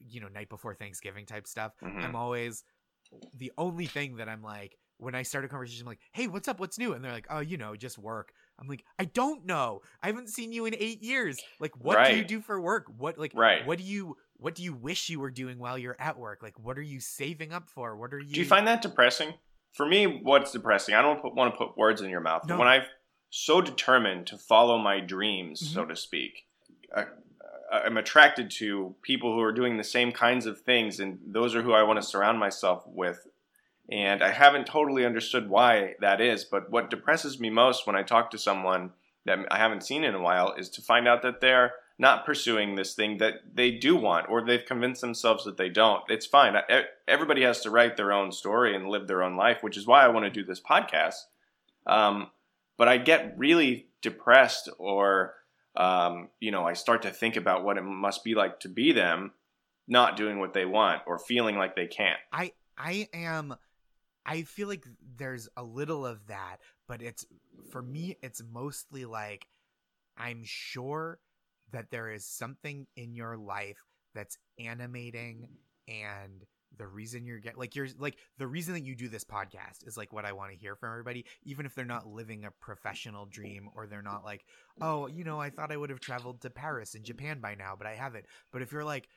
you 0.00 0.20
know 0.20 0.28
night 0.28 0.48
before 0.48 0.74
Thanksgiving 0.74 1.26
type 1.26 1.46
stuff, 1.46 1.72
Mhm. 1.82 2.04
I'm 2.04 2.16
always 2.16 2.64
the 3.34 3.52
only 3.58 3.86
thing 3.86 4.16
that 4.16 4.28
I'm 4.28 4.42
like 4.42 4.78
when 4.98 5.14
I 5.16 5.22
start 5.22 5.44
a 5.44 5.48
conversation, 5.48 5.82
I'm 5.82 5.88
like, 5.88 5.98
"Hey, 6.12 6.28
what's 6.28 6.46
up? 6.46 6.60
What's 6.60 6.78
new?" 6.78 6.92
And 6.92 7.04
they're 7.04 7.12
like, 7.12 7.26
"Oh, 7.28 7.40
you 7.40 7.56
know, 7.56 7.74
just 7.74 7.98
work." 7.98 8.32
I'm 8.60 8.68
like, 8.68 8.84
"I 8.96 9.06
don't 9.06 9.44
know. 9.44 9.82
I 10.00 10.06
haven't 10.06 10.28
seen 10.28 10.52
you 10.52 10.66
in 10.66 10.74
eight 10.78 11.02
years. 11.02 11.40
Like, 11.58 11.76
what 11.76 12.06
do 12.06 12.16
you 12.16 12.24
do 12.24 12.40
for 12.40 12.60
work? 12.60 12.86
What 12.96 13.18
like, 13.18 13.32
Right. 13.34 13.66
what 13.66 13.78
do 13.78 13.84
you 13.84 14.16
what 14.36 14.54
do 14.54 14.62
you 14.62 14.72
wish 14.72 15.08
you 15.08 15.18
were 15.20 15.30
doing 15.32 15.58
while 15.58 15.76
you're 15.76 15.96
at 15.98 16.16
work? 16.18 16.42
Like, 16.42 16.58
what 16.60 16.78
are 16.78 16.82
you 16.82 17.00
saving 17.00 17.52
up 17.52 17.68
for? 17.68 17.96
What 17.96 18.14
are 18.14 18.20
you? 18.20 18.34
Do 18.34 18.40
you 18.40 18.46
find 18.46 18.66
that 18.68 18.82
depressing? 18.82 19.34
For 19.72 19.84
me, 19.84 20.06
what's 20.06 20.52
depressing? 20.52 20.94
I 20.94 21.02
don't 21.02 21.20
put, 21.20 21.34
want 21.34 21.52
to 21.52 21.58
put 21.58 21.76
words 21.76 22.00
in 22.00 22.08
your 22.08 22.20
mouth. 22.20 22.42
But 22.42 22.54
No. 22.54 22.58
when 22.60 22.68
I'm 22.68 22.84
so 23.30 23.60
determined 23.60 24.28
to 24.28 24.38
follow 24.38 24.78
my 24.78 25.00
dreams, 25.00 25.60
Mm-hmm. 25.60 25.74
so 25.74 25.84
to 25.86 25.96
speak, 25.96 26.46
I, 26.96 27.06
I'm 27.84 27.96
attracted 27.96 28.50
to 28.52 28.94
people 29.02 29.32
who 29.32 29.40
are 29.40 29.52
doing 29.52 29.76
the 29.76 29.84
same 29.84 30.12
kinds 30.12 30.46
of 30.46 30.60
things, 30.60 31.00
and 31.00 31.18
those 31.26 31.54
are 31.54 31.62
who 31.62 31.72
I 31.72 31.82
want 31.82 32.00
to 32.00 32.06
surround 32.06 32.38
myself 32.38 32.84
with. 32.86 33.26
And 33.90 34.22
I 34.22 34.30
haven't 34.30 34.66
totally 34.66 35.04
understood 35.04 35.48
why 35.48 35.94
that 36.00 36.20
is, 36.20 36.44
but 36.44 36.70
what 36.70 36.90
depresses 36.90 37.38
me 37.38 37.50
most 37.50 37.86
when 37.86 37.96
I 37.96 38.02
talk 38.02 38.30
to 38.30 38.38
someone 38.38 38.92
that 39.26 39.38
I 39.50 39.58
haven't 39.58 39.84
seen 39.84 40.04
in 40.04 40.14
a 40.14 40.22
while 40.22 40.54
is 40.54 40.68
to 40.70 40.82
find 40.82 41.08
out 41.08 41.22
that 41.22 41.40
they're 41.40 41.72
not 41.98 42.26
pursuing 42.26 42.74
this 42.74 42.94
thing 42.94 43.18
that 43.18 43.34
they 43.54 43.70
do 43.70 43.94
want 43.96 44.28
or 44.28 44.44
they've 44.44 44.64
convinced 44.64 45.00
themselves 45.00 45.44
that 45.44 45.56
they 45.56 45.68
don't. 45.68 46.02
It's 46.08 46.26
fine. 46.26 46.56
Everybody 47.06 47.42
has 47.42 47.60
to 47.60 47.70
write 47.70 47.96
their 47.96 48.12
own 48.12 48.32
story 48.32 48.74
and 48.74 48.88
live 48.88 49.06
their 49.06 49.22
own 49.22 49.36
life, 49.36 49.62
which 49.62 49.76
is 49.76 49.86
why 49.86 50.04
I 50.04 50.08
want 50.08 50.24
to 50.24 50.30
do 50.30 50.44
this 50.44 50.60
podcast. 50.60 51.26
Um, 51.86 52.30
but 52.76 52.88
I 52.88 52.96
get 52.96 53.34
really 53.38 53.86
depressed 54.02 54.68
or 54.78 55.34
um, 55.76 56.28
you 56.40 56.50
know, 56.50 56.64
I 56.64 56.74
start 56.74 57.02
to 57.02 57.10
think 57.10 57.36
about 57.36 57.64
what 57.64 57.78
it 57.78 57.82
must 57.82 58.24
be 58.24 58.34
like 58.34 58.60
to 58.60 58.68
be 58.68 58.92
them, 58.92 59.32
not 59.88 60.16
doing 60.16 60.38
what 60.38 60.54
they 60.54 60.64
want 60.64 61.02
or 61.06 61.18
feeling 61.18 61.56
like 61.56 61.76
they 61.76 61.86
can't. 61.86 62.18
I 62.32 62.52
I 62.78 63.08
am 63.12 63.54
I 64.26 64.42
feel 64.42 64.68
like 64.68 64.86
there's 65.16 65.48
a 65.56 65.62
little 65.62 66.06
of 66.06 66.26
that, 66.28 66.58
but 66.88 67.02
it's 67.02 67.26
for 67.70 67.82
me 67.82 68.16
it's 68.22 68.42
mostly 68.52 69.04
like 69.04 69.46
I'm 70.16 70.42
sure 70.44 71.18
that 71.72 71.90
there 71.90 72.10
is 72.10 72.24
something 72.24 72.86
in 72.96 73.14
your 73.14 73.36
life 73.36 73.82
that's 74.14 74.38
animating 74.58 75.48
and 75.88 76.44
the 76.78 76.86
reason 76.86 77.26
you're 77.26 77.38
getting 77.38 77.58
like 77.58 77.74
you're 77.74 77.88
like 77.98 78.16
the 78.38 78.46
reason 78.46 78.74
that 78.74 78.84
you 78.84 78.94
do 78.94 79.08
this 79.08 79.24
podcast 79.24 79.86
is 79.86 79.96
like 79.96 80.12
what 80.12 80.24
I 80.24 80.32
want 80.32 80.52
to 80.52 80.56
hear 80.56 80.76
from 80.76 80.90
everybody, 80.90 81.24
even 81.44 81.66
if 81.66 81.74
they're 81.74 81.84
not 81.84 82.06
living 82.06 82.44
a 82.44 82.50
professional 82.50 83.26
dream 83.26 83.68
or 83.74 83.86
they're 83.86 84.02
not 84.02 84.24
like, 84.24 84.44
oh, 84.80 85.06
you 85.06 85.24
know, 85.24 85.40
I 85.40 85.50
thought 85.50 85.72
I 85.72 85.76
would 85.76 85.90
have 85.90 86.00
traveled 86.00 86.40
to 86.42 86.50
Paris 86.50 86.94
and 86.94 87.04
Japan 87.04 87.40
by 87.40 87.54
now, 87.54 87.74
but 87.76 87.86
I 87.86 87.94
haven't. 87.94 88.26
But 88.52 88.62
if 88.62 88.72
you're 88.72 88.84
like, 88.84 89.08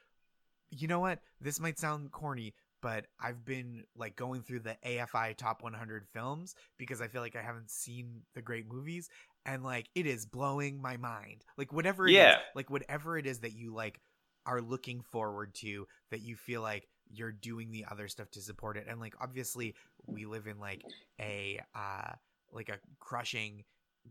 you 0.70 0.88
know 0.88 1.00
what, 1.00 1.20
this 1.42 1.60
might 1.60 1.80
sound 1.80 2.12
corny, 2.12 2.54
but 2.82 3.06
I've 3.20 3.44
been 3.46 3.84
like 3.96 4.16
going 4.16 4.42
through 4.44 4.62
the 4.62 4.78
AFI 4.86 5.36
top 5.36 5.64
100 5.64 6.08
films 6.14 6.56
because 6.78 7.02
I 7.02 7.08
feel 7.08 7.22
like 7.22 7.36
I 7.36 7.42
haven't 7.42 7.72
seen 7.72 8.22
the 8.36 8.42
great 8.42 8.72
movies 8.72 9.10
and 9.46 9.64
like 9.64 9.88
it 9.96 10.06
is 10.06 10.26
blowing 10.26 10.82
my 10.82 10.98
mind. 10.98 11.44
Like 11.58 11.74
whatever 11.74 12.08
it 12.08 12.14
yeah. 12.14 12.34
is, 12.34 12.38
like 12.56 12.70
whatever 12.70 13.18
it 13.18 13.26
is 13.26 13.40
that 13.40 13.54
you 13.54 13.74
like 13.74 14.00
are 14.46 14.62
looking 14.62 15.02
forward 15.02 15.54
to 15.56 15.88
that 16.12 16.22
you 16.22 16.36
feel 16.36 16.62
like 16.62 16.88
you're 17.12 17.32
doing 17.32 17.72
the 17.72 17.86
other 17.90 18.08
stuff 18.08 18.30
to 18.32 18.42
support 18.42 18.78
it. 18.78 18.86
And 18.90 19.00
like 19.00 19.16
obviously 19.22 19.76
we 20.06 20.26
live 20.26 20.48
in 20.48 20.60
like 20.60 20.84
a 21.20 21.60
uh 21.76 22.14
like 22.52 22.70
a 22.70 22.80
crushing 23.00 23.64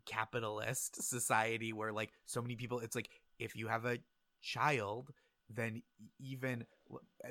capitalist 0.04 1.02
society 1.02 1.72
where 1.72 1.92
like 1.92 2.12
so 2.26 2.42
many 2.42 2.54
people 2.54 2.80
it's 2.80 2.94
like 2.94 3.08
if 3.38 3.56
you 3.56 3.66
have 3.66 3.86
a 3.86 3.98
child 4.42 5.10
then 5.48 5.82
even 6.20 6.64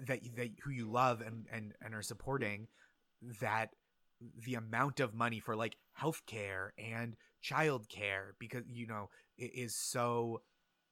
that 0.07 0.19
that 0.35 0.49
who 0.63 0.71
you 0.71 0.89
love 0.89 1.21
and 1.21 1.45
and 1.51 1.73
and 1.81 1.93
are 1.93 2.01
supporting 2.01 2.67
that 3.39 3.69
the 4.45 4.55
amount 4.55 4.99
of 4.99 5.13
money 5.13 5.39
for 5.39 5.55
like 5.55 5.75
healthcare 5.99 6.69
and 6.77 7.15
childcare 7.43 8.31
because 8.39 8.63
you 8.67 8.87
know 8.87 9.09
it 9.37 9.53
is 9.53 9.75
so 9.75 10.41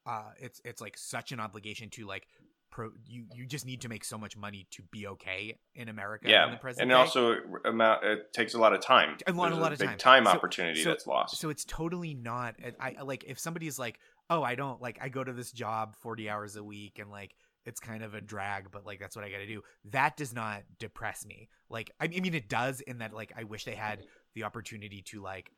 uh 0.06 0.32
it's 0.40 0.62
it's 0.66 0.82
like 0.82 0.98
such 0.98 1.32
an 1.32 1.40
obligation 1.40 1.90
to 1.90 2.06
like 2.06 2.28
pro 2.74 2.90
you 3.08 3.26
you 3.36 3.46
just 3.46 3.68
need 3.68 3.82
to 3.82 3.88
make 3.88 4.04
so 4.04 4.18
much 4.18 4.36
money 4.36 4.66
to 4.72 4.82
be 4.92 5.06
okay 5.06 5.56
in 5.76 5.90
America. 5.90 6.28
Yeah, 6.28 6.46
in 6.46 6.52
the 6.52 6.58
present 6.58 6.82
and 6.82 6.90
day. 6.90 6.96
also 6.96 7.36
amount 7.66 8.04
it 8.04 8.34
takes 8.34 8.56
a 8.56 8.58
lot 8.58 8.74
of 8.74 8.82
time. 8.82 9.18
A 9.28 9.32
lot, 9.32 9.52
a 9.52 9.56
lot 9.56 9.72
of 9.72 9.80
big 9.80 9.90
time. 9.90 9.98
time 9.98 10.26
so, 10.26 10.32
opportunity 10.32 10.82
so, 10.82 10.90
that's 10.90 11.06
lost. 11.06 11.38
So 11.38 11.50
it's 11.50 11.64
totally 11.66 12.16
not. 12.16 12.56
I 12.80 13.04
like 13.04 13.26
if 13.28 13.40
somebody's 13.40 13.78
like, 13.78 14.00
oh, 14.30 14.42
I 14.42 14.56
don't 14.56 14.82
like 14.82 14.98
I 15.00 15.10
go 15.10 15.24
to 15.24 15.32
this 15.32 15.52
job 15.52 15.96
forty 15.96 16.30
hours 16.30 16.56
a 16.56 16.64
week 16.64 16.98
and 17.00 17.12
like 17.12 17.36
it's 17.66 17.80
kind 17.80 18.04
of 18.04 18.16
a 18.16 18.22
drag, 18.22 18.72
but 18.72 18.86
like 18.86 19.00
that's 19.00 19.16
what 19.16 19.24
I 19.24 19.30
got 19.30 19.38
to 19.38 19.48
do. 19.48 19.62
That 19.92 20.18
does 20.18 20.34
not 20.34 20.64
depress 20.80 21.26
me. 21.26 21.50
Like 21.70 21.92
I 22.00 22.08
mean, 22.08 22.34
it 22.34 22.50
does 22.50 22.82
in 22.82 22.98
that 22.98 23.14
like 23.14 23.34
I 23.38 23.44
wish 23.44 23.66
they 23.66 23.76
had 23.76 24.00
the 24.34 24.44
opportunity 24.44 25.04
to 25.10 25.22
like 25.22 25.52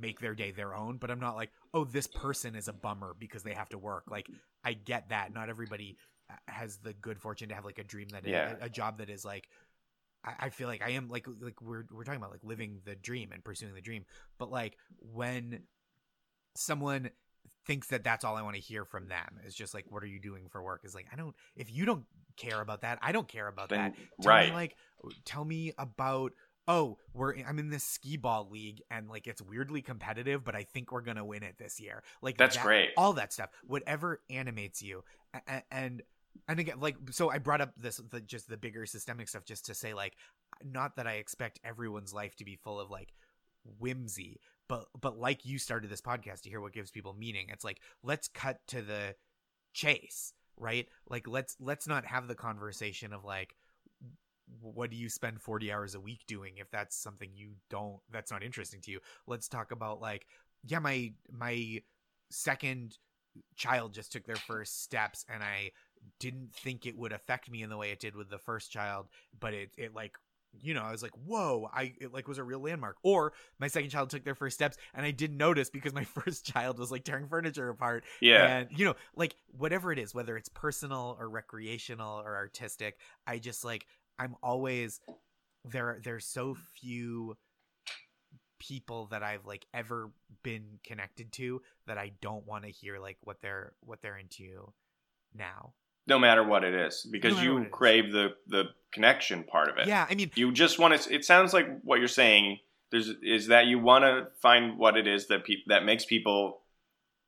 make 0.00 0.20
their 0.20 0.34
day 0.34 0.50
their 0.50 0.74
own 0.74 0.96
but 0.96 1.10
i'm 1.10 1.20
not 1.20 1.36
like 1.36 1.50
oh 1.74 1.84
this 1.84 2.06
person 2.06 2.54
is 2.54 2.68
a 2.68 2.72
bummer 2.72 3.14
because 3.18 3.42
they 3.42 3.54
have 3.54 3.68
to 3.68 3.78
work. 3.78 4.04
Like 4.10 4.28
i 4.64 4.72
get 4.72 5.10
that. 5.10 5.32
Not 5.32 5.48
everybody 5.48 5.96
has 6.46 6.76
the 6.78 6.92
good 6.92 7.20
fortune 7.20 7.48
to 7.48 7.54
have 7.54 7.64
like 7.64 7.78
a 7.78 7.84
dream 7.84 8.08
that 8.10 8.26
yeah. 8.26 8.54
a, 8.60 8.66
a 8.66 8.68
job 8.68 8.98
that 8.98 9.08
is 9.08 9.24
like 9.24 9.48
I, 10.24 10.34
I 10.40 10.48
feel 10.50 10.68
like 10.68 10.82
i 10.82 10.90
am 10.90 11.08
like 11.08 11.26
like 11.40 11.60
we're 11.62 11.84
we're 11.90 12.04
talking 12.04 12.20
about 12.20 12.30
like 12.30 12.44
living 12.44 12.80
the 12.84 12.94
dream 12.94 13.30
and 13.32 13.42
pursuing 13.44 13.74
the 13.74 13.80
dream. 13.80 14.04
But 14.38 14.50
like 14.50 14.76
when 15.00 15.60
someone 16.54 17.10
thinks 17.66 17.88
that 17.88 18.02
that's 18.02 18.24
all 18.24 18.36
I 18.36 18.42
want 18.42 18.56
to 18.56 18.62
hear 18.62 18.84
from 18.84 19.08
them 19.08 19.38
is 19.46 19.54
just 19.54 19.74
like 19.74 19.84
what 19.88 20.02
are 20.02 20.06
you 20.06 20.20
doing 20.20 20.48
for 20.50 20.62
work? 20.62 20.82
Is 20.84 20.94
like 20.94 21.06
I 21.12 21.16
don't 21.16 21.34
if 21.56 21.72
you 21.72 21.84
don't 21.84 22.04
care 22.36 22.60
about 22.60 22.82
that 22.82 22.98
I 23.02 23.12
don't 23.12 23.28
care 23.28 23.48
about 23.48 23.68
then, 23.68 23.78
that. 23.78 23.94
Tell 24.22 24.32
right. 24.32 24.48
me 24.48 24.54
like 24.54 24.76
tell 25.24 25.44
me 25.44 25.72
about 25.78 26.32
oh, 26.68 26.98
we're 27.14 27.34
I'm 27.48 27.58
in 27.58 27.70
this 27.70 27.82
skee 27.82 28.18
ball 28.18 28.48
league 28.50 28.82
and 28.90 29.08
like 29.08 29.26
it's 29.26 29.42
weirdly 29.42 29.82
competitive, 29.82 30.44
but 30.44 30.54
I 30.54 30.62
think 30.62 30.92
we're 30.92 31.00
gonna 31.00 31.24
win 31.24 31.42
it 31.42 31.56
this 31.58 31.80
year. 31.80 32.04
Like 32.22 32.36
that's 32.36 32.56
that, 32.56 32.64
great. 32.64 32.90
All 32.96 33.14
that 33.14 33.32
stuff, 33.32 33.48
whatever 33.64 34.20
animates 34.30 34.82
you, 34.82 35.02
and 35.46 35.62
and, 35.70 36.02
and 36.46 36.60
again, 36.60 36.78
like 36.78 36.96
so, 37.10 37.30
I 37.30 37.38
brought 37.38 37.62
up 37.62 37.72
this 37.76 38.00
the, 38.10 38.20
just 38.20 38.48
the 38.48 38.58
bigger 38.58 38.86
systemic 38.86 39.28
stuff 39.28 39.44
just 39.44 39.66
to 39.66 39.74
say 39.74 39.94
like, 39.94 40.14
not 40.62 40.96
that 40.96 41.06
I 41.06 41.14
expect 41.14 41.58
everyone's 41.64 42.12
life 42.12 42.36
to 42.36 42.44
be 42.44 42.56
full 42.56 42.78
of 42.78 42.90
like 42.90 43.12
whimsy, 43.78 44.38
but 44.68 44.84
but 45.00 45.18
like 45.18 45.46
you 45.46 45.58
started 45.58 45.90
this 45.90 46.02
podcast 46.02 46.42
to 46.42 46.50
hear 46.50 46.60
what 46.60 46.74
gives 46.74 46.90
people 46.90 47.14
meaning. 47.14 47.46
It's 47.48 47.64
like 47.64 47.80
let's 48.02 48.28
cut 48.28 48.60
to 48.68 48.82
the 48.82 49.14
chase, 49.72 50.34
right? 50.58 50.86
Like 51.08 51.26
let's 51.26 51.56
let's 51.60 51.88
not 51.88 52.04
have 52.04 52.28
the 52.28 52.34
conversation 52.34 53.14
of 53.14 53.24
like 53.24 53.56
what 54.60 54.90
do 54.90 54.96
you 54.96 55.08
spend 55.08 55.40
40 55.40 55.72
hours 55.72 55.94
a 55.94 56.00
week 56.00 56.20
doing 56.26 56.54
if 56.56 56.70
that's 56.70 56.96
something 56.96 57.30
you 57.34 57.52
don't 57.70 57.98
that's 58.10 58.30
not 58.30 58.42
interesting 58.42 58.80
to 58.82 58.90
you 58.90 59.00
let's 59.26 59.48
talk 59.48 59.70
about 59.72 60.00
like 60.00 60.26
yeah 60.66 60.78
my 60.78 61.12
my 61.30 61.80
second 62.30 62.96
child 63.56 63.92
just 63.92 64.12
took 64.12 64.26
their 64.26 64.36
first 64.36 64.82
steps 64.82 65.24
and 65.32 65.42
i 65.42 65.70
didn't 66.18 66.52
think 66.54 66.86
it 66.86 66.96
would 66.96 67.12
affect 67.12 67.50
me 67.50 67.62
in 67.62 67.70
the 67.70 67.76
way 67.76 67.90
it 67.90 68.00
did 68.00 68.16
with 68.16 68.30
the 68.30 68.38
first 68.38 68.70
child 68.70 69.06
but 69.38 69.54
it 69.54 69.70
it 69.76 69.94
like 69.94 70.14
you 70.60 70.74
know, 70.74 70.82
I 70.82 70.90
was 70.90 71.02
like, 71.02 71.12
whoa, 71.26 71.68
I 71.72 71.94
it 72.00 72.12
like 72.12 72.26
was 72.26 72.38
a 72.38 72.42
real 72.42 72.60
landmark. 72.60 72.96
Or 73.02 73.32
my 73.58 73.68
second 73.68 73.90
child 73.90 74.10
took 74.10 74.24
their 74.24 74.34
first 74.34 74.54
steps 74.54 74.76
and 74.94 75.04
I 75.04 75.10
didn't 75.10 75.36
notice 75.36 75.70
because 75.70 75.92
my 75.92 76.04
first 76.24 76.44
child 76.44 76.78
was 76.78 76.90
like 76.90 77.04
tearing 77.04 77.28
furniture 77.28 77.68
apart. 77.68 78.04
Yeah. 78.20 78.58
And 78.58 78.68
you 78.76 78.84
know, 78.84 78.94
like 79.14 79.36
whatever 79.56 79.92
it 79.92 79.98
is, 79.98 80.14
whether 80.14 80.36
it's 80.36 80.48
personal 80.48 81.16
or 81.18 81.28
recreational 81.28 82.20
or 82.20 82.36
artistic, 82.36 82.98
I 83.26 83.38
just 83.38 83.64
like 83.64 83.86
I'm 84.18 84.36
always 84.42 85.00
there 85.64 85.98
there's 86.02 86.26
so 86.26 86.56
few 86.80 87.36
people 88.58 89.06
that 89.06 89.22
I've 89.22 89.46
like 89.46 89.66
ever 89.72 90.10
been 90.42 90.78
connected 90.84 91.32
to 91.32 91.62
that 91.86 91.98
I 91.98 92.12
don't 92.20 92.46
want 92.46 92.64
to 92.64 92.70
hear 92.70 92.98
like 92.98 93.16
what 93.22 93.40
they're 93.40 93.72
what 93.80 94.02
they're 94.02 94.18
into 94.18 94.72
now. 95.34 95.74
No 96.06 96.18
matter 96.18 96.42
what 96.42 96.64
it 96.64 96.74
is, 96.74 97.06
because 97.10 97.36
No 97.36 97.42
you 97.42 97.66
crave 97.70 98.12
the 98.12 98.30
the 98.46 98.64
connection 98.92 99.44
part 99.44 99.68
of 99.68 99.76
it. 99.78 99.86
Yeah, 99.86 100.06
I 100.08 100.14
mean, 100.14 100.30
You 100.34 100.52
just 100.52 100.78
want 100.78 101.00
to. 101.00 101.14
It 101.14 101.24
sounds 101.24 101.52
like 101.52 101.66
what 101.82 101.98
you're 101.98 102.08
saying. 102.08 102.58
There's 102.90 103.10
is 103.22 103.48
that 103.48 103.66
you 103.66 103.78
want 103.78 104.04
to 104.04 104.28
find 104.40 104.78
what 104.78 104.96
it 104.96 105.06
is 105.06 105.26
that 105.28 105.44
pe- 105.44 105.64
that 105.66 105.84
makes 105.84 106.06
people 106.06 106.60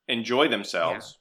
enjoy 0.08 0.48
themselves, 0.48 1.18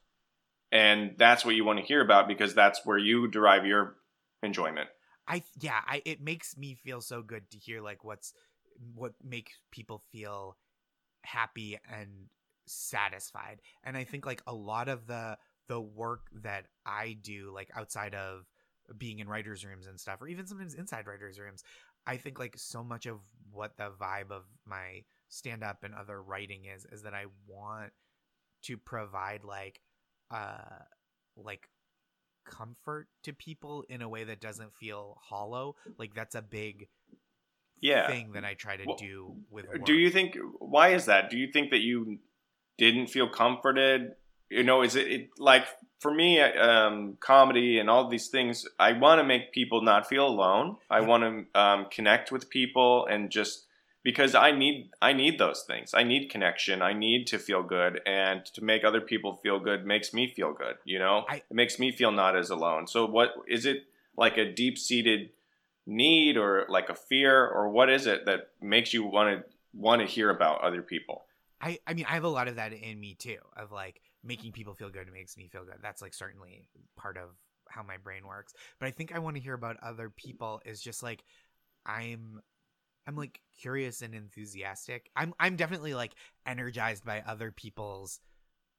and 0.71 1.15
that's 1.17 1.43
what 1.43 1.55
you 1.55 1.65
want 1.65 1.79
to 1.79 1.85
hear 1.85 2.01
about 2.01 2.27
because 2.27 2.55
that's 2.55 2.85
where 2.85 2.97
you 2.97 3.27
derive 3.27 3.65
your 3.65 3.95
enjoyment. 4.41 4.87
I 5.29 5.43
yeah, 5.59 5.81
I 5.87 6.01
it 6.05 6.21
makes 6.21 6.57
me 6.57 6.73
feel 6.73 7.01
so 7.01 7.21
good 7.21 7.49
to 7.51 7.57
hear 7.57 7.81
like 7.81 8.03
what's 8.03 8.33
what 8.95 9.13
makes 9.23 9.53
people 9.71 10.01
feel 10.11 10.57
happy 11.23 11.77
and 11.91 12.09
satisfied. 12.67 13.61
And 13.83 13.95
I 13.95 14.03
think 14.03 14.25
like 14.25 14.41
a 14.47 14.53
lot 14.53 14.89
of 14.89 15.07
the 15.07 15.37
the 15.67 15.79
work 15.79 16.27
that 16.43 16.65
I 16.85 17.17
do 17.21 17.51
like 17.53 17.69
outside 17.75 18.15
of 18.15 18.45
being 18.97 19.19
in 19.19 19.29
writers 19.29 19.63
rooms 19.63 19.85
and 19.85 19.99
stuff 19.99 20.19
or 20.21 20.27
even 20.27 20.47
sometimes 20.47 20.73
inside 20.73 21.05
writers 21.05 21.39
rooms, 21.39 21.63
I 22.07 22.17
think 22.17 22.39
like 22.39 22.55
so 22.57 22.83
much 22.83 23.05
of 23.05 23.19
what 23.51 23.77
the 23.77 23.91
vibe 24.01 24.31
of 24.31 24.45
my 24.65 25.03
stand 25.27 25.63
up 25.63 25.83
and 25.83 25.93
other 25.93 26.21
writing 26.23 26.65
is 26.65 26.85
is 26.91 27.03
that 27.03 27.13
I 27.13 27.25
want 27.47 27.91
to 28.63 28.77
provide 28.77 29.43
like 29.43 29.81
uh 30.31 30.83
like 31.35 31.69
comfort 32.49 33.07
to 33.23 33.33
people 33.33 33.85
in 33.89 34.01
a 34.01 34.09
way 34.09 34.23
that 34.23 34.41
doesn't 34.41 34.73
feel 34.75 35.17
hollow. 35.21 35.75
Like 35.97 36.13
that's 36.13 36.35
a 36.35 36.41
big 36.41 36.87
yeah. 37.79 38.07
thing 38.07 38.31
that 38.33 38.43
I 38.43 38.55
try 38.55 38.77
to 38.77 38.83
Well, 38.85 38.97
do 38.97 39.35
with 39.49 39.67
work. 39.67 39.85
Do 39.85 39.93
you 39.93 40.09
think 40.09 40.37
why 40.59 40.89
is 40.89 41.05
that? 41.05 41.29
Do 41.29 41.37
you 41.37 41.51
think 41.51 41.71
that 41.71 41.79
you 41.79 42.19
didn't 42.77 43.07
feel 43.07 43.29
comforted? 43.29 44.13
You 44.49 44.63
know, 44.63 44.81
is 44.81 44.95
it, 44.95 45.07
it 45.07 45.29
like 45.37 45.65
for 45.99 46.13
me, 46.13 46.41
um, 46.41 47.17
comedy 47.19 47.77
and 47.77 47.89
all 47.89 48.09
these 48.09 48.29
things? 48.29 48.65
I 48.79 48.93
want 48.93 49.19
to 49.19 49.23
make 49.23 49.51
people 49.51 49.81
not 49.81 50.07
feel 50.07 50.25
alone. 50.25 50.77
I 50.89 51.01
want 51.01 51.23
to 51.53 51.59
um, 51.59 51.85
connect 51.91 52.31
with 52.31 52.49
people 52.49 53.05
and 53.05 53.29
just 53.29 53.65
because 54.03 54.35
I 54.35 54.51
need 54.51 54.91
I 55.01 55.13
need 55.13 55.39
those 55.39 55.63
things. 55.63 55.93
I 55.93 56.03
need 56.03 56.29
connection. 56.29 56.81
I 56.81 56.93
need 56.93 57.27
to 57.27 57.39
feel 57.39 57.63
good, 57.63 58.01
and 58.05 58.45
to 58.45 58.63
make 58.63 58.83
other 58.83 59.01
people 59.01 59.35
feel 59.35 59.59
good 59.59 59.85
makes 59.85 60.13
me 60.13 60.27
feel 60.27 60.53
good. 60.53 60.75
You 60.85 60.99
know, 60.99 61.25
I- 61.27 61.37
it 61.37 61.51
makes 61.51 61.79
me 61.79 61.91
feel 61.91 62.11
not 62.11 62.35
as 62.35 62.49
alone. 62.49 62.87
So, 62.87 63.05
what 63.05 63.33
is 63.47 63.65
it 63.65 63.85
like 64.15 64.37
a 64.37 64.51
deep 64.51 64.77
seated 64.77 65.31
need 65.85 66.37
or 66.37 66.65
like 66.69 66.89
a 66.89 66.95
fear 66.95 67.47
or 67.47 67.69
what 67.69 67.89
is 67.89 68.05
it 68.05 68.25
that 68.25 68.49
makes 68.61 68.93
you 68.93 69.03
want 69.03 69.39
to 69.45 69.51
want 69.73 70.01
to 70.01 70.07
hear 70.07 70.29
about 70.29 70.61
other 70.61 70.81
people? 70.81 71.25
I 71.61 71.79
I 71.85 71.93
mean 71.93 72.05
I 72.05 72.13
have 72.13 72.23
a 72.23 72.29
lot 72.29 72.47
of 72.47 72.55
that 72.55 72.73
in 72.73 72.99
me 72.99 73.15
too 73.15 73.37
of 73.55 73.71
like 73.71 74.01
making 74.23 74.51
people 74.51 74.73
feel 74.75 74.89
good 74.89 75.11
makes 75.11 75.35
me 75.37 75.47
feel 75.47 75.65
good. 75.65 75.79
That's 75.81 76.01
like 76.01 76.13
certainly 76.13 76.67
part 76.95 77.17
of 77.17 77.29
how 77.69 77.83
my 77.83 77.97
brain 77.97 78.25
works. 78.25 78.53
But 78.79 78.87
I 78.87 78.91
think 78.91 79.13
I 79.13 79.19
want 79.19 79.35
to 79.35 79.41
hear 79.41 79.53
about 79.53 79.77
other 79.81 80.09
people 80.09 80.61
is 80.65 80.81
just 80.81 81.03
like 81.03 81.23
I'm 81.85 82.41
I'm 83.07 83.15
like 83.15 83.41
curious 83.59 84.01
and 84.01 84.13
enthusiastic. 84.13 85.09
I'm 85.15 85.33
I'm 85.39 85.55
definitely 85.55 85.93
like 85.93 86.13
energized 86.45 87.05
by 87.05 87.21
other 87.25 87.51
people's 87.51 88.19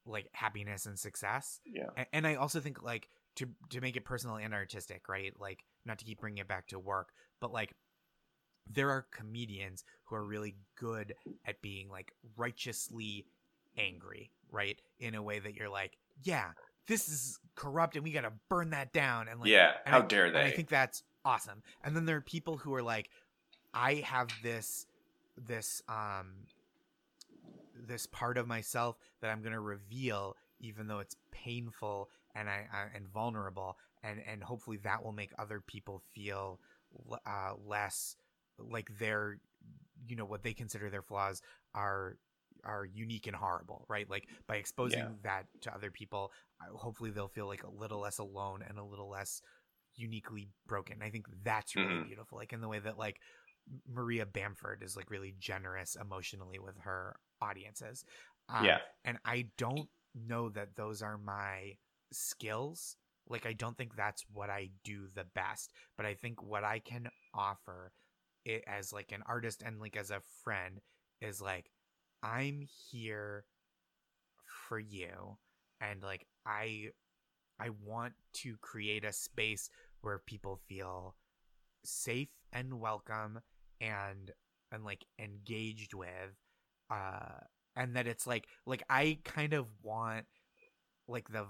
like 0.06 0.28
happiness 0.32 0.86
and 0.86 0.98
success. 0.98 1.60
Yeah. 1.64 1.88
And, 1.96 2.06
and 2.12 2.26
I 2.26 2.34
also 2.36 2.60
think 2.60 2.82
like 2.82 3.08
to 3.36 3.48
to 3.70 3.80
make 3.80 3.96
it 3.96 4.04
personal 4.04 4.36
and 4.36 4.54
artistic, 4.54 5.08
right? 5.08 5.32
Like 5.38 5.64
not 5.84 5.98
to 5.98 6.04
keep 6.04 6.20
bringing 6.20 6.38
it 6.38 6.48
back 6.48 6.68
to 6.68 6.78
work, 6.78 7.08
but 7.40 7.52
like 7.52 7.74
there 8.72 8.90
are 8.90 9.06
comedians 9.10 9.84
who 10.04 10.16
are 10.16 10.24
really 10.24 10.56
good 10.78 11.14
at 11.46 11.60
being 11.60 11.88
like 11.88 12.12
righteously 12.36 13.26
angry, 13.76 14.30
right? 14.50 14.80
In 14.98 15.14
a 15.14 15.22
way 15.22 15.38
that 15.38 15.54
you're 15.54 15.68
like, 15.68 15.96
yeah, 16.22 16.50
this 16.86 17.08
is 17.08 17.38
corrupt 17.56 17.96
and 17.96 18.04
we 18.04 18.12
got 18.12 18.22
to 18.22 18.32
burn 18.48 18.70
that 18.70 18.92
down 18.92 19.28
and 19.28 19.40
like 19.40 19.48
yeah, 19.48 19.72
and 19.84 19.94
how 19.94 20.02
I- 20.02 20.06
dare 20.06 20.26
and 20.26 20.36
they? 20.36 20.42
I 20.42 20.50
think 20.50 20.68
that's 20.68 21.02
awesome. 21.24 21.62
And 21.82 21.96
then 21.96 22.06
there 22.06 22.16
are 22.16 22.22
people 22.22 22.56
who 22.58 22.74
are 22.74 22.82
like, 22.82 23.10
I 23.74 23.94
have 24.06 24.30
this 24.42 24.86
this 25.36 25.82
um 25.88 26.46
this 27.74 28.06
part 28.06 28.36
of 28.38 28.46
myself 28.46 28.96
that 29.20 29.30
I'm 29.30 29.42
gonna 29.42 29.60
reveal, 29.60 30.36
even 30.60 30.86
though 30.86 30.98
it's 30.98 31.16
painful 31.30 32.10
and 32.34 32.48
I, 32.48 32.66
I 32.72 32.86
and 32.94 33.08
vulnerable, 33.08 33.76
and 34.02 34.20
and 34.26 34.42
hopefully 34.42 34.78
that 34.84 35.02
will 35.04 35.12
make 35.12 35.30
other 35.38 35.60
people 35.60 36.02
feel 36.14 36.60
uh, 37.26 37.52
less 37.64 38.16
like 38.58 38.90
they're 38.98 39.38
you 40.08 40.16
know 40.16 40.24
what 40.24 40.42
they 40.42 40.52
consider 40.52 40.90
their 40.90 41.02
flaws 41.02 41.40
are 41.74 42.16
are 42.64 42.84
unique 42.84 43.26
and 43.26 43.36
horrible 43.36 43.86
right 43.88 44.08
like 44.10 44.28
by 44.46 44.56
exposing 44.56 45.06
Yeah. 45.06 45.22
that 45.22 45.46
to 45.62 45.72
other 45.74 45.90
people 45.90 46.30
uh, 46.60 46.76
hopefully 46.76 47.10
they'll 47.10 47.28
feel 47.28 47.46
like 47.46 47.62
a 47.62 47.70
little 47.70 48.00
less 48.00 48.18
alone 48.18 48.62
and 48.68 48.78
a 48.78 48.84
little 48.84 49.08
less 49.08 49.40
uniquely 49.96 50.48
broken 50.66 51.00
i 51.02 51.10
think 51.10 51.26
that's 51.44 51.76
really 51.76 51.86
Mhm. 51.86 52.06
beautiful 52.06 52.38
like 52.38 52.52
in 52.52 52.60
the 52.60 52.68
way 52.68 52.78
that 52.78 52.98
like 52.98 53.20
maria 53.88 54.26
bamford 54.26 54.82
is 54.82 54.96
like 54.96 55.10
really 55.10 55.34
generous 55.38 55.96
emotionally 56.00 56.58
with 56.58 56.76
her 56.78 57.16
audiences 57.40 58.04
um, 58.48 58.64
Yeah. 58.64 58.78
and 59.04 59.18
i 59.24 59.46
don't 59.58 59.88
know 60.14 60.48
that 60.48 60.74
those 60.76 61.02
are 61.02 61.18
my 61.18 61.74
skills 62.12 62.96
like 63.28 63.46
i 63.46 63.52
don't 63.52 63.76
think 63.76 63.94
that's 63.96 64.24
what 64.32 64.50
i 64.50 64.70
do 64.84 65.06
the 65.14 65.24
best 65.34 65.72
but 65.96 66.04
i 66.06 66.14
think 66.14 66.42
what 66.42 66.64
i 66.64 66.78
can 66.80 67.08
offer 67.34 67.92
it 68.44 68.64
as 68.66 68.92
like 68.92 69.12
an 69.12 69.22
artist 69.26 69.62
and 69.64 69.78
like 69.80 69.96
as 69.96 70.10
a 70.10 70.20
friend 70.42 70.80
is 71.20 71.40
like 71.40 71.70
i'm 72.22 72.66
here 72.90 73.44
for 74.68 74.78
you 74.78 75.36
and 75.80 76.02
like 76.02 76.26
i 76.46 76.88
i 77.60 77.68
want 77.84 78.14
to 78.32 78.56
create 78.60 79.04
a 79.04 79.12
space 79.12 79.68
where 80.00 80.18
people 80.18 80.58
feel 80.68 81.14
safe 81.84 82.28
and 82.52 82.80
welcome 82.80 83.40
and 83.80 84.30
and 84.72 84.84
like 84.84 85.04
engaged 85.18 85.94
with 85.94 86.08
uh 86.90 87.38
and 87.76 87.96
that 87.96 88.06
it's 88.06 88.26
like 88.26 88.46
like 88.66 88.82
i 88.90 89.18
kind 89.24 89.52
of 89.52 89.66
want 89.82 90.26
like 91.08 91.28
the 91.30 91.46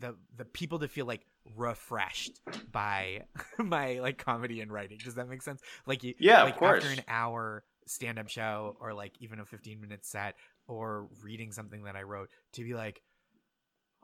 the 0.00 0.16
the 0.36 0.44
people 0.44 0.78
to 0.78 0.88
feel 0.88 1.04
like 1.06 1.26
refreshed 1.56 2.40
by 2.70 3.22
my 3.58 3.98
like 4.00 4.18
comedy 4.18 4.60
and 4.60 4.72
writing 4.72 4.98
does 5.04 5.14
that 5.16 5.28
make 5.28 5.42
sense 5.42 5.60
like 5.86 6.02
you 6.02 6.14
Yeah, 6.18 6.44
of 6.46 6.56
course. 6.56 6.82
after 6.84 6.92
an 6.98 7.04
hour 7.08 7.64
stand-up 7.86 8.28
show 8.28 8.76
or 8.80 8.94
like 8.94 9.12
even 9.20 9.40
a 9.40 9.44
15 9.44 9.80
minute 9.80 10.06
set 10.06 10.36
or 10.68 11.08
reading 11.22 11.50
something 11.52 11.82
that 11.84 11.96
i 11.96 12.02
wrote 12.02 12.30
to 12.52 12.62
be 12.64 12.74
like 12.74 13.02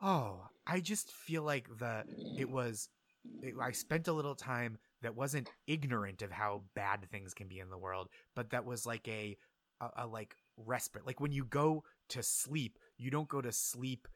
oh 0.01 0.41
i 0.67 0.79
just 0.79 1.11
feel 1.11 1.43
like 1.43 1.67
the 1.79 2.03
it 2.37 2.49
was 2.49 2.89
it, 3.41 3.53
i 3.61 3.71
spent 3.71 4.07
a 4.07 4.13
little 4.13 4.35
time 4.35 4.77
that 5.01 5.15
wasn't 5.15 5.49
ignorant 5.67 6.21
of 6.21 6.31
how 6.31 6.61
bad 6.75 7.05
things 7.11 7.33
can 7.33 7.47
be 7.47 7.59
in 7.59 7.69
the 7.69 7.77
world 7.77 8.09
but 8.35 8.49
that 8.51 8.65
was 8.65 8.85
like 8.85 9.07
a 9.07 9.37
a, 9.81 10.03
a 10.03 10.07
like 10.07 10.35
respite. 10.57 11.05
Like 11.07 11.21
when 11.21 11.31
you 11.31 11.45
go 11.45 11.83
to 12.09 12.21
sleep 12.21 12.77
you 12.97 13.09
don't 13.09 13.29
go 13.29 13.41
to 13.41 13.51
sleep 13.51 14.07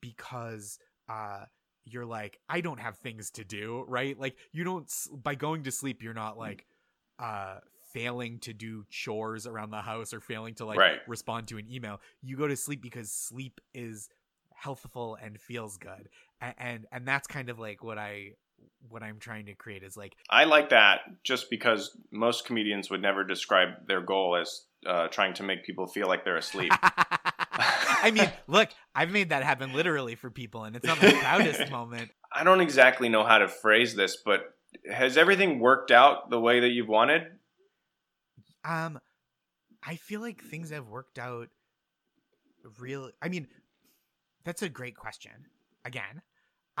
because 0.00 0.78
uh 1.08 1.44
you're 1.84 2.06
like 2.06 2.38
i 2.48 2.60
don't 2.60 2.78
have 2.80 2.96
things 2.98 3.30
to 3.32 3.44
do 3.44 3.84
right? 3.88 4.18
Like 4.18 4.36
you 4.52 4.64
don't 4.64 4.90
by 5.22 5.34
going 5.34 5.64
to 5.64 5.72
sleep 5.72 6.02
you're 6.02 6.14
not 6.14 6.38
like 6.38 6.66
uh 7.18 7.58
failing 7.92 8.38
to 8.38 8.54
do 8.54 8.84
chores 8.88 9.46
around 9.46 9.70
the 9.70 9.82
house 9.82 10.14
or 10.14 10.20
failing 10.20 10.54
to 10.54 10.64
like 10.64 10.78
Right. 10.78 11.00
respond 11.06 11.48
to 11.48 11.58
an 11.58 11.66
email. 11.70 12.00
You 12.22 12.38
go 12.38 12.48
to 12.48 12.56
sleep 12.56 12.80
because 12.80 13.10
sleep 13.10 13.60
is 13.74 14.08
healthful 14.54 15.18
and 15.22 15.38
feels 15.38 15.76
good. 15.76 16.08
And, 16.40 16.54
and 16.56 16.86
and 16.90 17.06
that's 17.08 17.26
kind 17.26 17.50
of 17.50 17.58
like 17.58 17.84
what 17.84 17.98
i 17.98 18.30
what 18.88 19.02
i'm 19.02 19.18
trying 19.18 19.46
to 19.46 19.54
create 19.54 19.82
is 19.82 19.96
like 19.96 20.14
I 20.28 20.44
like 20.44 20.70
that 20.70 21.00
just 21.24 21.50
because 21.50 21.96
most 22.10 22.44
comedians 22.44 22.90
would 22.90 23.02
never 23.02 23.24
describe 23.24 23.86
their 23.86 24.00
goal 24.00 24.36
as 24.36 24.62
uh, 24.86 25.08
trying 25.08 25.34
to 25.34 25.42
make 25.44 25.64
people 25.64 25.86
feel 25.86 26.08
like 26.08 26.24
they're 26.24 26.36
asleep. 26.36 26.72
i 26.82 28.10
mean 28.12 28.30
look 28.48 28.68
i've 28.94 29.10
made 29.10 29.28
that 29.28 29.44
happen 29.44 29.72
literally 29.72 30.14
for 30.14 30.30
people 30.30 30.64
and 30.64 30.74
it's 30.74 30.86
not 30.86 31.00
my 31.00 31.12
proudest 31.12 31.70
moment 31.70 32.10
I 32.34 32.44
don't 32.44 32.60
exactly 32.60 33.08
know 33.08 33.24
how 33.24 33.38
to 33.38 33.48
phrase 33.48 33.94
this, 33.94 34.16
but 34.24 34.54
has 34.90 35.16
everything 35.16 35.58
worked 35.58 35.90
out 35.90 36.30
the 36.30 36.40
way 36.40 36.60
that 36.60 36.70
you've 36.70 36.88
wanted? 36.88 37.22
Um, 38.64 38.98
I 39.82 39.96
feel 39.96 40.20
like 40.20 40.42
things 40.42 40.70
have 40.70 40.88
worked 40.88 41.18
out 41.18 41.48
real. 42.78 43.10
I 43.20 43.28
mean, 43.28 43.48
that's 44.44 44.62
a 44.62 44.68
great 44.68 44.96
question. 44.96 45.32
Again, 45.84 46.22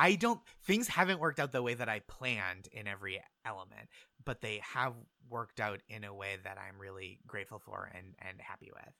I 0.02 0.16
don't. 0.16 0.40
Things 0.64 0.88
haven't 0.88 1.20
worked 1.20 1.38
out 1.38 1.52
the 1.52 1.62
way 1.62 1.74
that 1.74 1.88
I 1.88 2.00
planned 2.00 2.68
in 2.72 2.88
every 2.88 3.22
element, 3.44 3.88
but 4.24 4.40
they 4.40 4.60
have 4.74 4.94
worked 5.30 5.60
out 5.60 5.80
in 5.88 6.04
a 6.04 6.12
way 6.12 6.36
that 6.44 6.58
I'm 6.58 6.78
really 6.80 7.20
grateful 7.26 7.58
for 7.58 7.90
and 7.94 8.14
and 8.18 8.40
happy 8.40 8.70
with. 8.74 8.94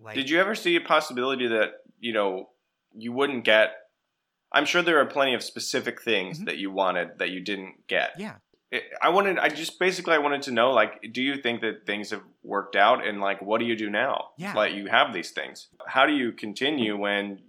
Like, 0.00 0.14
Did 0.16 0.30
you 0.30 0.40
ever 0.40 0.54
see 0.54 0.74
a 0.76 0.80
possibility 0.80 1.46
that, 1.48 1.72
you 2.00 2.12
know, 2.14 2.48
you 2.96 3.12
wouldn't 3.12 3.44
get 3.44 3.74
I'm 4.54 4.64
sure 4.66 4.82
there 4.82 4.98
are 5.00 5.06
plenty 5.06 5.34
of 5.34 5.42
specific 5.42 6.02
things 6.02 6.40
Mhm. 6.40 6.46
that 6.46 6.58
you 6.58 6.70
wanted 6.70 7.18
that 7.18 7.30
you 7.30 7.40
didn't 7.40 7.86
get. 7.86 8.10
Yeah. 8.18 8.36
I 9.02 9.10
wanted 9.10 9.38
I 9.38 9.48
just 9.50 9.78
basically 9.78 10.14
I 10.14 10.18
wanted 10.18 10.42
to 10.42 10.50
know 10.50 10.70
like 10.72 11.12
do 11.12 11.22
you 11.22 11.36
think 11.36 11.60
that 11.60 11.84
things 11.86 12.10
have 12.10 12.22
worked 12.42 12.74
out 12.76 13.06
and 13.06 13.20
like 13.20 13.42
what 13.42 13.58
do 13.60 13.66
you 13.66 13.76
do 13.76 13.90
now? 13.90 14.30
Yeah. 14.38 14.54
Like 14.54 14.72
you 14.72 14.86
have 14.86 15.12
these 15.12 15.30
things. 15.30 15.68
How 15.86 16.06
do 16.06 16.14
you 16.14 16.32
continue 16.32 16.96
when 16.96 17.42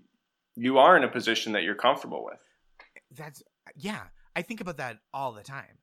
you 0.55 0.77
are 0.79 0.97
in 0.97 1.03
a 1.03 1.07
position 1.07 1.53
that 1.53 1.63
you're 1.63 1.75
comfortable 1.87 2.23
with? 2.25 2.39
That's 3.15 3.41
yeah 3.75 4.03
i 4.35 4.41
think 4.41 4.61
about 4.61 4.77
that 4.77 4.97
all 5.13 5.31
the 5.31 5.43
time. 5.43 5.77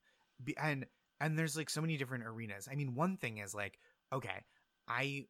And 0.56 0.86
and 1.20 1.38
there's 1.38 1.56
like 1.56 1.68
so 1.68 1.82
many 1.82 1.96
different 1.96 2.24
arenas. 2.24 2.68
I 2.70 2.74
mean 2.74 2.94
one 2.94 3.16
thing 3.16 3.38
is 3.38 3.54
like 3.54 3.78
okay 4.12 4.44
i 4.88 5.24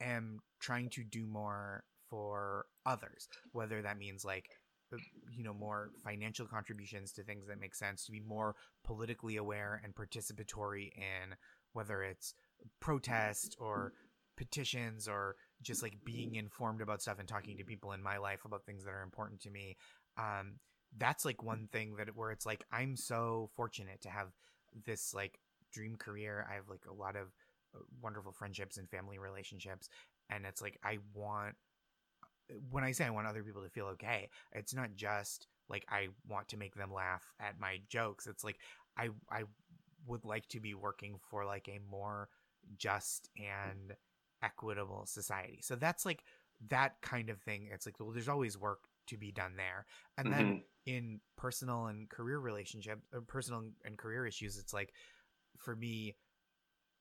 am 0.00 0.40
trying 0.60 0.88
to 0.90 1.04
do 1.04 1.26
more 1.26 1.84
for 2.08 2.66
others 2.86 3.28
whether 3.52 3.82
that 3.82 3.98
means 3.98 4.24
like 4.24 4.48
uh, 4.92 4.96
you 5.30 5.44
know 5.44 5.54
more 5.54 5.90
financial 6.04 6.46
contributions 6.46 7.12
to 7.12 7.22
things 7.22 7.46
that 7.46 7.60
make 7.60 7.74
sense 7.74 8.04
to 8.04 8.12
be 8.12 8.20
more 8.20 8.54
politically 8.84 9.36
aware 9.36 9.80
and 9.84 9.94
participatory 9.94 10.90
in 10.96 11.34
whether 11.72 12.02
it's 12.02 12.34
protest 12.80 13.56
or 13.58 13.92
petitions 14.36 15.08
or 15.08 15.36
just 15.62 15.82
like 15.82 15.94
being 16.04 16.36
informed 16.36 16.80
about 16.80 17.02
stuff 17.02 17.18
and 17.18 17.28
talking 17.28 17.56
to 17.56 17.64
people 17.64 17.92
in 17.92 18.02
my 18.02 18.18
life 18.18 18.44
about 18.44 18.64
things 18.64 18.84
that 18.84 18.90
are 18.90 19.02
important 19.02 19.40
to 19.40 19.50
me. 19.50 19.76
Um 20.18 20.54
that's 20.98 21.24
like 21.24 21.42
one 21.42 21.68
thing 21.72 21.96
that 21.96 22.14
where 22.16 22.30
it's 22.30 22.46
like 22.46 22.64
i'm 22.72 22.96
so 22.96 23.50
fortunate 23.54 24.00
to 24.00 24.08
have 24.10 24.28
this 24.86 25.12
like 25.14 25.38
dream 25.72 25.96
career. 25.96 26.46
I 26.50 26.54
have 26.54 26.68
like 26.68 26.84
a 26.88 26.92
lot 26.92 27.16
of 27.16 27.28
uh, 27.74 27.80
wonderful 28.02 28.32
friendships 28.32 28.76
and 28.76 28.88
family 28.90 29.18
relationships 29.18 29.88
and 30.30 30.44
it's 30.44 30.60
like 30.62 30.78
i 30.84 30.98
want 31.14 31.54
when 32.70 32.84
i 32.84 32.92
say 32.92 33.04
i 33.04 33.10
want 33.10 33.26
other 33.26 33.42
people 33.42 33.62
to 33.62 33.70
feel 33.70 33.86
okay 33.86 34.28
it's 34.52 34.74
not 34.74 34.94
just 34.94 35.46
like 35.68 35.84
i 35.88 36.08
want 36.28 36.48
to 36.48 36.56
make 36.56 36.74
them 36.74 36.92
laugh 36.92 37.22
at 37.40 37.58
my 37.58 37.80
jokes. 37.88 38.26
It's 38.26 38.44
like 38.44 38.58
i 38.96 39.08
i 39.30 39.44
would 40.06 40.24
like 40.24 40.46
to 40.48 40.60
be 40.60 40.74
working 40.74 41.16
for 41.30 41.44
like 41.44 41.68
a 41.68 41.80
more 41.90 42.28
just 42.76 43.30
and 43.38 43.94
equitable 44.42 45.06
society. 45.06 45.60
So 45.62 45.76
that's 45.76 46.04
like 46.04 46.24
that 46.68 47.00
kind 47.00 47.30
of 47.30 47.40
thing. 47.40 47.68
It's 47.72 47.86
like 47.86 47.98
well 47.98 48.10
there's 48.10 48.28
always 48.28 48.58
work 48.58 48.80
to 49.12 49.18
be 49.18 49.32
done 49.32 49.56
there. 49.56 49.86
And 50.18 50.32
then 50.32 50.56
Mhm. 50.56 50.64
in 50.86 51.20
personal 51.36 51.86
and 51.86 52.10
career 52.10 52.40
relationship 52.40 53.00
uh, 53.16 53.20
personal 53.28 53.62
and 53.84 53.98
career 53.98 54.26
issues 54.26 54.58
it's 54.58 54.74
like 54.74 54.92
for 55.58 55.76
me 55.76 56.16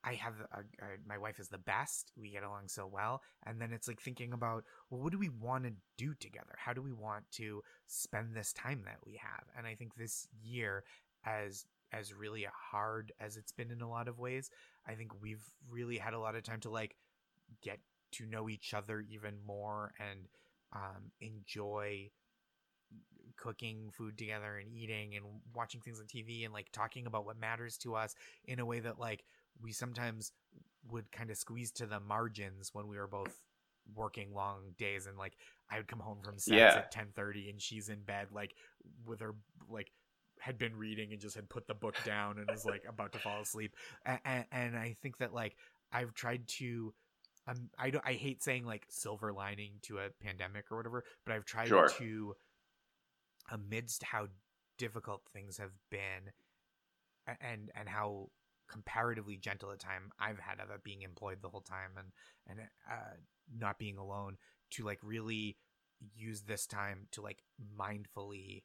i 0.03 0.13
have 0.15 0.33
a, 0.53 0.59
a, 0.59 0.87
my 1.07 1.17
wife 1.17 1.39
is 1.39 1.49
the 1.49 1.57
best. 1.59 2.11
We 2.17 2.31
get 2.31 2.43
along 2.43 2.67
so 2.69 2.87
well. 2.87 3.21
And 3.45 3.61
then 3.61 3.71
it's 3.73 3.87
like 3.87 4.01
thinking 4.01 4.33
about 4.33 4.63
well 4.89 5.01
what 5.01 5.11
do 5.11 5.19
we 5.19 5.29
want 5.29 5.65
to 5.65 5.73
do 5.97 6.13
together? 6.19 6.55
How 6.57 6.73
do 6.73 6.81
we 6.81 6.93
want 6.93 7.25
to 7.33 7.61
spend 7.87 8.35
this 8.35 8.53
time 8.53 8.83
that 8.85 8.99
we 9.05 9.19
have? 9.21 9.43
And 9.57 9.67
i 9.67 9.75
think 9.75 9.95
this 9.95 10.27
year 10.43 10.83
as 11.25 11.65
as 11.93 12.13
really 12.13 12.47
hard 12.71 13.11
as 13.19 13.37
it's 13.37 13.51
been 13.51 13.71
in 13.71 13.81
a 13.81 13.89
lot 13.89 14.07
of 14.07 14.17
ways 14.19 14.49
i 14.87 14.93
think 14.93 15.11
we've 15.21 15.43
really 15.69 15.97
had 15.97 16.13
a 16.13 16.19
lot 16.19 16.35
of 16.35 16.43
time 16.43 16.59
to 16.61 16.69
like 16.69 16.95
get 17.61 17.79
to 18.11 18.25
know 18.25 18.49
each 18.49 18.73
other 18.73 19.01
even 19.01 19.35
more 19.45 19.93
and 19.99 20.27
um, 20.73 21.11
enjoy 21.19 22.09
cooking 23.37 23.89
food 23.91 24.17
together 24.17 24.57
and 24.57 24.71
eating 24.71 25.15
and 25.15 25.25
watching 25.55 25.81
things 25.81 25.99
on 25.99 26.05
TV 26.05 26.43
and 26.43 26.53
like 26.53 26.71
talking 26.71 27.07
about 27.07 27.25
what 27.25 27.39
matters 27.39 27.77
to 27.77 27.95
us 27.95 28.15
in 28.45 28.59
a 28.59 28.65
way 28.65 28.79
that 28.79 28.99
like 28.99 29.23
we 29.61 29.71
sometimes 29.71 30.31
would 30.89 31.11
kind 31.11 31.29
of 31.29 31.37
squeeze 31.37 31.71
to 31.71 31.85
the 31.85 31.99
margins 31.99 32.69
when 32.73 32.87
we 32.87 32.97
were 32.97 33.07
both 33.07 33.39
working 33.95 34.33
long 34.33 34.73
days 34.77 35.07
and 35.07 35.17
like 35.17 35.33
I 35.69 35.77
would 35.77 35.87
come 35.87 35.99
home 35.99 36.19
from 36.23 36.37
sets 36.37 36.55
Yeah. 36.57 36.77
at 36.77 36.91
10:30 36.91 37.49
and 37.49 37.61
she's 37.61 37.89
in 37.89 38.01
bed 38.03 38.27
like 38.31 38.53
with 39.05 39.19
her 39.21 39.33
like 39.69 39.91
had 40.39 40.57
been 40.57 40.75
reading 40.75 41.11
and 41.11 41.21
just 41.21 41.35
had 41.35 41.49
put 41.49 41.67
the 41.67 41.73
book 41.73 41.95
down 42.03 42.37
and 42.39 42.47
was 42.49 42.65
like 42.65 42.83
about 42.87 43.11
to 43.13 43.19
fall 43.19 43.41
asleep 43.41 43.75
and, 44.05 44.45
and 44.51 44.77
I 44.77 44.95
think 45.01 45.17
that 45.17 45.33
like 45.33 45.55
I've 45.91 46.13
tried 46.13 46.47
to 46.59 46.93
um, 47.51 47.69
I 47.77 47.89
don't 47.89 48.05
I 48.05 48.13
hate 48.13 48.41
saying 48.43 48.65
like 48.65 48.85
silver 48.89 49.31
lining 49.33 49.73
to 49.83 49.99
a 49.99 50.09
pandemic 50.23 50.71
or 50.71 50.77
whatever 50.77 51.03
but 51.25 51.33
I've 51.33 51.45
tried 51.45 51.67
Sure. 51.67 51.89
to 51.89 52.35
amidst 53.51 54.03
how 54.03 54.27
difficult 54.77 55.21
things 55.33 55.57
have 55.57 55.71
been 55.89 56.31
and 57.41 57.69
and 57.75 57.87
how 57.89 58.29
comparatively 58.69 59.35
gentle 59.37 59.69
a 59.71 59.77
time 59.77 60.11
I've 60.19 60.39
had 60.39 60.59
of 60.59 60.69
it 60.73 60.83
being 60.83 61.01
employed 61.01 61.39
the 61.41 61.49
whole 61.49 61.61
time 61.61 61.91
and 61.97 62.07
and 62.47 62.67
uh, 62.89 63.15
not 63.53 63.77
being 63.77 63.97
alone 63.97 64.37
to 64.71 64.85
like 64.85 64.99
really 65.03 65.57
use 66.15 66.41
this 66.41 66.65
time 66.65 67.07
to 67.11 67.21
like 67.21 67.43
mindfully 67.77 68.63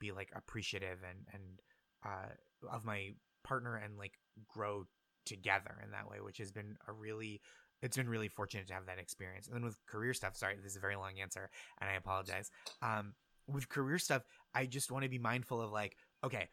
be 0.00 0.12
like 0.12 0.30
appreciative 0.34 0.98
and 1.08 1.26
and 1.32 1.60
uh 2.04 2.68
of 2.72 2.84
my 2.84 3.10
partner 3.44 3.76
and 3.76 3.98
like 3.98 4.14
grow 4.48 4.84
together 5.24 5.78
in 5.84 5.90
that 5.90 6.08
way 6.10 6.18
which 6.20 6.38
has 6.38 6.50
been 6.50 6.76
a 6.88 6.92
really 6.92 7.40
it's 7.82 7.96
been 7.96 8.08
really 8.08 8.28
fortunate 8.28 8.66
to 8.68 8.74
have 8.74 8.86
that 8.86 8.98
experience. 8.98 9.46
And 9.46 9.56
then 9.56 9.64
with 9.64 9.76
career 9.86 10.14
stuff 10.14 10.36
sorry 10.36 10.56
this 10.56 10.72
is 10.72 10.76
a 10.76 10.80
very 10.80 10.96
long 10.96 11.20
answer 11.20 11.50
and 11.80 11.90
i 11.90 11.94
apologize. 11.94 12.50
Um 12.82 13.14
with 13.46 13.68
career 13.68 13.98
stuff 13.98 14.22
i 14.54 14.66
just 14.66 14.90
want 14.90 15.04
to 15.04 15.08
be 15.08 15.18
mindful 15.18 15.60
of 15.62 15.70
like 15.72 15.96
okay 16.22 16.48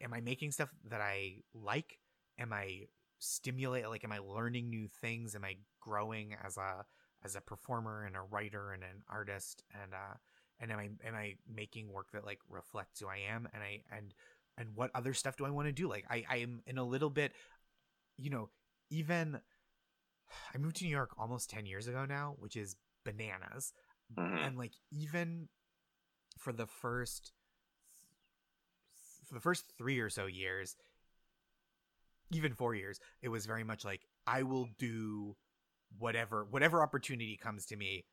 am 0.00 0.12
i 0.12 0.20
making 0.20 0.50
stuff 0.50 0.70
that 0.88 1.00
i 1.00 1.36
like? 1.54 1.98
Am 2.38 2.52
i 2.52 2.82
stimulate 3.18 3.88
like 3.88 4.04
am 4.04 4.12
i 4.12 4.18
learning 4.18 4.70
new 4.70 4.88
things? 5.00 5.34
Am 5.34 5.44
i 5.44 5.56
growing 5.80 6.34
as 6.44 6.56
a 6.56 6.84
as 7.24 7.36
a 7.36 7.40
performer 7.40 8.04
and 8.04 8.16
a 8.16 8.22
writer 8.22 8.72
and 8.72 8.82
an 8.82 9.02
artist? 9.08 9.62
And 9.82 9.94
uh 9.94 10.16
and 10.58 10.72
am 10.72 10.78
i 10.78 10.88
am 11.06 11.14
i 11.14 11.34
making 11.52 11.92
work 11.92 12.12
that 12.12 12.24
like 12.24 12.38
reflects 12.48 13.00
who 13.00 13.08
i 13.08 13.18
am? 13.30 13.48
And 13.52 13.62
i 13.62 13.82
and 13.94 14.14
and 14.58 14.68
what 14.74 14.90
other 14.94 15.14
stuff 15.14 15.36
do 15.36 15.44
i 15.44 15.50
want 15.50 15.68
to 15.68 15.72
do? 15.72 15.88
Like 15.88 16.04
i 16.10 16.24
i 16.30 16.36
am 16.38 16.62
in 16.66 16.78
a 16.78 16.84
little 16.84 17.10
bit 17.10 17.32
you 18.16 18.30
know 18.30 18.50
even 18.90 19.40
i 20.54 20.58
moved 20.58 20.76
to 20.76 20.84
new 20.84 20.90
york 20.90 21.10
almost 21.18 21.50
10 21.50 21.66
years 21.66 21.86
ago 21.86 22.04
now 22.04 22.34
which 22.38 22.56
is 22.56 22.76
bananas. 23.04 23.72
Mhm. 24.18 24.46
and 24.46 24.58
like 24.58 24.72
even 24.90 25.48
for 26.38 26.52
the 26.52 26.66
first 26.66 27.32
for 29.26 29.34
the 29.34 29.40
first 29.40 29.72
three 29.78 30.00
or 30.00 30.10
so 30.10 30.26
years 30.26 30.76
even 32.32 32.54
four 32.54 32.74
years 32.74 32.98
it 33.22 33.28
was 33.28 33.46
very 33.46 33.64
much 33.64 33.84
like 33.84 34.02
i 34.26 34.42
will 34.42 34.68
do 34.78 35.36
whatever 35.98 36.44
whatever 36.50 36.82
opportunity 36.82 37.36
comes 37.36 37.66
to 37.66 37.76
me 37.76 38.04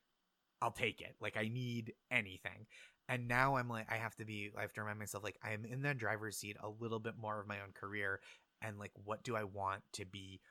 i'll 0.62 0.72
take 0.72 1.02
it. 1.02 1.16
Like 1.22 1.38
i 1.38 1.48
need 1.48 1.94
anything. 2.12 2.66
And 3.10 3.28
now 3.28 3.56
i'm 3.56 3.70
like 3.70 3.86
i 3.92 3.96
have 3.98 4.16
to 4.16 4.26
be 4.26 4.52
i 4.58 4.62
have 4.62 4.74
to 4.74 4.82
remind 4.82 5.00
myself 5.00 5.24
like 5.24 5.38
i 5.44 5.52
am 5.52 5.66
in 5.66 5.82
the 5.82 5.94
driver's 5.94 6.38
seat 6.38 6.58
a 6.62 6.70
little 6.70 7.00
bit 7.00 7.14
more 7.20 7.40
of 7.40 7.48
my 7.48 7.58
own 7.62 7.72
career 7.74 8.20
and 8.62 8.78
like 8.80 8.92
what 9.06 9.24
do 9.24 9.36
i 9.36 9.44
want 9.44 9.82
to 9.94 10.06
be 10.06 10.42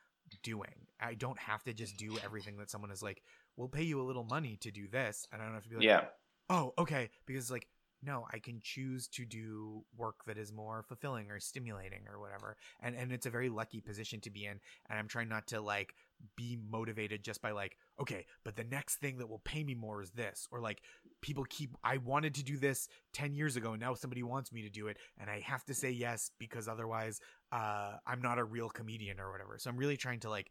doing. 0.43 0.87
I 0.99 1.13
don't 1.13 1.39
have 1.39 1.63
to 1.63 1.73
just 1.73 1.97
do 1.97 2.17
everything 2.23 2.57
that 2.57 2.69
someone 2.69 2.91
is 2.91 3.03
like 3.03 3.21
we'll 3.55 3.67
pay 3.67 3.83
you 3.83 4.01
a 4.01 4.03
little 4.03 4.23
money 4.23 4.57
to 4.61 4.71
do 4.71 4.87
this. 4.87 5.27
And 5.31 5.41
i 5.41 5.45
don't 5.45 5.53
have 5.53 5.63
to 5.63 5.69
be 5.69 5.75
like 5.75 5.85
yeah. 5.85 6.05
oh 6.49 6.73
okay. 6.77 7.09
Because 7.25 7.51
like 7.51 7.67
no 8.03 8.27
i 8.31 8.37
can 8.37 8.59
choose 8.61 9.07
to 9.07 9.25
do 9.25 9.83
work 9.97 10.23
that 10.27 10.37
is 10.37 10.53
more 10.53 10.85
fulfilling 10.87 11.31
or 11.31 11.39
stimulating 11.39 12.01
or 12.11 12.19
whatever. 12.19 12.55
And 12.81 12.95
and 12.95 13.11
it's 13.11 13.25
a 13.25 13.31
very 13.31 13.49
lucky 13.49 13.81
position 13.81 14.21
to 14.21 14.29
be 14.29 14.45
in. 14.45 14.59
And 14.89 14.99
i'm 14.99 15.07
trying 15.07 15.29
not 15.29 15.47
to 15.47 15.61
like 15.61 15.93
be 16.35 16.57
motivated 16.69 17.23
just 17.23 17.41
by 17.41 17.51
like 17.51 17.77
okay 18.01 18.25
but 18.43 18.55
the 18.55 18.63
next 18.63 18.95
thing 18.95 19.19
that 19.19 19.29
will 19.29 19.41
pay 19.43 19.63
me 19.63 19.75
more 19.75 20.01
is 20.01 20.11
this. 20.11 20.47
Or 20.51 20.59
like 20.59 20.81
people 21.21 21.45
keep 21.49 21.75
i 21.83 21.97
wanted 21.97 22.35
to 22.35 22.43
do 22.43 22.57
this 22.57 22.87
10 23.13 23.33
years 23.33 23.55
ago 23.55 23.71
and 23.71 23.81
now 23.81 23.93
somebody 23.93 24.23
wants 24.23 24.51
me 24.51 24.61
to 24.61 24.69
do 24.69 24.87
it 24.87 24.97
and 25.17 25.29
i 25.29 25.39
have 25.39 25.63
to 25.65 25.73
say 25.73 25.89
yes 25.89 26.31
because 26.37 26.67
otherwise 26.67 27.19
uh 27.51 27.93
i'm 28.05 28.21
not 28.21 28.37
a 28.39 28.43
real 28.43 28.69
comedian 28.69 29.19
or 29.19 29.31
whatever 29.31 29.57
so 29.57 29.69
i'm 29.69 29.77
really 29.77 29.97
trying 29.97 30.19
to 30.19 30.29
like 30.29 30.49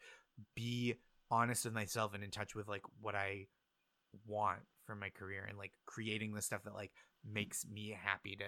be 0.55 0.94
honest 1.30 1.64
with 1.64 1.74
myself 1.74 2.14
and 2.14 2.22
in 2.24 2.30
touch 2.30 2.55
with 2.55 2.68
like 2.68 2.82
what 3.01 3.14
i 3.14 3.47
want 4.26 4.61
from 4.86 5.01
my 5.01 5.11
career 5.11 5.44
and 5.49 5.59
like 5.59 5.72
creating 5.84 6.32
the 6.32 6.42
stuff 6.42 6.62
that 6.64 6.74
like 6.74 6.92
makes 7.24 7.66
me 7.66 7.97
happy 8.01 8.36
to 8.36 8.44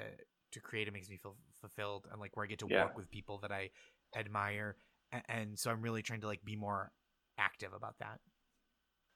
to 0.53 0.61
create 0.61 0.89
it 0.89 0.95
makes 0.95 1.11
me 1.11 1.17
feel 1.17 1.37
fulfilled 1.61 2.07
and 2.11 2.21
like 2.21 2.37
where 2.37 2.45
I 2.45 2.49
get 2.49 2.61
to 2.61 2.67
Yeah. 2.67 2.85
work 2.85 2.97
with 2.97 3.11
people 3.11 3.39
that 3.43 3.53
I 3.53 3.71
admire 4.17 4.77
and, 5.13 5.23
and 5.29 5.59
so 5.59 5.71
I'm 5.71 5.83
really 5.83 6.03
trying 6.03 6.23
to 6.23 6.27
like 6.27 6.45
be 6.45 6.57
more 6.57 6.91
active 7.39 7.73
about 7.75 7.99
that. 7.99 8.21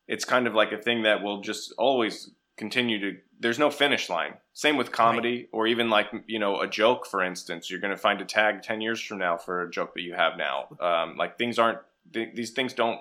It's 0.08 0.24
kind 0.24 0.46
of 0.46 0.54
like 0.54 0.72
a 0.72 0.78
thing 0.78 1.02
that 1.04 1.22
will 1.22 1.40
just 1.40 1.72
always 1.78 2.30
continue 2.56 2.98
to. 3.00 3.18
There's 3.40 3.58
no 3.58 3.70
finish 3.70 4.08
line. 4.08 4.34
Same 4.52 4.76
with 4.76 4.92
comedy, 4.92 5.48
or 5.52 5.66
even 5.66 5.90
like 5.90 6.08
you 6.26 6.38
know 6.38 6.60
a 6.60 6.68
joke, 6.68 7.06
for 7.06 7.22
instance. 7.22 7.70
You're 7.70 7.80
going 7.80 7.90
to 7.90 7.96
find 7.96 8.20
a 8.20 8.24
tag 8.24 8.62
ten 8.62 8.80
years 8.80 9.00
from 9.00 9.18
now 9.18 9.36
for 9.36 9.62
a 9.62 9.70
joke 9.70 9.94
that 9.94 10.02
you 10.02 10.14
have 10.14 10.36
now. 10.36 10.68
Um, 10.80 11.16
like 11.16 11.38
things 11.38 11.58
aren't. 11.58 11.78
Th- 12.12 12.34
these 12.34 12.50
things 12.50 12.72
don't 12.72 13.00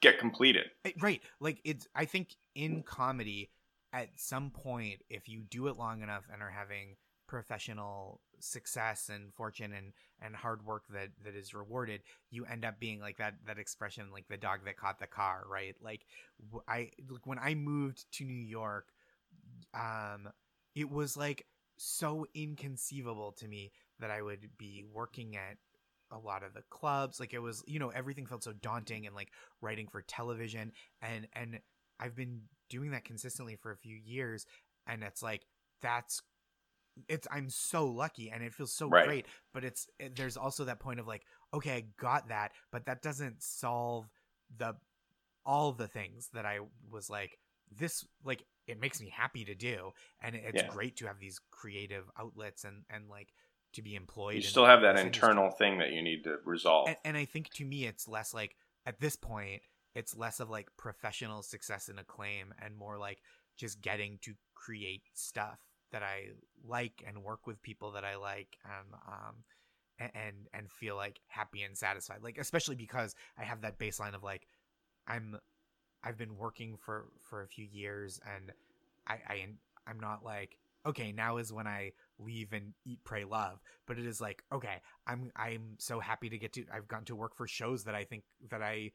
get 0.00 0.18
completed. 0.18 0.66
Right. 1.00 1.22
Like 1.40 1.60
it's 1.64 1.86
I 1.94 2.04
think 2.04 2.36
in 2.54 2.82
comedy 2.82 3.50
at 3.92 4.08
some 4.16 4.50
point 4.50 5.02
if 5.08 5.28
you 5.28 5.42
do 5.42 5.68
it 5.68 5.76
long 5.76 6.02
enough 6.02 6.24
and 6.32 6.42
are 6.42 6.50
having 6.50 6.96
professional 7.26 8.20
success 8.38 9.10
and 9.12 9.32
fortune 9.34 9.72
and 9.72 9.92
and 10.22 10.34
hard 10.34 10.64
work 10.64 10.84
that 10.90 11.08
that 11.24 11.34
is 11.34 11.54
rewarded 11.54 12.00
you 12.30 12.44
end 12.46 12.64
up 12.64 12.78
being 12.80 13.00
like 13.00 13.18
that 13.18 13.34
that 13.46 13.58
expression 13.58 14.06
like 14.12 14.26
the 14.28 14.36
dog 14.36 14.60
that 14.64 14.76
caught 14.76 14.98
the 14.98 15.06
car 15.06 15.44
right? 15.50 15.74
Like 15.82 16.02
i 16.68 16.90
like 17.08 17.26
when 17.26 17.38
i 17.38 17.54
moved 17.54 18.04
to 18.12 18.24
new 18.24 18.34
york 18.34 18.88
um 19.74 20.28
it 20.74 20.90
was 20.90 21.16
like 21.16 21.46
so 21.78 22.26
inconceivable 22.34 23.32
to 23.32 23.48
me 23.48 23.72
that 24.00 24.10
i 24.10 24.22
would 24.22 24.48
be 24.58 24.84
working 24.92 25.36
at 25.36 25.56
a 26.12 26.18
lot 26.18 26.44
of 26.44 26.54
the 26.54 26.62
clubs. 26.70 27.18
Like 27.18 27.34
it 27.34 27.40
was 27.40 27.64
you 27.66 27.80
know 27.80 27.88
everything 27.88 28.26
felt 28.26 28.44
so 28.44 28.52
daunting 28.52 29.06
and 29.06 29.16
like 29.16 29.32
writing 29.60 29.88
for 29.88 30.02
television. 30.02 30.70
And 31.02 31.26
and 31.32 31.58
I've 31.98 32.14
been 32.14 32.42
doing 32.70 32.92
that 32.92 33.04
consistently 33.04 33.56
for 33.56 33.72
a 33.72 33.76
few 33.76 33.96
years. 33.96 34.46
And 34.86 35.02
it's 35.02 35.20
like 35.20 35.46
that's 35.82 36.22
it's 37.08 37.26
I'm 37.30 37.50
so 37.50 37.86
lucky 37.86 38.30
and 38.30 38.42
it 38.42 38.54
feels 38.54 38.72
so 38.72 38.90
Right. 38.90 39.04
great 39.04 39.26
but 39.52 39.64
it's 39.64 39.86
it, 39.98 40.16
there's 40.16 40.36
also 40.36 40.64
that 40.64 40.80
point 40.80 41.00
of 41.00 41.06
like 41.06 41.22
okay 41.54 41.72
I 41.72 41.84
got 42.00 42.28
that 42.28 42.52
but 42.72 42.86
that 42.86 43.02
doesn't 43.02 43.42
solve 43.42 44.08
the 44.56 44.74
all 45.44 45.72
the 45.72 45.88
things 45.88 46.28
that 46.34 46.46
I 46.46 46.60
was 46.90 47.08
like 47.10 47.38
this 47.76 48.04
like 48.24 48.44
it 48.66 48.80
makes 48.80 49.00
me 49.00 49.10
happy 49.14 49.44
to 49.44 49.54
do 49.54 49.90
and 50.22 50.34
it's 50.34 50.62
Yeah. 50.62 50.68
great 50.68 50.96
to 50.96 51.06
have 51.06 51.18
these 51.18 51.40
creative 51.50 52.04
outlets 52.18 52.64
and 52.64 52.84
and 52.90 53.08
like 53.08 53.32
to 53.74 53.82
be 53.82 53.94
employed 53.94 54.36
You 54.36 54.42
still 54.42 54.66
have 54.66 54.80
that 54.82 54.94
this 54.94 55.04
industry 55.04 55.22
internal 55.22 55.50
thing 55.50 55.78
that 55.78 55.92
you 55.92 56.02
need 56.02 56.24
to 56.24 56.38
resolve. 56.44 56.88
and, 56.88 56.96
and 57.04 57.16
I 57.16 57.24
think 57.24 57.50
to 57.54 57.64
me 57.64 57.84
it's 57.84 58.08
less 58.08 58.32
like 58.34 58.56
at 58.86 59.00
this 59.00 59.16
point 59.16 59.62
it's 59.94 60.16
less 60.16 60.40
of 60.40 60.50
like 60.50 60.68
professional 60.76 61.42
success 61.42 61.88
and 61.88 61.98
acclaim 61.98 62.54
and 62.60 62.76
more 62.76 62.98
like 62.98 63.18
just 63.56 63.80
getting 63.80 64.18
to 64.22 64.34
create 64.54 65.02
stuff 65.14 65.58
that 65.92 66.02
I 66.02 66.28
like 66.66 67.04
and 67.06 67.22
work 67.22 67.46
with 67.46 67.62
people 67.62 67.92
that 67.92 68.04
I 68.04 68.16
like 68.16 68.56
and 68.64 68.94
um 69.06 69.34
and 69.98 70.48
and 70.52 70.70
feel 70.70 70.96
like 70.96 71.20
happy 71.28 71.62
and 71.62 71.76
satisfied 71.76 72.18
like 72.22 72.38
especially 72.38 72.76
because 72.76 73.14
I 73.38 73.44
have 73.44 73.62
that 73.62 73.78
baseline 73.78 74.14
of 74.14 74.22
like 74.22 74.46
I'm 75.06 75.38
I've 76.02 76.18
been 76.18 76.36
working 76.36 76.76
for 76.76 77.06
for 77.22 77.42
a 77.42 77.48
few 77.48 77.66
years 77.70 78.20
and 78.36 78.52
I 79.06 79.14
I 79.28 79.46
I'm 79.86 80.00
not 80.00 80.24
like 80.24 80.58
okay 80.84 81.12
now 81.12 81.38
is 81.38 81.52
when 81.52 81.66
I 81.66 81.92
leave 82.18 82.52
and 82.52 82.72
eat 82.84 83.00
pray 83.04 83.24
love 83.24 83.60
but 83.86 83.98
it 83.98 84.06
is 84.06 84.20
like 84.20 84.42
okay 84.52 84.80
i'm 85.06 85.30
i'm 85.36 85.74
so 85.78 86.00
happy 86.00 86.28
to 86.28 86.38
get 86.38 86.52
to 86.52 86.64
i've 86.72 86.88
gotten 86.88 87.04
to 87.04 87.14
work 87.14 87.36
for 87.36 87.46
shows 87.46 87.84
that 87.84 87.94
i 87.94 88.04
think 88.04 88.22
that 88.50 88.62
i 88.62 88.90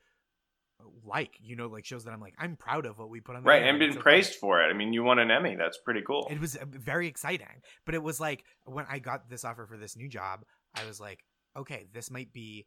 like 1.05 1.38
you 1.41 1.55
know 1.55 1.67
like 1.67 1.86
shows 1.86 2.03
that 2.05 2.11
i'm 2.11 2.21
like 2.21 2.36
i'm 2.38 2.55
proud 2.55 2.86
of 2.86 2.97
what 2.97 3.09
we 3.09 3.19
put 3.19 3.36
on 3.36 3.43
the 3.43 3.47
right, 3.47 3.63
and 3.63 3.79
been 3.79 3.93
so 3.93 3.99
praised 3.99 4.36
for 4.36 4.61
it. 4.61 4.69
I 4.69 4.73
mean, 4.73 4.93
you 4.93 5.03
won 5.03 5.19
an 5.19 5.32
Emmy. 5.32 5.55
That's 5.55 5.77
pretty 5.77 6.01
cool. 6.05 6.27
it 6.29 6.39
was 6.39 6.55
uh, 6.55 6.65
very 6.67 7.07
exciting 7.07 7.61
but 7.86 7.95
it 7.95 8.03
was 8.03 8.19
like 8.19 8.43
when 8.65 8.86
i 8.89 8.99
got 8.99 9.29
this 9.29 9.43
offer 9.45 9.65
for 9.65 9.77
this 9.77 9.95
new 9.95 10.07
job 10.07 10.43
i 10.75 10.86
was 10.86 10.99
like 10.99 11.23
okay 11.57 11.88
this 11.93 12.09
might 12.11 12.32
be 12.34 12.65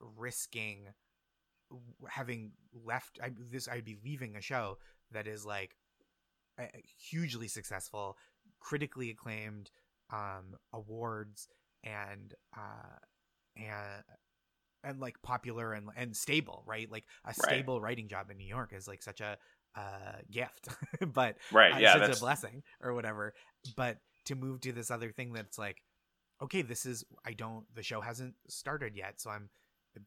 risking 0.00 0.86
having 2.08 2.52
left 2.84 3.18
I, 3.22 3.32
this 3.50 3.68
i'd 3.68 3.84
be 3.84 3.96
leaving 4.04 4.36
a 4.36 4.40
show 4.40 4.78
that 5.12 5.26
is 5.26 5.44
like 5.44 5.76
hugely 6.98 7.48
successful 7.48 8.16
critically 8.60 9.10
acclaimed 9.10 9.70
um 10.12 10.56
awards 10.72 11.48
and 11.84 12.34
uh 12.56 12.98
and 13.56 14.02
and 14.84 15.00
like 15.00 15.20
popular 15.22 15.72
and 15.72 15.88
and 15.96 16.16
stable 16.16 16.62
right 16.66 16.90
like 16.90 17.04
a 17.24 17.34
stable 17.34 17.80
writing 17.80 18.08
job 18.08 18.30
in 18.30 18.36
new 18.36 18.46
york 18.46 18.72
is 18.72 18.86
like 18.88 19.02
such 19.02 19.20
a 19.20 19.36
a 19.76 20.22
gift, 20.30 20.68
but 21.12 21.36
Right. 21.52 21.74
uh, 21.74 21.78
Yeah. 21.78 21.98
it's 21.98 22.06
That's 22.06 22.18
a 22.18 22.24
blessing 22.24 22.62
or 22.82 22.94
whatever. 22.94 23.34
But 23.76 23.98
to 24.24 24.34
move 24.34 24.62
to 24.62 24.72
this 24.72 24.90
other 24.90 25.10
thing 25.12 25.34
that's 25.34 25.58
like, 25.58 25.82
okay, 26.42 26.62
this 26.62 26.86
is 26.86 27.04
I 27.26 27.32
don't 27.34 27.66
the 27.74 27.82
show 27.82 28.00
hasn't 28.00 28.36
started 28.48 28.96
yet, 28.96 29.20
so 29.20 29.28
I'm 29.28 29.50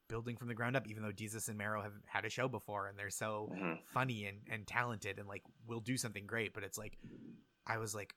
building 0.08 0.38
from 0.38 0.48
the 0.48 0.56
ground 0.56 0.76
up. 0.76 0.88
Even 0.88 1.04
though 1.04 1.12
Desus 1.12 1.50
and 1.50 1.58
Mero 1.58 1.84
have 1.84 1.94
had 2.08 2.26
a 2.26 2.30
show 2.30 2.48
before 2.48 2.88
and 2.88 2.98
they're 2.98 3.12
so 3.12 3.52
Mhm. 3.54 3.78
funny 3.94 4.26
and 4.26 4.40
and 4.50 4.66
talented 4.66 5.20
and 5.20 5.28
like 5.28 5.44
will 5.68 5.82
do 5.82 5.98
something 5.98 6.26
great, 6.26 6.54
but 6.54 6.64
it's 6.64 6.78
like 6.80 6.98
I 7.68 7.78
was 7.78 7.94
like, 7.94 8.16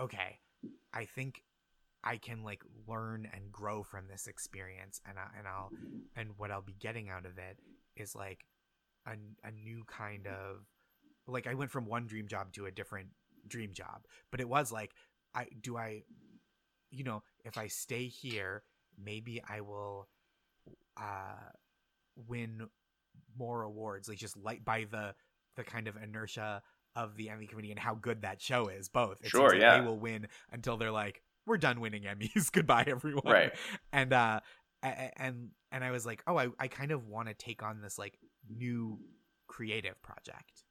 okay, 0.00 0.40
I 0.92 1.04
think 1.04 1.42
I 2.04 2.16
can 2.16 2.42
like 2.44 2.62
learn 2.86 3.28
and 3.32 3.50
grow 3.50 3.82
from 3.82 4.06
this 4.08 4.26
experience, 4.26 5.00
and 5.06 5.18
I, 5.18 5.38
and 5.38 5.46
I'll 5.46 5.70
and 6.16 6.30
what 6.36 6.50
I'll 6.50 6.62
be 6.62 6.76
getting 6.78 7.08
out 7.08 7.26
of 7.26 7.38
it 7.38 7.58
is 7.96 8.14
like 8.14 8.44
a 9.06 9.12
a 9.46 9.50
new 9.50 9.84
kind 9.86 10.26
of 10.26 10.66
like 11.26 11.46
I 11.46 11.54
went 11.54 11.70
from 11.70 11.86
one 11.86 12.06
dream 12.06 12.28
job 12.28 12.52
to 12.54 12.66
a 12.66 12.70
different 12.70 13.08
dream 13.46 13.72
job, 13.72 14.04
but 14.30 14.40
it 14.40 14.48
was 14.48 14.70
like 14.72 14.92
I 15.34 15.46
do 15.60 15.76
I 15.76 16.02
you 16.90 17.04
know 17.04 17.22
if 17.44 17.58
I 17.58 17.66
stay 17.66 18.06
here, 18.06 18.62
maybe 19.02 19.42
I 19.48 19.60
will 19.60 20.08
uh 20.96 21.50
win 22.28 22.68
more 23.38 23.62
awards 23.62 24.08
like 24.08 24.18
just 24.18 24.36
like 24.36 24.64
by 24.64 24.86
the 24.90 25.14
the 25.56 25.64
kind 25.64 25.88
of 25.88 25.96
inertia 25.96 26.62
of 26.96 27.16
the 27.16 27.30
Emmy 27.30 27.46
committee 27.46 27.70
and 27.70 27.78
how 27.78 27.94
good 27.94 28.22
that 28.22 28.40
show 28.40 28.68
is 28.68 28.88
both 28.88 29.20
it 29.22 29.28
Sure, 29.28 29.50
like 29.50 29.60
yeah. 29.60 29.78
they 29.80 29.86
will 29.86 29.98
win 29.98 30.26
until 30.52 30.76
they're 30.76 30.90
like 30.90 31.22
we're 31.48 31.56
done 31.58 31.80
winning 31.80 32.04
Emmys 32.04 32.52
goodbye 32.52 32.84
everyone 32.86 33.22
Right. 33.24 33.52
and 33.92 34.12
uh 34.12 34.40
and 34.82 35.48
and 35.72 35.82
I 35.82 35.90
was 35.90 36.06
like 36.06 36.22
oh 36.28 36.36
I, 36.38 36.48
I 36.60 36.68
kind 36.68 36.92
of 36.92 37.06
want 37.08 37.28
to 37.28 37.34
take 37.34 37.62
on 37.62 37.80
this 37.80 37.98
like 37.98 38.18
new 38.48 39.00
creative 39.48 40.00
project 40.02 40.62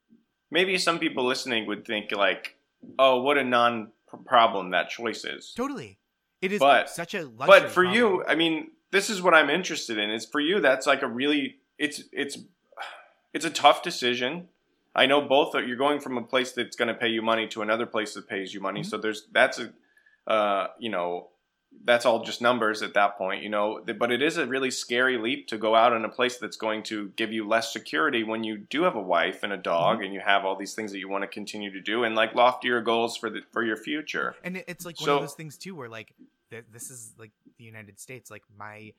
maybe 0.51 0.77
some 0.77 0.97
people 0.99 1.25
listening 1.25 1.65
would 1.67 1.85
think 1.85 2.11
like, 2.13 2.55
oh, 2.97 3.21
what 3.21 3.37
a 3.37 3.43
non 3.43 3.91
problem 4.25 4.71
that 4.71 4.89
choice 4.89 5.25
is. 5.25 5.51
totally 5.57 5.99
it 6.41 6.51
is 6.53 6.59
But- 6.59 6.89
such 6.89 7.13
a 7.15 7.25
But 7.27 7.69
for 7.71 7.83
you. 7.83 8.23
I 8.25 8.35
mean, 8.35 8.71
this 8.91 9.09
is 9.09 9.21
what 9.21 9.33
I'm 9.33 9.49
interested 9.49 9.97
in. 9.97 10.09
Is 10.11 10.25
for 10.25 10.39
you, 10.39 10.61
that's 10.61 10.85
like 10.87 11.01
a 11.01 11.07
really 11.07 11.57
it's 11.77 12.03
it's 12.13 12.37
it's 13.33 13.43
a 13.43 13.49
tough 13.49 13.81
decision. 13.83 14.47
I 14.95 15.05
know 15.07 15.19
both 15.21 15.53
are, 15.55 15.63
you're 15.63 15.75
going 15.77 15.99
from 15.99 16.17
a 16.17 16.21
place 16.23 16.51
that's 16.53 16.75
going 16.75 16.87
to 16.87 16.93
pay 16.93 17.09
you 17.09 17.21
money 17.21 17.47
to 17.49 17.61
another 17.63 17.85
place 17.85 18.13
that 18.13 18.27
pays 18.29 18.53
you 18.53 18.61
money. 18.61 18.81
Mhm. 18.81 18.85
So 18.85 18.97
there's 18.97 19.27
that's 19.33 19.57
a 19.59 19.73
uh, 20.27 20.67
you 20.79 20.89
know 20.89 21.29
that's 21.83 22.05
all 22.05 22.23
just 22.23 22.41
numbers 22.41 22.81
at 22.81 22.93
that 22.95 23.17
point, 23.17 23.43
you 23.43 23.49
know. 23.49 23.81
But 23.99 24.11
it 24.11 24.21
is 24.21 24.37
a 24.37 24.47
really 24.47 24.71
scary 24.71 25.17
leap 25.17 25.47
to 25.49 25.57
go 25.57 25.75
out 25.75 25.93
in 25.93 26.03
a 26.05 26.09
place 26.09 26.37
that's 26.37 26.57
going 26.57 26.81
to 26.83 27.09
give 27.15 27.31
you 27.31 27.47
less 27.47 27.71
security 27.71 28.23
when 28.23 28.43
you 28.43 28.57
do 28.57 28.83
have 28.83 28.95
a 28.95 29.01
wife 29.01 29.43
and 29.43 29.53
a 29.53 29.57
dog, 29.57 29.97
Mm-hmm. 29.97 30.05
and 30.05 30.13
you 30.13 30.19
have 30.25 30.43
all 30.45 30.55
these 30.55 30.73
things 30.73 30.91
that 30.91 30.99
you 30.99 31.07
want 31.09 31.23
to 31.23 31.27
continue 31.27 31.71
to 31.71 31.81
do, 31.81 32.03
and 32.03 32.15
like 32.15 32.33
loftier 32.35 32.81
goals 32.81 33.15
for 33.17 33.29
the 33.29 33.41
for 33.51 33.63
your 33.63 33.77
future. 33.77 34.35
and 34.43 34.63
it's 34.67 34.85
like 34.85 34.99
one 35.01 35.09
of 35.09 35.19
those 35.21 35.33
things 35.33 35.57
too 35.57 35.75
where 35.75 35.89
like 35.89 36.13
th- 36.51 36.65
this 36.71 36.89
is 36.89 37.13
like 37.19 37.31
the 37.57 37.63
united 37.63 37.99
states 37.99 38.31
like 38.31 38.43
my 38.57 38.91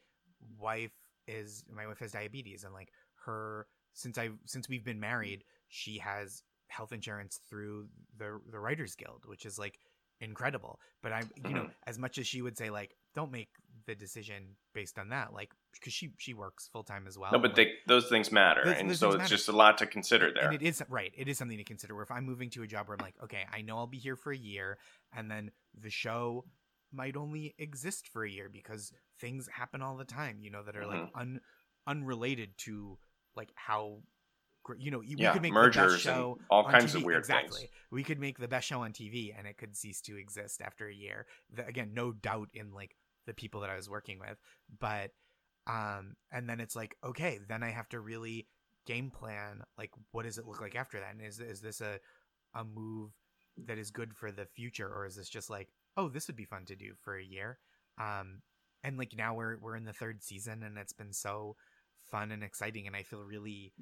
wife 0.59 0.93
is 1.26 1.64
my 1.74 1.87
wife 1.87 1.99
has 1.99 2.12
diabetes 2.12 2.64
and 2.64 2.72
like 2.74 2.91
her 3.24 3.66
since 3.95 4.18
i 4.18 4.29
since 4.45 4.68
we've 4.68 4.85
been 4.85 5.01
married 5.01 5.45
she 5.68 5.99
has 5.99 6.43
health 6.68 6.93
insurance 6.93 7.41
through 7.49 7.87
the 8.18 8.41
the 8.51 8.59
writers 8.59 8.95
guild 8.95 9.24
which 9.26 9.47
is 9.47 9.59
like 9.59 9.79
incredible 10.21 10.81
but 11.03 11.12
i'm 11.12 11.31
you 11.47 11.55
know 11.55 11.62
Mhm. 11.62 11.75
as 11.87 11.99
much 11.99 12.19
as 12.19 12.27
she 12.27 12.43
would 12.43 12.57
say 12.59 12.71
like 12.71 12.97
don't 13.14 13.31
make 13.31 13.49
the 13.87 13.95
decision 13.95 14.57
based 14.75 14.99
on 14.99 15.09
that 15.11 15.33
like 15.33 15.53
because 15.73 15.93
she 15.93 16.11
she 16.19 16.35
works 16.35 16.69
full-time 16.69 17.07
as 17.07 17.16
well 17.19 17.31
No, 17.33 17.39
but 17.39 17.51
like, 17.51 17.57
they, 17.57 17.73
those 17.87 18.09
things 18.09 18.31
matter, 18.33 18.62
Those- 18.64 18.77
and 18.77 18.91
those 18.91 18.99
so 18.99 19.09
it's 19.11 19.19
matter. 19.19 19.29
just 19.37 19.49
a 19.49 19.53
lot 19.53 19.79
to 19.79 19.87
consider 19.87 20.33
there. 20.33 20.45
and 20.47 20.55
it 20.55 20.62
is 20.62 20.83
right 20.89 21.12
it 21.16 21.29
is 21.29 21.39
something 21.39 21.57
to 21.59 21.64
consider 21.64 21.95
where 21.95 22.03
if 22.03 22.11
i'm 22.11 22.25
moving 22.27 22.51
to 22.51 22.62
a 22.62 22.66
job 22.66 22.89
where 22.89 22.97
i'm 22.99 23.05
like 23.05 23.14
okay 23.23 23.45
i 23.53 23.62
know 23.62 23.77
i'll 23.79 23.87
be 23.87 23.99
here 23.99 24.16
for 24.16 24.33
a 24.33 24.37
year 24.37 24.79
and 25.16 25.31
then 25.31 25.51
the 25.81 25.91
show 25.91 26.45
might 26.93 27.16
only 27.16 27.55
exist 27.59 28.09
for 28.09 28.25
a 28.25 28.31
year 28.31 28.49
because 28.49 28.93
things 29.21 29.49
happen 29.53 29.83
all 29.83 29.97
the 29.97 30.05
time 30.05 30.39
you 30.43 30.51
know 30.51 30.62
that 30.62 30.77
are 30.77 30.87
like 30.87 31.01
Mm-hmm. 31.01 31.19
un 31.21 31.41
unrelated 31.87 32.51
to 32.59 32.99
like 33.37 33.51
how 33.55 34.01
you 34.79 34.91
know 34.91 34.99
we 34.99 35.14
yeah, 35.16 35.33
could 35.33 35.43
make 35.43 35.53
the 35.53 35.55
mergers 35.55 35.93
best 35.95 36.05
show 36.05 36.39
all 36.51 36.64
kinds 36.64 36.93
TV. 36.93 36.97
of 36.99 37.05
weird 37.05 37.19
exactly 37.19 37.59
things. 37.61 37.71
we 37.91 38.03
could 38.03 38.21
make 38.21 38.39
the 38.39 38.49
best 38.49 38.66
show 38.66 38.83
on 38.83 38.93
tv 38.93 39.33
and 39.37 39.47
it 39.47 39.57
could 39.57 39.77
cease 39.77 40.01
to 40.01 40.16
exist 40.16 40.61
after 40.61 40.89
a 40.89 40.95
year 40.95 41.27
the, 41.55 41.66
again 41.66 41.91
no 41.95 42.12
doubt 42.12 42.49
in 42.55 42.73
like 42.73 42.97
the 43.27 43.35
people 43.35 43.61
that 43.61 43.71
i 43.71 43.77
was 43.77 43.89
working 43.89 44.19
with 44.19 44.39
but 44.81 45.11
um 45.66 46.14
and 46.33 46.49
then 46.49 46.61
it's 46.61 46.77
like 46.77 46.97
okay 47.05 47.39
then 47.49 47.62
i 47.62 47.71
have 47.71 47.89
to 47.89 48.01
really 48.01 48.47
game 48.87 49.11
plan 49.11 49.62
like 49.77 49.91
what 50.12 50.25
does 50.25 50.39
it 50.39 50.47
look 50.47 50.61
like 50.61 50.75
after 50.75 50.99
that 50.99 51.12
and 51.12 51.23
is, 51.23 51.41
is 51.41 51.61
this 51.61 51.81
a 51.81 51.99
a 52.55 52.64
move 52.64 53.11
that 53.66 53.77
is 53.77 53.91
good 53.91 54.14
for 54.14 54.33
the 54.33 54.47
future 54.47 54.89
or 54.89 55.05
is 55.05 55.16
this 55.16 55.29
just 55.29 55.51
like 55.51 55.69
oh 55.97 56.09
this 56.09 56.27
would 56.27 56.37
be 56.37 56.45
fun 56.45 56.64
to 56.64 56.75
do 56.77 56.93
for 57.03 57.16
a 57.16 57.25
year 57.25 57.59
um 58.01 58.41
and 58.85 58.97
like 58.97 59.14
now 59.16 59.35
we're 59.35 59.59
we're 59.59 59.77
in 59.77 59.85
the 59.85 59.93
third 59.93 60.23
season 60.23 60.62
and 60.62 60.79
it's 60.79 60.93
been 60.93 61.12
so 61.12 61.57
fun 62.11 62.33
and 62.33 62.43
exciting 62.43 62.87
and 62.87 62.97
i 62.97 63.03
feel 63.03 63.23
really 63.23 63.73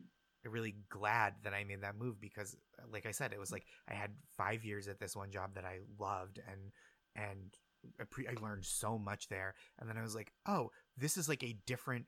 really 0.44 0.76
glad 0.88 1.34
that 1.42 1.52
i 1.54 1.64
made 1.64 1.80
that 1.82 1.96
move 1.98 2.20
because 2.20 2.56
like 2.92 3.04
i 3.06 3.10
said 3.10 3.32
it 3.32 3.38
was 3.40 3.50
like 3.50 3.66
i 3.90 3.94
had 3.94 4.10
five 4.36 4.64
years 4.64 4.86
at 4.86 4.98
this 5.00 5.16
one 5.16 5.30
job 5.30 5.54
that 5.54 5.64
i 5.64 5.78
loved 5.98 6.38
and 6.48 6.70
and 7.16 7.56
appre- 8.00 8.28
i 8.28 8.40
learned 8.42 8.64
so 8.64 8.98
much 8.98 9.28
there. 9.28 9.54
And 9.78 9.88
then 9.88 9.96
i 9.96 10.02
was 10.02 10.14
like 10.14 10.32
oh 10.46 10.70
this 10.96 11.16
is 11.16 11.28
like 11.28 11.42
a 11.42 11.56
different 11.66 12.06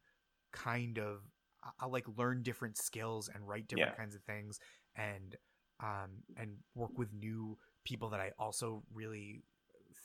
kind 0.53 0.99
of 0.99 1.23
I- 1.65 1.71
i'll 1.81 1.93
like 1.93 2.07
learn 2.17 2.43
different 2.43 2.77
skills 2.79 3.29
and 3.33 3.47
write 3.47 3.67
different 3.69 3.93
Yeah. 3.97 4.03
kinds 4.03 4.15
of 4.15 4.23
things 4.23 4.61
and 4.95 5.35
um 5.81 6.23
and 6.37 6.57
work 6.75 6.97
with 6.97 7.13
new 7.13 7.59
people 7.85 8.11
that 8.11 8.21
i 8.21 8.31
also 8.39 8.83
really 8.93 9.43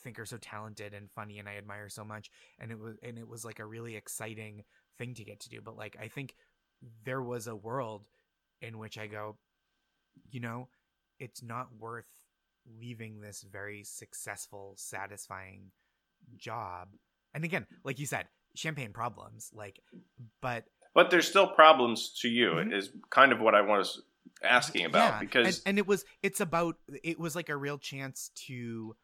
think 0.03 0.17
are 0.19 0.25
so 0.25 0.37
talented 0.37 0.93
and 0.93 1.11
funny 1.11 1.39
and 1.39 1.47
i 1.47 1.55
admire 1.57 1.87
so 1.89 2.03
much. 2.03 2.31
And 2.59 2.71
it 2.71 2.79
was 2.79 2.95
and 3.03 3.17
it 3.17 3.27
was 3.27 3.45
like 3.45 3.59
a 3.59 3.65
really 3.65 3.95
exciting 3.95 4.63
thing 4.97 5.13
to 5.15 5.23
get 5.23 5.39
to 5.41 5.49
do. 5.49 5.61
But 5.61 5.77
like 5.77 5.95
i 6.01 6.07
think 6.07 6.35
there 7.05 7.21
was 7.21 7.47
a 7.47 7.55
world 7.55 8.07
in 8.63 8.79
which 8.79 8.97
i 8.97 9.05
go 9.05 9.37
you 10.31 10.39
know 10.39 10.67
it's 11.19 11.43
not 11.43 11.67
worth 11.77 12.09
leaving 12.79 13.21
this 13.21 13.43
very 13.43 13.83
successful 13.83 14.73
satisfying 14.77 15.71
job 16.37 16.87
and 17.35 17.43
again 17.43 17.67
like 17.83 17.99
you 17.99 18.05
said 18.07 18.25
champagne 18.55 18.93
problems 18.93 19.51
like 19.53 19.79
but 20.41 20.65
But 20.93 21.09
there's 21.09 21.27
still 21.27 21.47
problems 21.47 22.13
to 22.21 22.29
you. 22.29 22.51
Mhm. 22.51 22.73
Is 22.73 22.91
kind 23.09 23.31
of 23.31 23.39
what 23.39 23.55
I 23.55 23.61
was 23.61 24.03
asking 24.43 24.85
about 24.85 25.13
yeah, 25.13 25.19
because 25.19 25.47
and, 25.47 25.61
and 25.65 25.77
it 25.79 25.87
was 25.87 26.05
it's 26.21 26.39
about 26.39 26.75
it 27.03 27.19
was 27.19 27.35
like 27.35 27.49
a 27.49 27.57
real 27.57 27.77
chance 27.77 28.29
to 28.47 28.95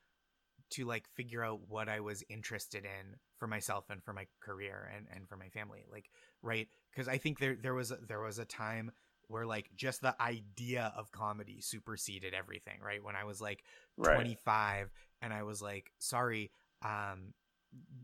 to 0.72 0.86
like 0.86 1.08
figure 1.16 1.44
out 1.44 1.62
what 1.68 1.90
I 1.90 2.00
was 2.00 2.24
interested 2.30 2.86
in 2.86 3.18
for 3.40 3.48
myself 3.48 3.90
and 3.90 4.04
for 4.04 4.14
my 4.14 4.28
career 4.40 4.92
and 4.96 5.08
and 5.14 5.28
for 5.28 5.36
my 5.36 5.50
family 5.50 5.84
like 5.92 6.10
right 6.44 6.68
because 6.92 7.08
I 7.08 7.18
think 7.18 7.40
there 7.40 7.56
there 7.56 7.74
was 7.74 7.92
a, 7.92 7.98
there 8.08 8.22
was 8.22 8.38
a 8.38 8.46
time 8.46 8.92
where 9.30 9.46
like 9.48 9.70
just 9.76 10.02
the 10.02 10.16
idea 10.22 10.94
of 10.98 11.12
comedy 11.12 11.62
superseded 11.62 12.34
everything 12.36 12.80
right 12.86 13.04
when 13.04 13.16
I 13.16 13.26
was 13.26 13.42
like 13.42 13.64
right. 13.98 14.32
25 14.38 14.92
and 15.22 15.34
I 15.34 15.44
was 15.44 15.62
like 15.62 15.92
sorry 16.00 16.52
um 16.84 17.34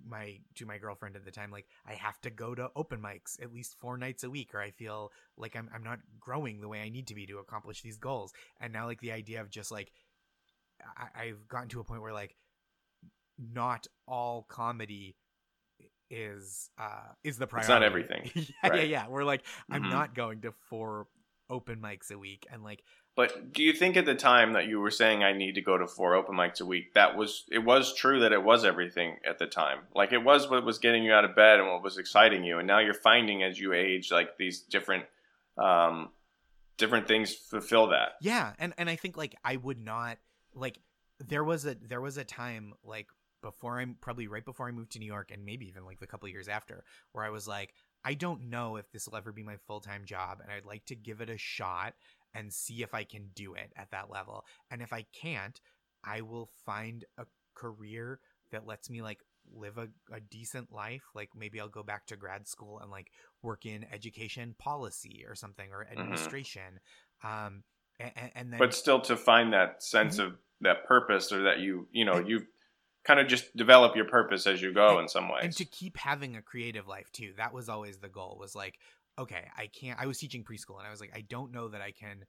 my 0.08 0.40
to 0.56 0.66
my 0.66 0.78
girlfriend 0.78 1.16
at 1.16 1.26
the 1.26 1.32
time 1.32 1.52
like 1.52 1.68
I 1.88 1.94
have 1.96 2.22
to 2.22 2.32
go 2.32 2.56
to 2.56 2.72
open 2.76 3.02
mics 3.02 3.42
at 3.42 3.54
least 3.54 3.76
four 3.80 3.98
nights 3.98 4.24
a 4.24 4.30
week 4.30 4.54
or 4.56 4.62
I 4.62 4.72
feel 4.72 5.12
like 5.38 5.56
I'm 5.56 5.70
I'm 5.74 5.84
not 5.84 6.00
growing 6.20 6.62
the 6.62 6.70
way 6.70 6.82
I 6.82 6.90
need 6.90 7.08
to 7.08 7.16
be 7.16 7.26
to 7.28 7.40
accomplish 7.40 7.82
these 7.82 7.98
goals 7.98 8.34
and 8.62 8.74
now 8.74 8.86
like 8.86 9.02
the 9.02 9.12
idea 9.12 9.42
of 9.42 9.50
just 9.50 9.72
like 9.72 9.92
I, 10.98 11.24
I've 11.24 11.48
gotten 11.48 11.70
to 11.70 11.80
a 11.80 11.84
point 11.84 12.02
where 12.02 12.14
like 12.14 12.36
not 13.38 13.88
all 14.08 14.44
comedy 14.44 15.16
is 16.10 16.70
uh 16.80 17.14
is 17.24 17.38
the 17.38 17.48
priority 17.48 17.58
It's 17.58 17.70
not 17.70 17.84
everything. 17.84 18.32
yeah 18.36 18.70
yeah 18.72 18.72
Right. 18.72 18.84
yeah 18.84 19.08
we're 19.08 19.24
like 19.26 19.44
I'm 19.72 19.88
Mhm. 19.88 19.90
not 19.90 20.16
going 20.16 20.42
to 20.42 20.54
four 20.70 21.08
open 21.50 21.80
mics 21.80 22.12
a 22.12 22.18
week 22.18 22.48
and 22.52 22.64
like 22.64 22.84
But 23.16 23.54
do 23.54 23.64
you 23.64 23.74
think 23.74 23.98
at 23.98 24.06
the 24.06 24.16
time 24.16 24.54
that 24.54 24.68
you 24.68 24.80
were 24.80 24.92
saying 24.92 25.24
I 25.24 25.32
need 25.34 25.56
to 25.56 25.62
go 25.62 25.78
to 25.78 25.88
four 25.88 26.16
open 26.16 26.36
mics 26.36 26.62
a 26.62 26.66
week, 26.66 26.94
that 26.94 27.16
was 27.16 27.46
it 27.52 27.60
was 27.60 27.94
true 27.94 28.20
that 28.22 28.32
it 28.34 28.44
was 28.44 28.66
everything 28.66 29.18
at 29.28 29.40
the 29.40 29.46
time? 29.48 29.80
Like 29.94 30.12
it 30.12 30.24
was 30.24 30.50
what 30.50 30.66
was 30.66 30.80
getting 30.80 31.04
you 31.04 31.14
out 31.14 31.26
of 31.26 31.36
bed 31.36 31.60
and 31.60 31.68
what 31.70 31.84
was 31.84 31.98
exciting 31.98 32.44
you, 32.44 32.58
and 32.60 32.68
now 32.68 32.80
you're 32.80 32.94
finding 32.94 33.44
as 33.44 33.60
you 33.60 33.74
age 33.74 34.12
like 34.12 34.38
these 34.38 34.60
different 34.62 35.06
um, 35.58 36.10
different 36.78 37.08
things 37.08 37.34
fulfill 37.34 37.88
that. 37.88 38.14
yeah 38.22 38.54
and 38.60 38.74
and 38.78 38.90
i 38.90 38.96
think 38.96 39.16
like 39.18 39.36
i 39.44 39.56
would 39.56 39.80
not 39.80 40.18
like 40.54 40.80
there 41.20 41.44
was 41.44 41.66
a 41.66 41.76
there 41.76 42.02
was 42.02 42.18
a 42.18 42.24
time 42.24 42.74
like 42.84 43.08
before 43.42 43.80
i'm 43.80 43.96
probably 44.02 44.28
right 44.28 44.44
before 44.44 44.68
i 44.68 44.72
moved 44.72 44.92
to 44.92 45.00
new 45.00 45.06
york 45.06 45.32
and 45.32 45.46
maybe 45.46 45.68
even 45.68 45.86
like 45.86 46.00
the 46.00 46.08
couple 46.08 46.28
years 46.28 46.48
after 46.48 46.84
where 47.14 47.24
i 47.24 47.30
was 47.30 47.48
like 47.48 47.74
i 48.06 48.14
don't 48.14 48.42
know 48.50 48.78
if 48.78 48.90
this 48.92 49.08
will 49.08 49.18
ever 49.18 49.32
be 49.34 49.44
my 49.44 49.58
full-time 49.68 50.06
job 50.06 50.38
and 50.42 50.50
i'd 50.52 50.66
like 50.66 50.86
to 50.86 50.96
give 50.96 51.20
it 51.20 51.30
a 51.30 51.38
shot 51.38 51.94
and 52.34 52.54
see 52.54 52.82
if 52.84 52.94
i 52.94 53.04
can 53.04 53.30
do 53.36 53.54
it 53.56 53.72
at 53.78 53.90
that 53.92 54.10
level. 54.10 54.46
And 54.72 54.82
if 54.82 54.94
i 54.94 55.06
can't 55.22 55.60
i 56.04 56.22
will 56.22 56.50
find 56.66 57.04
a 57.18 57.26
career 57.56 58.20
that 58.52 58.68
lets 58.68 58.90
me 58.90 59.02
like 59.02 59.20
live 59.54 59.78
a, 59.78 59.88
a 60.14 60.20
decent 60.20 60.72
life. 60.72 61.04
Like 61.14 61.30
maybe 61.36 61.60
i'll 61.60 61.68
go 61.70 61.84
back 61.84 62.08
to 62.08 62.16
grad 62.16 62.48
school 62.48 62.80
and 62.80 62.90
like 62.92 63.08
work 63.42 63.66
in 63.66 63.86
education 63.94 64.56
policy 64.60 65.24
or 65.28 65.36
something 65.36 65.72
or 65.72 65.86
administration. 65.92 66.80
Um 67.24 67.64
and, 68.00 68.12
and 68.36 68.52
then 68.52 68.60
but 68.60 68.74
still 68.74 69.00
to 69.02 69.16
find 69.16 69.54
that 69.54 69.82
sense 69.82 70.18
Mhm. 70.20 70.26
of 70.26 70.38
that 70.62 70.86
purpose 70.86 71.32
or 71.32 71.44
that 71.44 71.60
you 71.60 71.88
you 71.92 72.04
know 72.06 72.14
And- 72.18 72.28
you 72.28 72.46
kind 73.06 73.20
of 73.20 73.28
just 73.28 73.56
develop 73.56 73.96
your 73.96 74.06
purpose 74.06 74.48
as 74.48 74.62
you 74.62 74.74
go 74.74 74.92
And- 74.92 75.02
in 75.02 75.08
some 75.08 75.30
ways. 75.30 75.44
and 75.44 75.54
to 75.58 75.66
keep 75.66 75.98
having 75.98 76.36
a 76.36 76.42
creative 76.42 76.88
life 76.88 77.12
too 77.12 77.34
that 77.38 77.54
was 77.54 77.70
always 77.70 77.98
the 78.00 78.10
goal 78.10 78.38
was 78.40 78.56
like 78.56 78.76
okay 79.18 79.48
i 79.58 79.68
can't 79.68 80.00
i 80.00 80.06
was 80.08 80.18
teaching 80.18 80.44
preschool 80.44 80.78
and 80.80 80.88
i 80.88 80.92
was 80.92 81.00
like 81.00 81.12
i 81.16 81.22
don't 81.22 81.52
know 81.52 81.68
that 81.70 81.82
i 81.82 81.92
can 81.92 82.26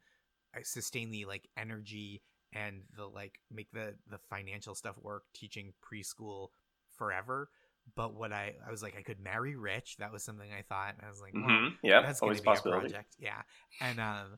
uh, 0.56 0.60
sustain 0.62 1.10
the 1.10 1.24
like 1.24 1.48
energy 1.56 2.22
and 2.52 2.82
the 2.96 3.04
like 3.06 3.40
make 3.50 3.70
the 3.72 3.94
the 4.08 4.18
financial 4.30 4.74
stuff 4.74 4.96
work 5.02 5.24
teaching 5.34 5.72
preschool 5.82 6.48
forever. 6.96 7.50
But 7.94 8.14
what 8.14 8.32
i 8.32 8.54
i 8.66 8.70
was 8.70 8.82
like 8.82 8.96
i 8.98 9.02
could 9.02 9.20
marry 9.20 9.54
rich 9.56 9.96
that 9.98 10.12
was 10.12 10.22
something 10.24 10.48
i 10.56 10.62
thought 10.62 10.94
and 10.96 11.04
i 11.06 11.10
was 11.10 11.20
like 11.20 11.34
well, 11.34 11.44
hmm 11.44 11.68
yeah 11.82 12.02
that's 12.02 12.20
always 12.22 12.40
gonna 12.40 12.60
be 12.62 12.68
a 12.68 12.72
project 12.80 13.14
yeah. 13.18 13.42
And 13.80 14.00
um 14.00 14.36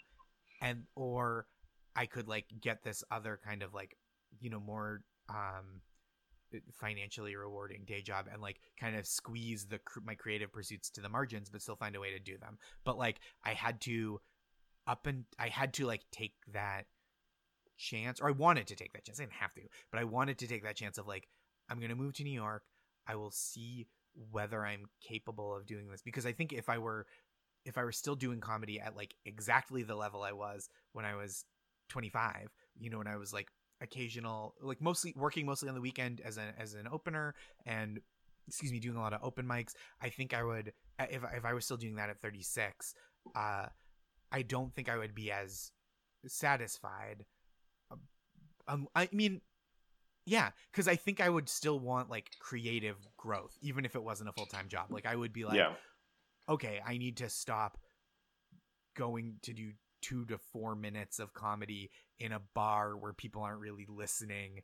and 0.60 0.84
or 0.96 1.46
i 1.96 2.06
could 2.06 2.28
like 2.28 2.46
get 2.60 2.82
this 2.82 3.02
other 3.10 3.38
kind 3.44 3.62
of 3.62 3.72
like 3.74 3.96
you 4.40 4.50
know 4.50 4.60
more 4.60 5.02
um 5.28 5.80
financially 6.72 7.36
rewarding 7.36 7.84
day 7.86 8.00
job 8.00 8.26
and 8.32 8.40
like 8.40 8.60
kind 8.78 8.96
of 8.96 9.06
squeeze 9.06 9.66
the 9.66 9.80
my 10.04 10.14
creative 10.14 10.52
pursuits 10.52 10.90
to 10.90 11.00
the 11.00 11.08
margins 11.08 11.50
but 11.50 11.62
still 11.62 11.76
find 11.76 11.96
a 11.96 12.00
way 12.00 12.10
to 12.10 12.18
do 12.18 12.38
them. 12.38 12.58
But 12.84 12.98
like 12.98 13.20
i 13.44 13.52
had 13.52 13.80
to 13.82 14.20
up 14.86 15.06
and 15.06 15.24
i 15.38 15.48
had 15.48 15.74
to 15.74 15.86
like 15.86 16.02
take 16.10 16.34
that 16.52 16.86
chance 17.76 18.20
or 18.20 18.28
i 18.28 18.32
wanted 18.32 18.66
to 18.68 18.76
take 18.76 18.92
that 18.92 19.04
chance. 19.04 19.20
I 19.20 19.24
didn't 19.24 19.34
have 19.34 19.54
to 19.54 19.62
but 19.90 20.00
i 20.00 20.04
wanted 20.04 20.38
to 20.38 20.46
take 20.46 20.64
that 20.64 20.76
chance 20.76 20.98
of 20.98 21.06
like 21.06 21.28
i'm 21.68 21.80
gonna 21.80 21.94
move 21.94 22.14
to 22.14 22.24
new 22.24 22.30
york. 22.30 22.62
I 23.06 23.16
will 23.16 23.30
see 23.30 23.86
whether 24.30 24.64
i'm 24.64 24.86
capable 25.00 25.54
of 25.54 25.66
doing 25.66 25.88
this. 25.90 26.02
Because 26.02 26.26
i 26.26 26.32
think 26.32 26.52
if 26.52 26.68
i 26.68 26.78
were 26.78 27.06
if 27.64 27.76
i 27.76 27.84
were 27.84 27.92
still 27.92 28.14
doing 28.14 28.40
comedy 28.40 28.80
at 28.80 28.96
like 28.96 29.14
exactly 29.26 29.82
the 29.82 29.94
level 29.94 30.22
i 30.22 30.32
was 30.32 30.68
when 30.92 31.04
i 31.04 31.14
was 31.14 31.44
25 31.88 32.50
you 32.78 32.90
know 32.90 32.98
when 32.98 33.06
i 33.06 33.16
was 33.16 33.32
like 33.32 33.48
occasional 33.80 34.54
like 34.60 34.80
mostly 34.80 35.14
working 35.16 35.46
mostly 35.46 35.68
on 35.68 35.74
the 35.74 35.80
weekend 35.80 36.20
as 36.24 36.36
an 36.36 36.52
as 36.58 36.74
an 36.74 36.88
opener 36.90 37.34
and 37.66 38.00
excuse 38.46 38.72
me 38.72 38.80
doing 38.80 38.96
a 38.96 39.00
lot 39.00 39.12
of 39.12 39.20
open 39.22 39.46
mics 39.46 39.74
i 40.02 40.08
think 40.08 40.34
i 40.34 40.42
would 40.42 40.72
uh, 40.98 41.06
if, 41.10 41.22
if 41.34 41.44
i 41.44 41.52
was 41.52 41.64
still 41.64 41.76
doing 41.76 41.96
that 41.96 42.10
at 42.10 42.20
36 42.20 42.94
uh 43.36 43.66
i 44.32 44.42
don't 44.42 44.74
think 44.74 44.88
i 44.88 44.96
would 44.96 45.14
be 45.14 45.30
as 45.30 45.70
satisfied 46.26 47.24
um 48.66 48.88
i 48.96 49.08
mean 49.12 49.40
yeah 50.26 50.50
because 50.72 50.88
i 50.88 50.96
think 50.96 51.20
i 51.20 51.28
would 51.28 51.48
still 51.48 51.78
want 51.78 52.10
like 52.10 52.30
creative 52.40 52.96
growth 53.16 53.56
even 53.62 53.84
if 53.84 53.94
it 53.94 54.02
wasn't 54.02 54.28
a 54.28 54.32
full-time 54.32 54.68
job. 54.68 54.86
Like 54.90 55.06
i 55.06 55.14
would 55.14 55.32
be 55.32 55.44
like 55.44 55.56
yeah. 55.56 55.72
Okay, 56.48 56.80
I 56.84 56.96
need 56.96 57.18
to 57.18 57.28
stop 57.28 57.76
going 58.96 59.36
to 59.42 59.52
do 59.52 59.72
two 60.00 60.24
to 60.26 60.38
four 60.38 60.74
minutes 60.74 61.18
of 61.18 61.34
comedy 61.34 61.90
in 62.20 62.32
a 62.32 62.40
bar 62.54 62.96
where 62.96 63.12
people 63.12 63.42
aren't 63.42 63.60
really 63.60 63.86
listening. 63.88 64.62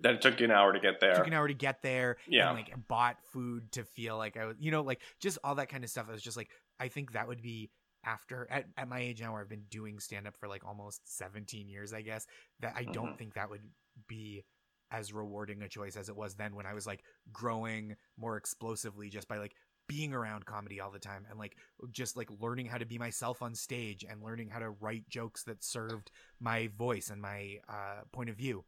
that 0.00 0.14
it 0.14 0.20
took 0.20 0.38
you 0.40 0.44
an 0.44 0.50
hour 0.50 0.72
to 0.72 0.80
get 0.80 1.00
there 1.00 1.14
Took 1.14 1.26
an 1.26 1.32
hour 1.32 1.48
to 1.48 1.54
get 1.54 1.80
there. 1.82 2.16
Yeah. 2.28 2.48
And 2.48 2.56
like 2.58 2.74
bought 2.88 3.16
food 3.32 3.72
to 3.72 3.84
feel 3.84 4.16
like 4.18 4.36
I 4.36 4.44
was, 4.46 4.56
you 4.60 4.70
know, 4.70 4.82
like 4.82 5.00
just 5.20 5.38
all 5.42 5.54
that 5.56 5.68
kind 5.68 5.84
of 5.84 5.90
stuff. 5.90 6.06
I 6.08 6.12
was 6.12 6.22
just 6.22 6.36
like, 6.36 6.50
I 6.78 6.88
think 6.88 7.12
that 7.12 7.28
would 7.28 7.40
be 7.42 7.70
after 8.04 8.46
at, 8.50 8.66
at 8.76 8.88
my 8.88 9.00
age 9.00 9.20
now 9.20 9.32
where 9.32 9.40
I've 9.40 9.48
been 9.48 9.64
doing 9.70 9.98
stand 9.98 10.26
up 10.26 10.36
for 10.36 10.48
like 10.48 10.64
almost 10.66 11.00
17 11.16 11.68
years, 11.68 11.92
I 11.92 12.02
guess, 12.02 12.26
that 12.60 12.74
I 12.76 12.84
don't 12.84 13.14
Mhm. 13.14 13.18
think 13.18 13.34
that 13.34 13.48
would 13.50 13.62
be 14.06 14.44
as 14.92 15.12
rewarding 15.12 15.62
a 15.62 15.68
choice 15.68 15.96
as 15.96 16.08
it 16.08 16.14
was 16.16 16.34
then 16.36 16.54
when 16.54 16.66
I 16.66 16.74
was 16.74 16.86
like 16.86 17.02
growing 17.32 17.96
more 18.16 18.36
explosively 18.36 19.08
just 19.08 19.26
by 19.26 19.38
like 19.38 19.54
being 19.88 20.12
around 20.12 20.46
comedy 20.46 20.80
all 20.80 20.90
the 20.90 20.98
time 20.98 21.26
and 21.30 21.38
like 21.38 21.56
just 21.92 22.16
like 22.16 22.28
learning 22.40 22.66
how 22.66 22.78
to 22.78 22.86
be 22.86 22.98
myself 22.98 23.42
on 23.42 23.54
stage 23.54 24.04
and 24.08 24.22
learning 24.22 24.48
how 24.48 24.58
to 24.58 24.70
write 24.70 25.08
jokes 25.08 25.44
that 25.44 25.62
served 25.62 26.10
my 26.40 26.68
voice 26.76 27.10
and 27.10 27.20
my 27.20 27.58
uh 27.68 28.00
point 28.12 28.30
of 28.30 28.36
view. 28.36 28.64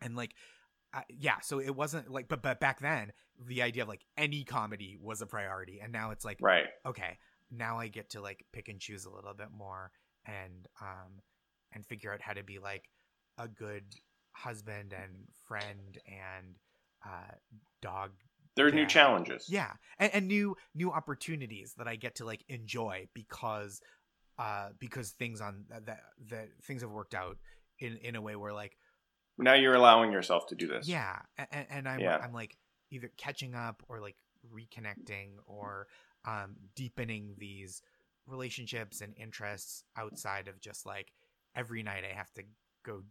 And 0.00 0.16
like 0.16 0.34
uh, 0.92 1.02
yeah 1.08 1.38
so 1.40 1.60
it 1.60 1.74
wasn't 1.74 2.10
like 2.10 2.28
but 2.28 2.42
but 2.42 2.58
back 2.58 2.80
then 2.80 3.12
the 3.46 3.62
idea 3.62 3.82
of 3.82 3.88
like 3.88 4.04
any 4.16 4.44
comedy 4.44 4.98
was 5.00 5.22
a 5.22 5.26
priority. 5.26 5.80
And 5.82 5.92
now 5.92 6.10
it's 6.10 6.24
like 6.24 6.38
right. 6.40 6.66
okay 6.86 7.18
now 7.50 7.78
i 7.78 7.88
get 7.88 8.10
to 8.10 8.20
like 8.20 8.44
pick 8.52 8.68
and 8.68 8.80
choose 8.80 9.04
a 9.04 9.10
little 9.10 9.34
bit 9.34 9.48
more 9.56 9.90
and 10.26 10.68
um 10.80 11.20
and 11.72 11.86
figure 11.86 12.12
out 12.12 12.20
how 12.20 12.32
to 12.32 12.42
be 12.42 12.58
like 12.58 12.88
a 13.38 13.48
good 13.48 13.84
husband 14.32 14.92
and 14.92 15.26
friend 15.46 15.98
and 16.06 16.56
uh 17.04 17.34
dog 17.82 18.10
there 18.56 18.66
are 18.66 18.70
new 18.70 18.86
challenges. 18.86 19.46
Yeah 19.48 19.72
and, 19.98 20.14
and 20.14 20.28
new 20.28 20.56
new 20.74 20.90
opportunities 20.90 21.74
that 21.78 21.86
i 21.86 21.94
get 21.96 22.16
to 22.16 22.24
like 22.24 22.44
enjoy 22.48 23.06
because 23.14 23.80
uh 24.38 24.70
because 24.78 25.10
things 25.10 25.40
on 25.40 25.64
that 25.68 26.00
that 26.30 26.48
things 26.64 26.82
have 26.82 26.90
worked 26.90 27.14
out 27.14 27.36
in 27.78 27.96
in 27.98 28.16
a 28.16 28.20
way 28.20 28.34
where 28.34 28.52
like 28.52 28.76
now 29.38 29.54
you're 29.54 29.74
allowing 29.74 30.12
yourself 30.12 30.46
to 30.48 30.54
do 30.54 30.66
this. 30.66 30.88
Yeah 30.88 31.18
and, 31.38 31.66
and 31.70 31.88
i'm 31.88 32.00
Yeah. 32.00 32.18
i'm 32.22 32.32
like 32.32 32.56
either 32.90 33.10
catching 33.16 33.54
up 33.54 33.82
or 33.88 34.00
like 34.00 34.16
reconnecting 34.52 35.32
or 35.46 35.86
um 36.24 36.56
deepening 36.74 37.34
these 37.38 37.82
relationships 38.26 39.00
and 39.00 39.14
interests 39.16 39.84
outside 39.96 40.48
of 40.48 40.60
just 40.60 40.86
like 40.86 41.12
every 41.54 41.82
night 41.82 42.04
i 42.10 42.14
have 42.14 42.32
to 42.32 42.42
go 42.84 43.02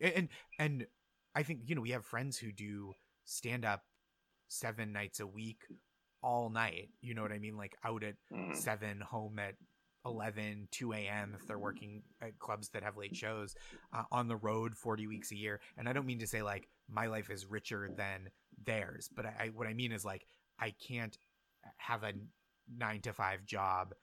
and 0.00 0.28
and 0.58 0.86
i 1.34 1.42
think 1.42 1.60
you 1.66 1.74
know 1.74 1.80
we 1.80 1.90
have 1.90 2.04
friends 2.04 2.36
who 2.38 2.52
do 2.52 2.92
stand 3.24 3.64
up 3.64 3.82
seven 4.48 4.92
nights 4.92 5.20
a 5.20 5.26
week 5.26 5.62
all 6.22 6.50
night 6.50 6.88
you 7.00 7.14
know 7.14 7.22
what 7.22 7.30
i 7.32 7.38
mean 7.38 7.56
like 7.56 7.76
out 7.84 8.02
at 8.02 8.14
Mhm. 8.32 8.56
7 8.56 9.00
home 9.00 9.38
at 9.38 9.54
11 10.04 10.68
2 10.72 10.92
a.m 10.94 11.34
if 11.38 11.46
they're 11.46 11.58
working 11.58 12.02
at 12.20 12.38
clubs 12.38 12.70
that 12.70 12.82
have 12.82 12.96
late 12.96 13.14
shows 13.14 13.54
uh, 13.92 14.04
on 14.10 14.26
the 14.26 14.36
road 14.36 14.74
40 14.76 15.06
weeks 15.06 15.30
a 15.32 15.36
year 15.36 15.60
and 15.76 15.88
i 15.88 15.92
don't 15.92 16.06
mean 16.06 16.18
to 16.20 16.26
say 16.26 16.42
like 16.42 16.68
my 16.88 17.06
life 17.06 17.30
is 17.30 17.46
richer 17.46 17.88
than 17.96 18.30
theirs 18.64 19.08
but 19.14 19.26
I, 19.26 19.34
I 19.38 19.46
what 19.48 19.66
i 19.66 19.74
mean 19.74 19.92
is 19.92 20.04
like 20.04 20.24
i 20.58 20.70
can't 20.70 21.16
have 21.76 22.02
a 22.02 22.12
nine 22.76 23.00
to 23.02 23.12
five 23.12 23.44
job 23.44 23.94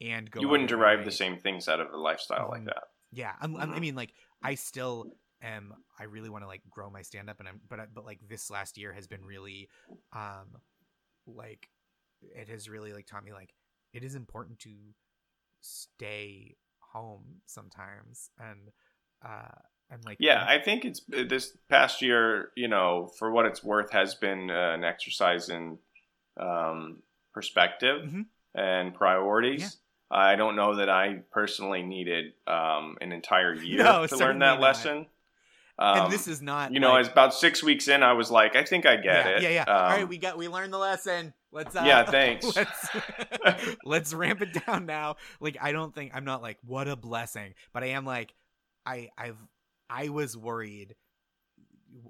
and 0.00 0.30
go 0.30 0.40
you 0.40 0.48
wouldn't 0.48 0.68
derive 0.68 1.04
the 1.04 1.10
same 1.12 1.38
things 1.38 1.68
out 1.68 1.80
of 1.80 1.92
a 1.92 1.96
lifestyle 1.96 2.48
like 2.50 2.62
Mhm. 2.62 2.66
that 2.66 2.84
Yeah, 3.12 3.32
I'm, 3.40 3.54
I'm- 3.56 3.70
I 3.72 3.76
Mhm. 3.76 3.80
mean, 3.80 3.94
like, 3.94 4.12
I 4.42 4.56
still 4.56 5.06
am. 5.44 5.74
I 5.98 6.04
really 6.04 6.30
want 6.30 6.44
to 6.44 6.48
like 6.48 6.62
grow 6.70 6.90
my 6.90 7.02
stand 7.02 7.30
up, 7.30 7.40
and 7.40 7.48
I'm, 7.48 7.60
but 7.68 7.80
but 7.94 8.04
like 8.04 8.20
this 8.28 8.50
last 8.50 8.78
year 8.78 8.92
has 8.92 9.06
been 9.06 9.24
really, 9.24 9.68
um, 10.12 10.56
like, 11.26 11.68
it 12.22 12.48
has 12.48 12.68
really 12.68 12.92
like 12.92 13.06
taught 13.06 13.24
me 13.24 13.32
like 13.32 13.54
it 13.92 14.04
is 14.04 14.14
important 14.14 14.58
to 14.60 14.70
stay 15.60 16.56
home 16.92 17.42
sometimes, 17.46 18.30
and 18.38 18.70
uh, 19.24 19.54
and 19.90 20.04
like 20.04 20.18
Yeah, 20.18 20.44
I 20.46 20.58
think 20.60 20.84
it's 20.84 21.00
uh, 21.16 21.24
this 21.28 21.56
past 21.68 22.00
year, 22.00 22.50
you 22.56 22.68
know, 22.68 23.10
for 23.18 23.30
what 23.30 23.46
it's 23.46 23.64
worth, 23.64 23.90
has 23.92 24.14
been 24.14 24.50
uh, 24.50 24.72
an 24.74 24.84
exercise 24.84 25.48
in 25.48 25.78
um, 26.38 27.02
perspective 27.32 28.02
Mhm. 28.06 28.24
and 28.54 28.94
priorities. 28.94 29.78
I 30.10 30.36
don't 30.36 30.56
know 30.56 30.76
that 30.76 30.88
I 30.88 31.22
personally 31.32 31.82
needed 31.82 32.34
um, 32.46 32.96
an 33.00 33.12
entire 33.12 33.54
year 33.62 33.84
No, 33.84 34.06
to 34.08 34.16
learn 34.16 34.38
that 34.40 34.60
not. 34.60 34.60
lesson. 34.60 35.06
Um, 35.78 36.04
and 36.04 36.12
this 36.12 36.28
is 36.28 36.40
not 36.40 36.72
you 36.72 36.78
know, 36.78 36.92
like, 36.92 37.00
as 37.00 37.08
about 37.08 37.34
six 37.34 37.62
weeks 37.62 37.88
in, 37.88 38.02
I 38.02 38.12
was 38.12 38.30
like, 38.30 38.54
I 38.54 38.62
think 38.62 38.86
I 38.86 38.96
get 38.96 39.04
yeah, 39.04 39.28
it. 39.28 39.42
yeah, 39.42 39.48
yeah. 39.48 39.62
Um, 39.62 39.76
All 39.76 39.90
right, 39.90 40.08
we 40.08 40.18
got 40.18 40.38
we 40.38 40.46
learned 40.48 40.72
the 40.72 40.78
lesson. 40.78 41.34
Let's 41.50 41.74
uh, 41.74 41.82
Yeah, 41.84 42.04
thanks. 42.10 42.54
Let's 42.54 42.88
let's 43.84 44.14
ramp 44.14 44.40
it 44.40 44.64
down 44.66 44.86
now. 44.86 45.16
Like 45.40 45.56
I 45.60 45.72
don't 45.72 45.94
think 45.94 46.12
I'm 46.14 46.24
not 46.24 46.42
like 46.42 46.58
what 46.64 46.86
a 46.86 46.94
blessing, 46.96 47.54
but 47.72 47.82
I 47.82 47.88
am 47.88 48.04
like 48.04 48.32
I 48.86 49.08
I've 49.18 49.38
I 49.90 50.10
was 50.10 50.36
worried. 50.36 50.94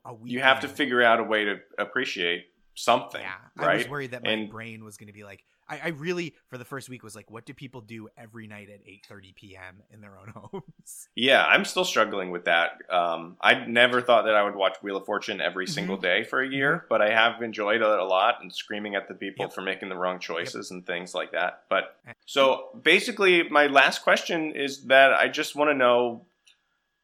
A 0.05 0.15
week 0.15 0.33
you 0.33 0.41
have 0.41 0.61
to 0.61 0.69
figure 0.69 1.03
out 1.03 1.21
a 1.21 1.25
way 1.25 1.45
to 1.45 1.57
appreciate 1.79 2.47
something, 2.75 3.21
Yeah, 3.21 3.35
I 3.59 3.77
was 3.77 3.89
worried 3.89 4.11
that 4.13 4.25
my 4.25 4.31
And- 4.31 4.51
brain 4.51 4.85
was 4.85 4.97
going 4.97 5.09
to 5.09 5.13
be 5.13 5.25
like. 5.25 5.45
I, 5.69 5.81
I 5.85 5.89
really, 5.89 6.35
for 6.49 6.59
the 6.59 6.65
first 6.65 6.89
week, 6.89 7.03
was 7.03 7.15
like, 7.17 7.31
"What 7.31 7.47
do 7.47 7.55
people 7.55 7.81
do 7.81 8.09
every 8.19 8.47
night 8.47 8.69
at 8.71 8.85
8:30 8.85 9.35
p.m. 9.35 9.83
in 9.91 10.01
their 10.01 10.19
own 10.19 10.29
homes?" 10.35 11.09
Yeah, 11.15 11.45
I'm 11.45 11.65
still 11.65 11.85
struggling 11.85 12.31
with 12.31 12.45
that. 12.45 12.73
Um, 12.91 13.37
I 13.41 13.65
never 13.67 14.01
thought 14.03 14.25
that 14.27 14.35
I 14.35 14.43
would 14.43 14.55
watch 14.55 14.77
Wheel 14.83 14.97
of 14.97 15.07
Fortune 15.07 15.41
every 15.41 15.65
Mm-hmm. 15.67 15.73
single 15.73 15.97
day 15.97 16.25
for 16.25 16.41
a 16.43 16.49
year, 16.49 16.85
but 16.91 17.01
I 17.01 17.11
have 17.11 17.41
enjoyed 17.43 17.81
it 17.81 17.83
a 17.89 18.05
lot 18.05 18.37
and 18.43 18.53
screaming 18.53 18.95
at 18.95 19.09
the 19.09 19.15
people 19.15 19.45
Yep. 19.47 19.53
for 19.55 19.63
making 19.63 19.89
the 19.89 19.97
wrong 19.97 20.19
choices 20.19 20.71
and 20.71 20.87
things 20.87 21.15
like 21.15 21.33
that. 21.33 21.65
But 21.71 21.97
Eh. 22.07 22.13
so 22.27 22.69
basically, 22.83 23.49
my 23.49 23.67
last 23.67 24.03
question 24.03 24.53
is 24.53 24.85
that 24.87 25.13
I 25.15 25.29
just 25.29 25.55
want 25.57 25.71
to 25.71 25.75
know: 25.75 26.27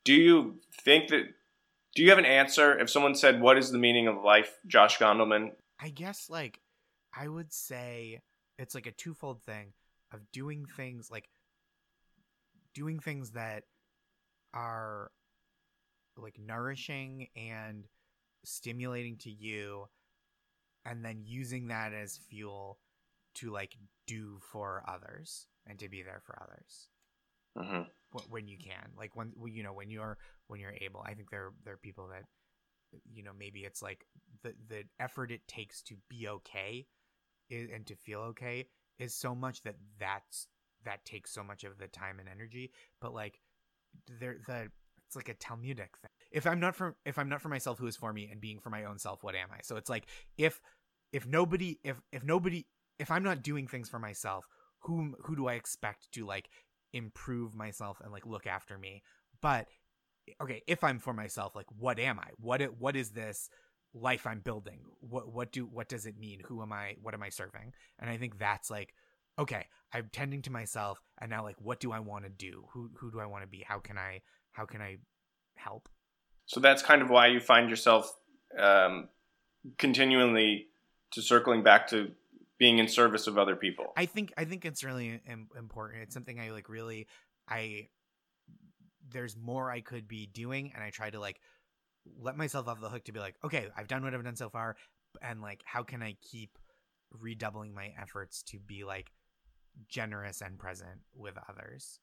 Do 0.04 0.12
you 0.14 0.56
think 0.84 1.08
that? 1.08 1.24
Do 1.94 2.02
you 2.04 2.10
have 2.10 2.18
an 2.18 2.24
answer 2.26 2.78
if 2.78 2.88
someone 2.90 3.14
said, 3.14 3.40
"What 3.40 3.58
is 3.58 3.72
the 3.72 3.78
meaning 3.78 4.06
of 4.06 4.22
life?" 4.22 4.58
Josh 4.66 4.98
Gondelman. 4.98 5.52
I 5.80 5.88
guess 5.88 6.28
like 6.28 6.60
I 7.16 7.26
would 7.26 7.52
say 7.52 8.20
it's 8.60 8.76
like 8.76 8.86
a 8.86 8.92
twofold 8.92 9.42
thing 9.42 9.74
of 10.12 10.20
doing 10.32 10.66
things 10.66 11.10
like 11.10 11.30
doing 12.74 13.00
things 13.00 13.32
that 13.32 13.64
are 14.54 15.10
like 16.16 16.38
nourishing 16.38 17.28
and 17.36 17.86
stimulating 18.44 19.16
to 19.18 19.30
you 19.30 19.86
and 20.84 21.04
then 21.04 21.22
using 21.24 21.68
that 21.68 21.92
as 21.94 22.18
fuel 22.28 22.78
to 23.34 23.50
like 23.50 23.76
do 24.06 24.38
for 24.40 24.84
others 24.88 25.46
and 25.66 25.78
to 25.78 25.88
be 25.88 26.02
there 26.02 26.22
for 26.24 26.38
others. 26.42 26.88
hmm 27.56 27.82
wh- 28.14 28.30
when 28.30 28.48
you 28.48 28.58
can. 28.58 28.90
Like 28.96 29.16
when 29.16 29.32
when, 29.36 29.52
you 29.52 29.62
know 29.62 29.72
when 29.72 29.90
you're 29.90 30.18
when 30.48 30.60
you're 30.60 30.76
able. 30.80 31.02
I 31.06 31.14
think 31.14 31.30
there 31.30 31.52
there 31.64 31.74
are 31.74 31.78
people 31.78 32.08
that 32.08 32.24
you 33.12 33.22
know 33.22 33.32
maybe 33.38 33.60
it's 33.60 33.82
like 33.82 34.06
the 34.42 34.54
the 34.68 34.84
effort 34.98 35.30
it 35.30 35.46
takes 35.48 35.82
to 35.82 35.96
be 36.08 36.28
okay 36.28 36.86
i 37.52 37.68
and 37.74 37.86
to 37.86 37.94
feel 37.96 38.20
okay 38.20 38.66
is 38.98 39.14
so 39.14 39.34
much 39.34 39.62
that 39.62 39.76
that's 39.98 40.46
that 40.84 41.04
takes 41.04 41.30
so 41.32 41.42
much 41.42 41.64
of 41.64 41.78
the 41.78 41.88
time 41.88 42.18
and 42.18 42.28
energy. 42.28 42.70
But 43.00 43.14
like 43.14 43.40
there 44.20 44.36
the 44.46 44.68
it's 45.06 45.16
like 45.16 45.28
a 45.28 45.34
talmudic 45.34 45.96
thing. 46.00 46.10
If 46.30 46.46
i'm 46.46 46.60
not 46.60 46.76
for 46.76 46.96
if 47.04 47.18
i'm 47.18 47.28
not 47.28 47.42
for 47.42 47.48
myself 47.48 47.78
who 47.78 47.86
is 47.86 47.96
for 47.96 48.12
me? 48.12 48.28
And 48.30 48.40
being 48.40 48.60
for 48.60 48.70
my 48.70 48.84
own 48.84 48.98
self 48.98 49.22
what 49.22 49.34
am 49.34 49.48
i? 49.52 49.58
So 49.62 49.76
it's 49.76 49.90
like 49.90 50.06
if 50.38 50.60
if 51.12 51.26
nobody 51.26 51.78
if 51.82 52.00
if 52.12 52.22
nobody 52.22 52.66
if 52.98 53.10
i'm 53.10 53.24
not 53.24 53.42
doing 53.42 53.66
things 53.66 53.88
for 53.88 53.98
myself 53.98 54.46
whom 54.80 55.14
who 55.22 55.36
do 55.36 55.48
i 55.48 55.54
expect 55.54 56.10
to 56.12 56.24
like 56.24 56.48
improve 56.92 57.54
myself 57.54 58.00
and 58.02 58.12
like 58.12 58.26
look 58.26 58.46
after 58.46 58.78
me? 58.78 59.02
But 59.40 59.66
okay 60.40 60.62
if 60.68 60.84
i'm 60.84 60.98
for 60.98 61.12
myself 61.12 61.56
like 61.56 61.66
what 61.76 61.98
am 61.98 62.20
i? 62.20 62.28
What 62.38 62.62
what 62.78 62.94
is 62.94 63.10
this 63.10 63.48
life 63.94 64.26
i'm 64.26 64.40
building. 64.40 64.80
What 65.00 65.32
what 65.32 65.52
do 65.52 65.66
what 65.66 65.88
does 65.88 66.06
it 66.06 66.18
mean? 66.18 66.40
Who 66.46 66.62
am 66.62 66.72
i? 66.72 66.96
What 67.02 67.14
am 67.14 67.22
i 67.22 67.28
serving? 67.28 67.72
And 67.98 68.10
i 68.10 68.16
think 68.16 68.38
that's 68.38 68.70
like 68.70 68.94
okay 69.38 69.66
i'm 69.92 70.10
tending 70.12 70.42
to 70.42 70.50
myself 70.50 71.00
and 71.20 71.30
now 71.30 71.42
like 71.42 71.56
what 71.60 71.80
do 71.80 71.92
i 71.92 72.00
want 72.00 72.24
to 72.24 72.30
do? 72.30 72.64
Who 72.72 72.90
who 72.96 73.10
do 73.10 73.20
i 73.20 73.26
want 73.26 73.42
to 73.42 73.48
be? 73.48 73.64
How 73.66 73.78
can 73.78 73.98
i 73.98 74.20
how 74.52 74.66
can 74.66 74.80
i 74.80 74.98
help? 75.56 75.88
So 76.46 76.60
that's 76.60 76.82
kind 76.82 77.02
of 77.02 77.10
why 77.10 77.28
you 77.28 77.38
find 77.40 77.70
yourself 77.70 78.12
um, 78.58 79.08
continually 79.78 80.66
to 81.12 81.22
circling 81.22 81.62
back 81.62 81.88
to 81.88 82.10
being 82.58 82.78
in 82.78 82.88
service 82.88 83.26
of 83.26 83.38
other 83.38 83.56
people. 83.56 83.92
I 83.96 84.06
think 84.06 84.32
I 84.36 84.44
think 84.44 84.64
it's 84.64 84.84
really 84.84 85.20
important. 85.56 86.02
It's 86.02 86.14
something 86.14 86.38
I 86.38 86.50
like 86.50 86.68
really 86.68 87.06
I 87.48 87.88
there's 89.12 89.36
more 89.36 89.70
I 89.70 89.80
could 89.80 90.06
be 90.06 90.26
doing 90.26 90.72
and 90.74 90.84
I 90.84 90.90
try 90.90 91.10
to 91.10 91.18
like 91.18 91.40
let 92.20 92.36
myself 92.36 92.68
off 92.68 92.80
the 92.80 92.88
hook 92.88 93.04
to 93.04 93.12
be 93.12 93.20
like, 93.20 93.36
okay, 93.44 93.68
I've 93.76 93.88
done 93.88 94.02
what 94.02 94.14
I've 94.14 94.24
done 94.24 94.36
so 94.36 94.48
far 94.48 94.76
and 95.22 95.40
like 95.40 95.62
how 95.64 95.82
can 95.82 96.02
I 96.02 96.16
keep 96.22 96.58
redoubling 97.10 97.74
my 97.74 97.92
efforts 98.00 98.42
to 98.44 98.58
be 98.58 98.84
like 98.84 99.10
generous 99.88 100.40
and 100.40 100.58
present 100.58 101.00
with 101.14 101.34
others. 101.48 102.00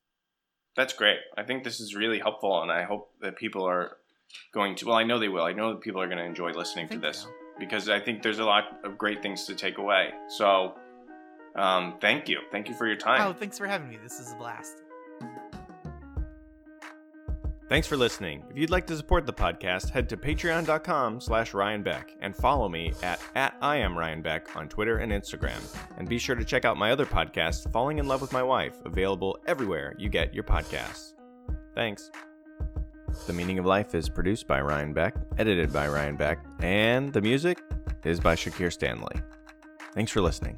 That's 0.76 0.94
great. 0.94 1.18
I 1.38 1.44
think 1.44 1.64
this 1.64 1.80
is 1.80 1.96
really 1.96 2.20
helpful, 2.20 2.62
and 2.62 2.72
I 2.72 2.84
hope 2.84 3.10
that 3.22 3.36
people 3.36 3.68
are 3.68 3.98
going 4.54 4.76
to. 4.76 4.88
Well, 4.88 4.96
I 4.96 5.04
know 5.04 5.18
they 5.18 5.30
will. 5.30 5.44
I 5.44 5.54
know 5.54 5.74
that 5.74 5.82
people 5.82 6.02
are 6.02 6.08
going 6.08 6.20
to 6.20 6.24
enjoy 6.24 6.52
listening 6.52 6.88
to 6.90 7.00
this 7.00 7.26
because 7.58 7.90
I 7.90 8.00
think 8.00 8.22
there's 8.22 8.40
a 8.40 8.46
lot 8.46 8.66
of 8.84 8.98
great 8.98 9.24
things 9.24 9.46
to 9.46 9.56
take 9.56 9.80
away. 9.80 10.12
So, 10.28 10.76
um, 11.56 11.96
thank 12.00 12.30
you. 12.30 12.40
Thank 12.52 12.70
you 12.70 12.76
for 12.76 12.86
your 12.86 12.96
time. 12.96 13.22
Oh, 13.22 13.34
thanks 13.34 13.58
for 13.58 13.66
having 13.66 13.90
me. 13.90 13.98
This 14.04 14.20
is 14.20 14.34
a 14.34 14.36
blast. 14.36 14.84
Thanks 17.70 17.86
for 17.86 17.98
listening. 17.98 18.46
If 18.50 18.58
you'd 18.58 18.70
like 18.70 18.88
to 18.88 18.96
support 18.96 19.26
the 19.26 19.34
podcast, 19.34 19.90
head 19.90 20.08
to 20.10 20.18
patreon.com 20.18 21.20
slash 21.20 21.54
Ryan 21.54 21.84
Beck 21.84 22.16
and 22.22 22.34
follow 22.34 22.70
me 22.70 22.94
at, 23.04 23.20
at 23.36 23.58
I 23.62 23.76
am 23.76 23.98
Ryan 23.98 24.22
Beck 24.22 24.56
on 24.56 24.70
Twitter 24.70 25.00
and 25.00 25.12
Instagram. 25.12 25.60
And 25.98 26.08
be 26.08 26.18
sure 26.18 26.36
to 26.36 26.46
check 26.46 26.64
out 26.64 26.78
my 26.78 26.92
other 26.92 27.06
podcast, 27.06 27.70
Falling 27.74 27.98
in 27.98 28.08
Love 28.08 28.22
with 28.22 28.32
My 28.32 28.44
Wife, 28.44 28.76
available 28.86 29.38
everywhere 29.48 29.94
you 29.98 30.08
get 30.08 30.34
your 30.34 30.46
podcasts. 30.46 31.14
Thanks. 31.76 32.10
The 33.26 33.34
Meaning 33.34 33.60
of 33.60 33.66
Life 33.66 33.94
is 33.96 34.08
produced 34.08 34.48
by 34.48 34.62
Ryan 34.62 34.94
Beck, 34.94 35.16
edited 35.38 35.74
by 35.74 35.90
Ryan 35.90 36.16
Beck, 36.16 36.40
and 36.60 37.12
the 37.12 37.22
music 37.22 37.62
is 38.06 38.22
by 38.22 38.36
Shakir 38.36 38.72
Stanley. 38.72 39.16
Thanks 39.94 40.12
for 40.12 40.22
listening. 40.22 40.58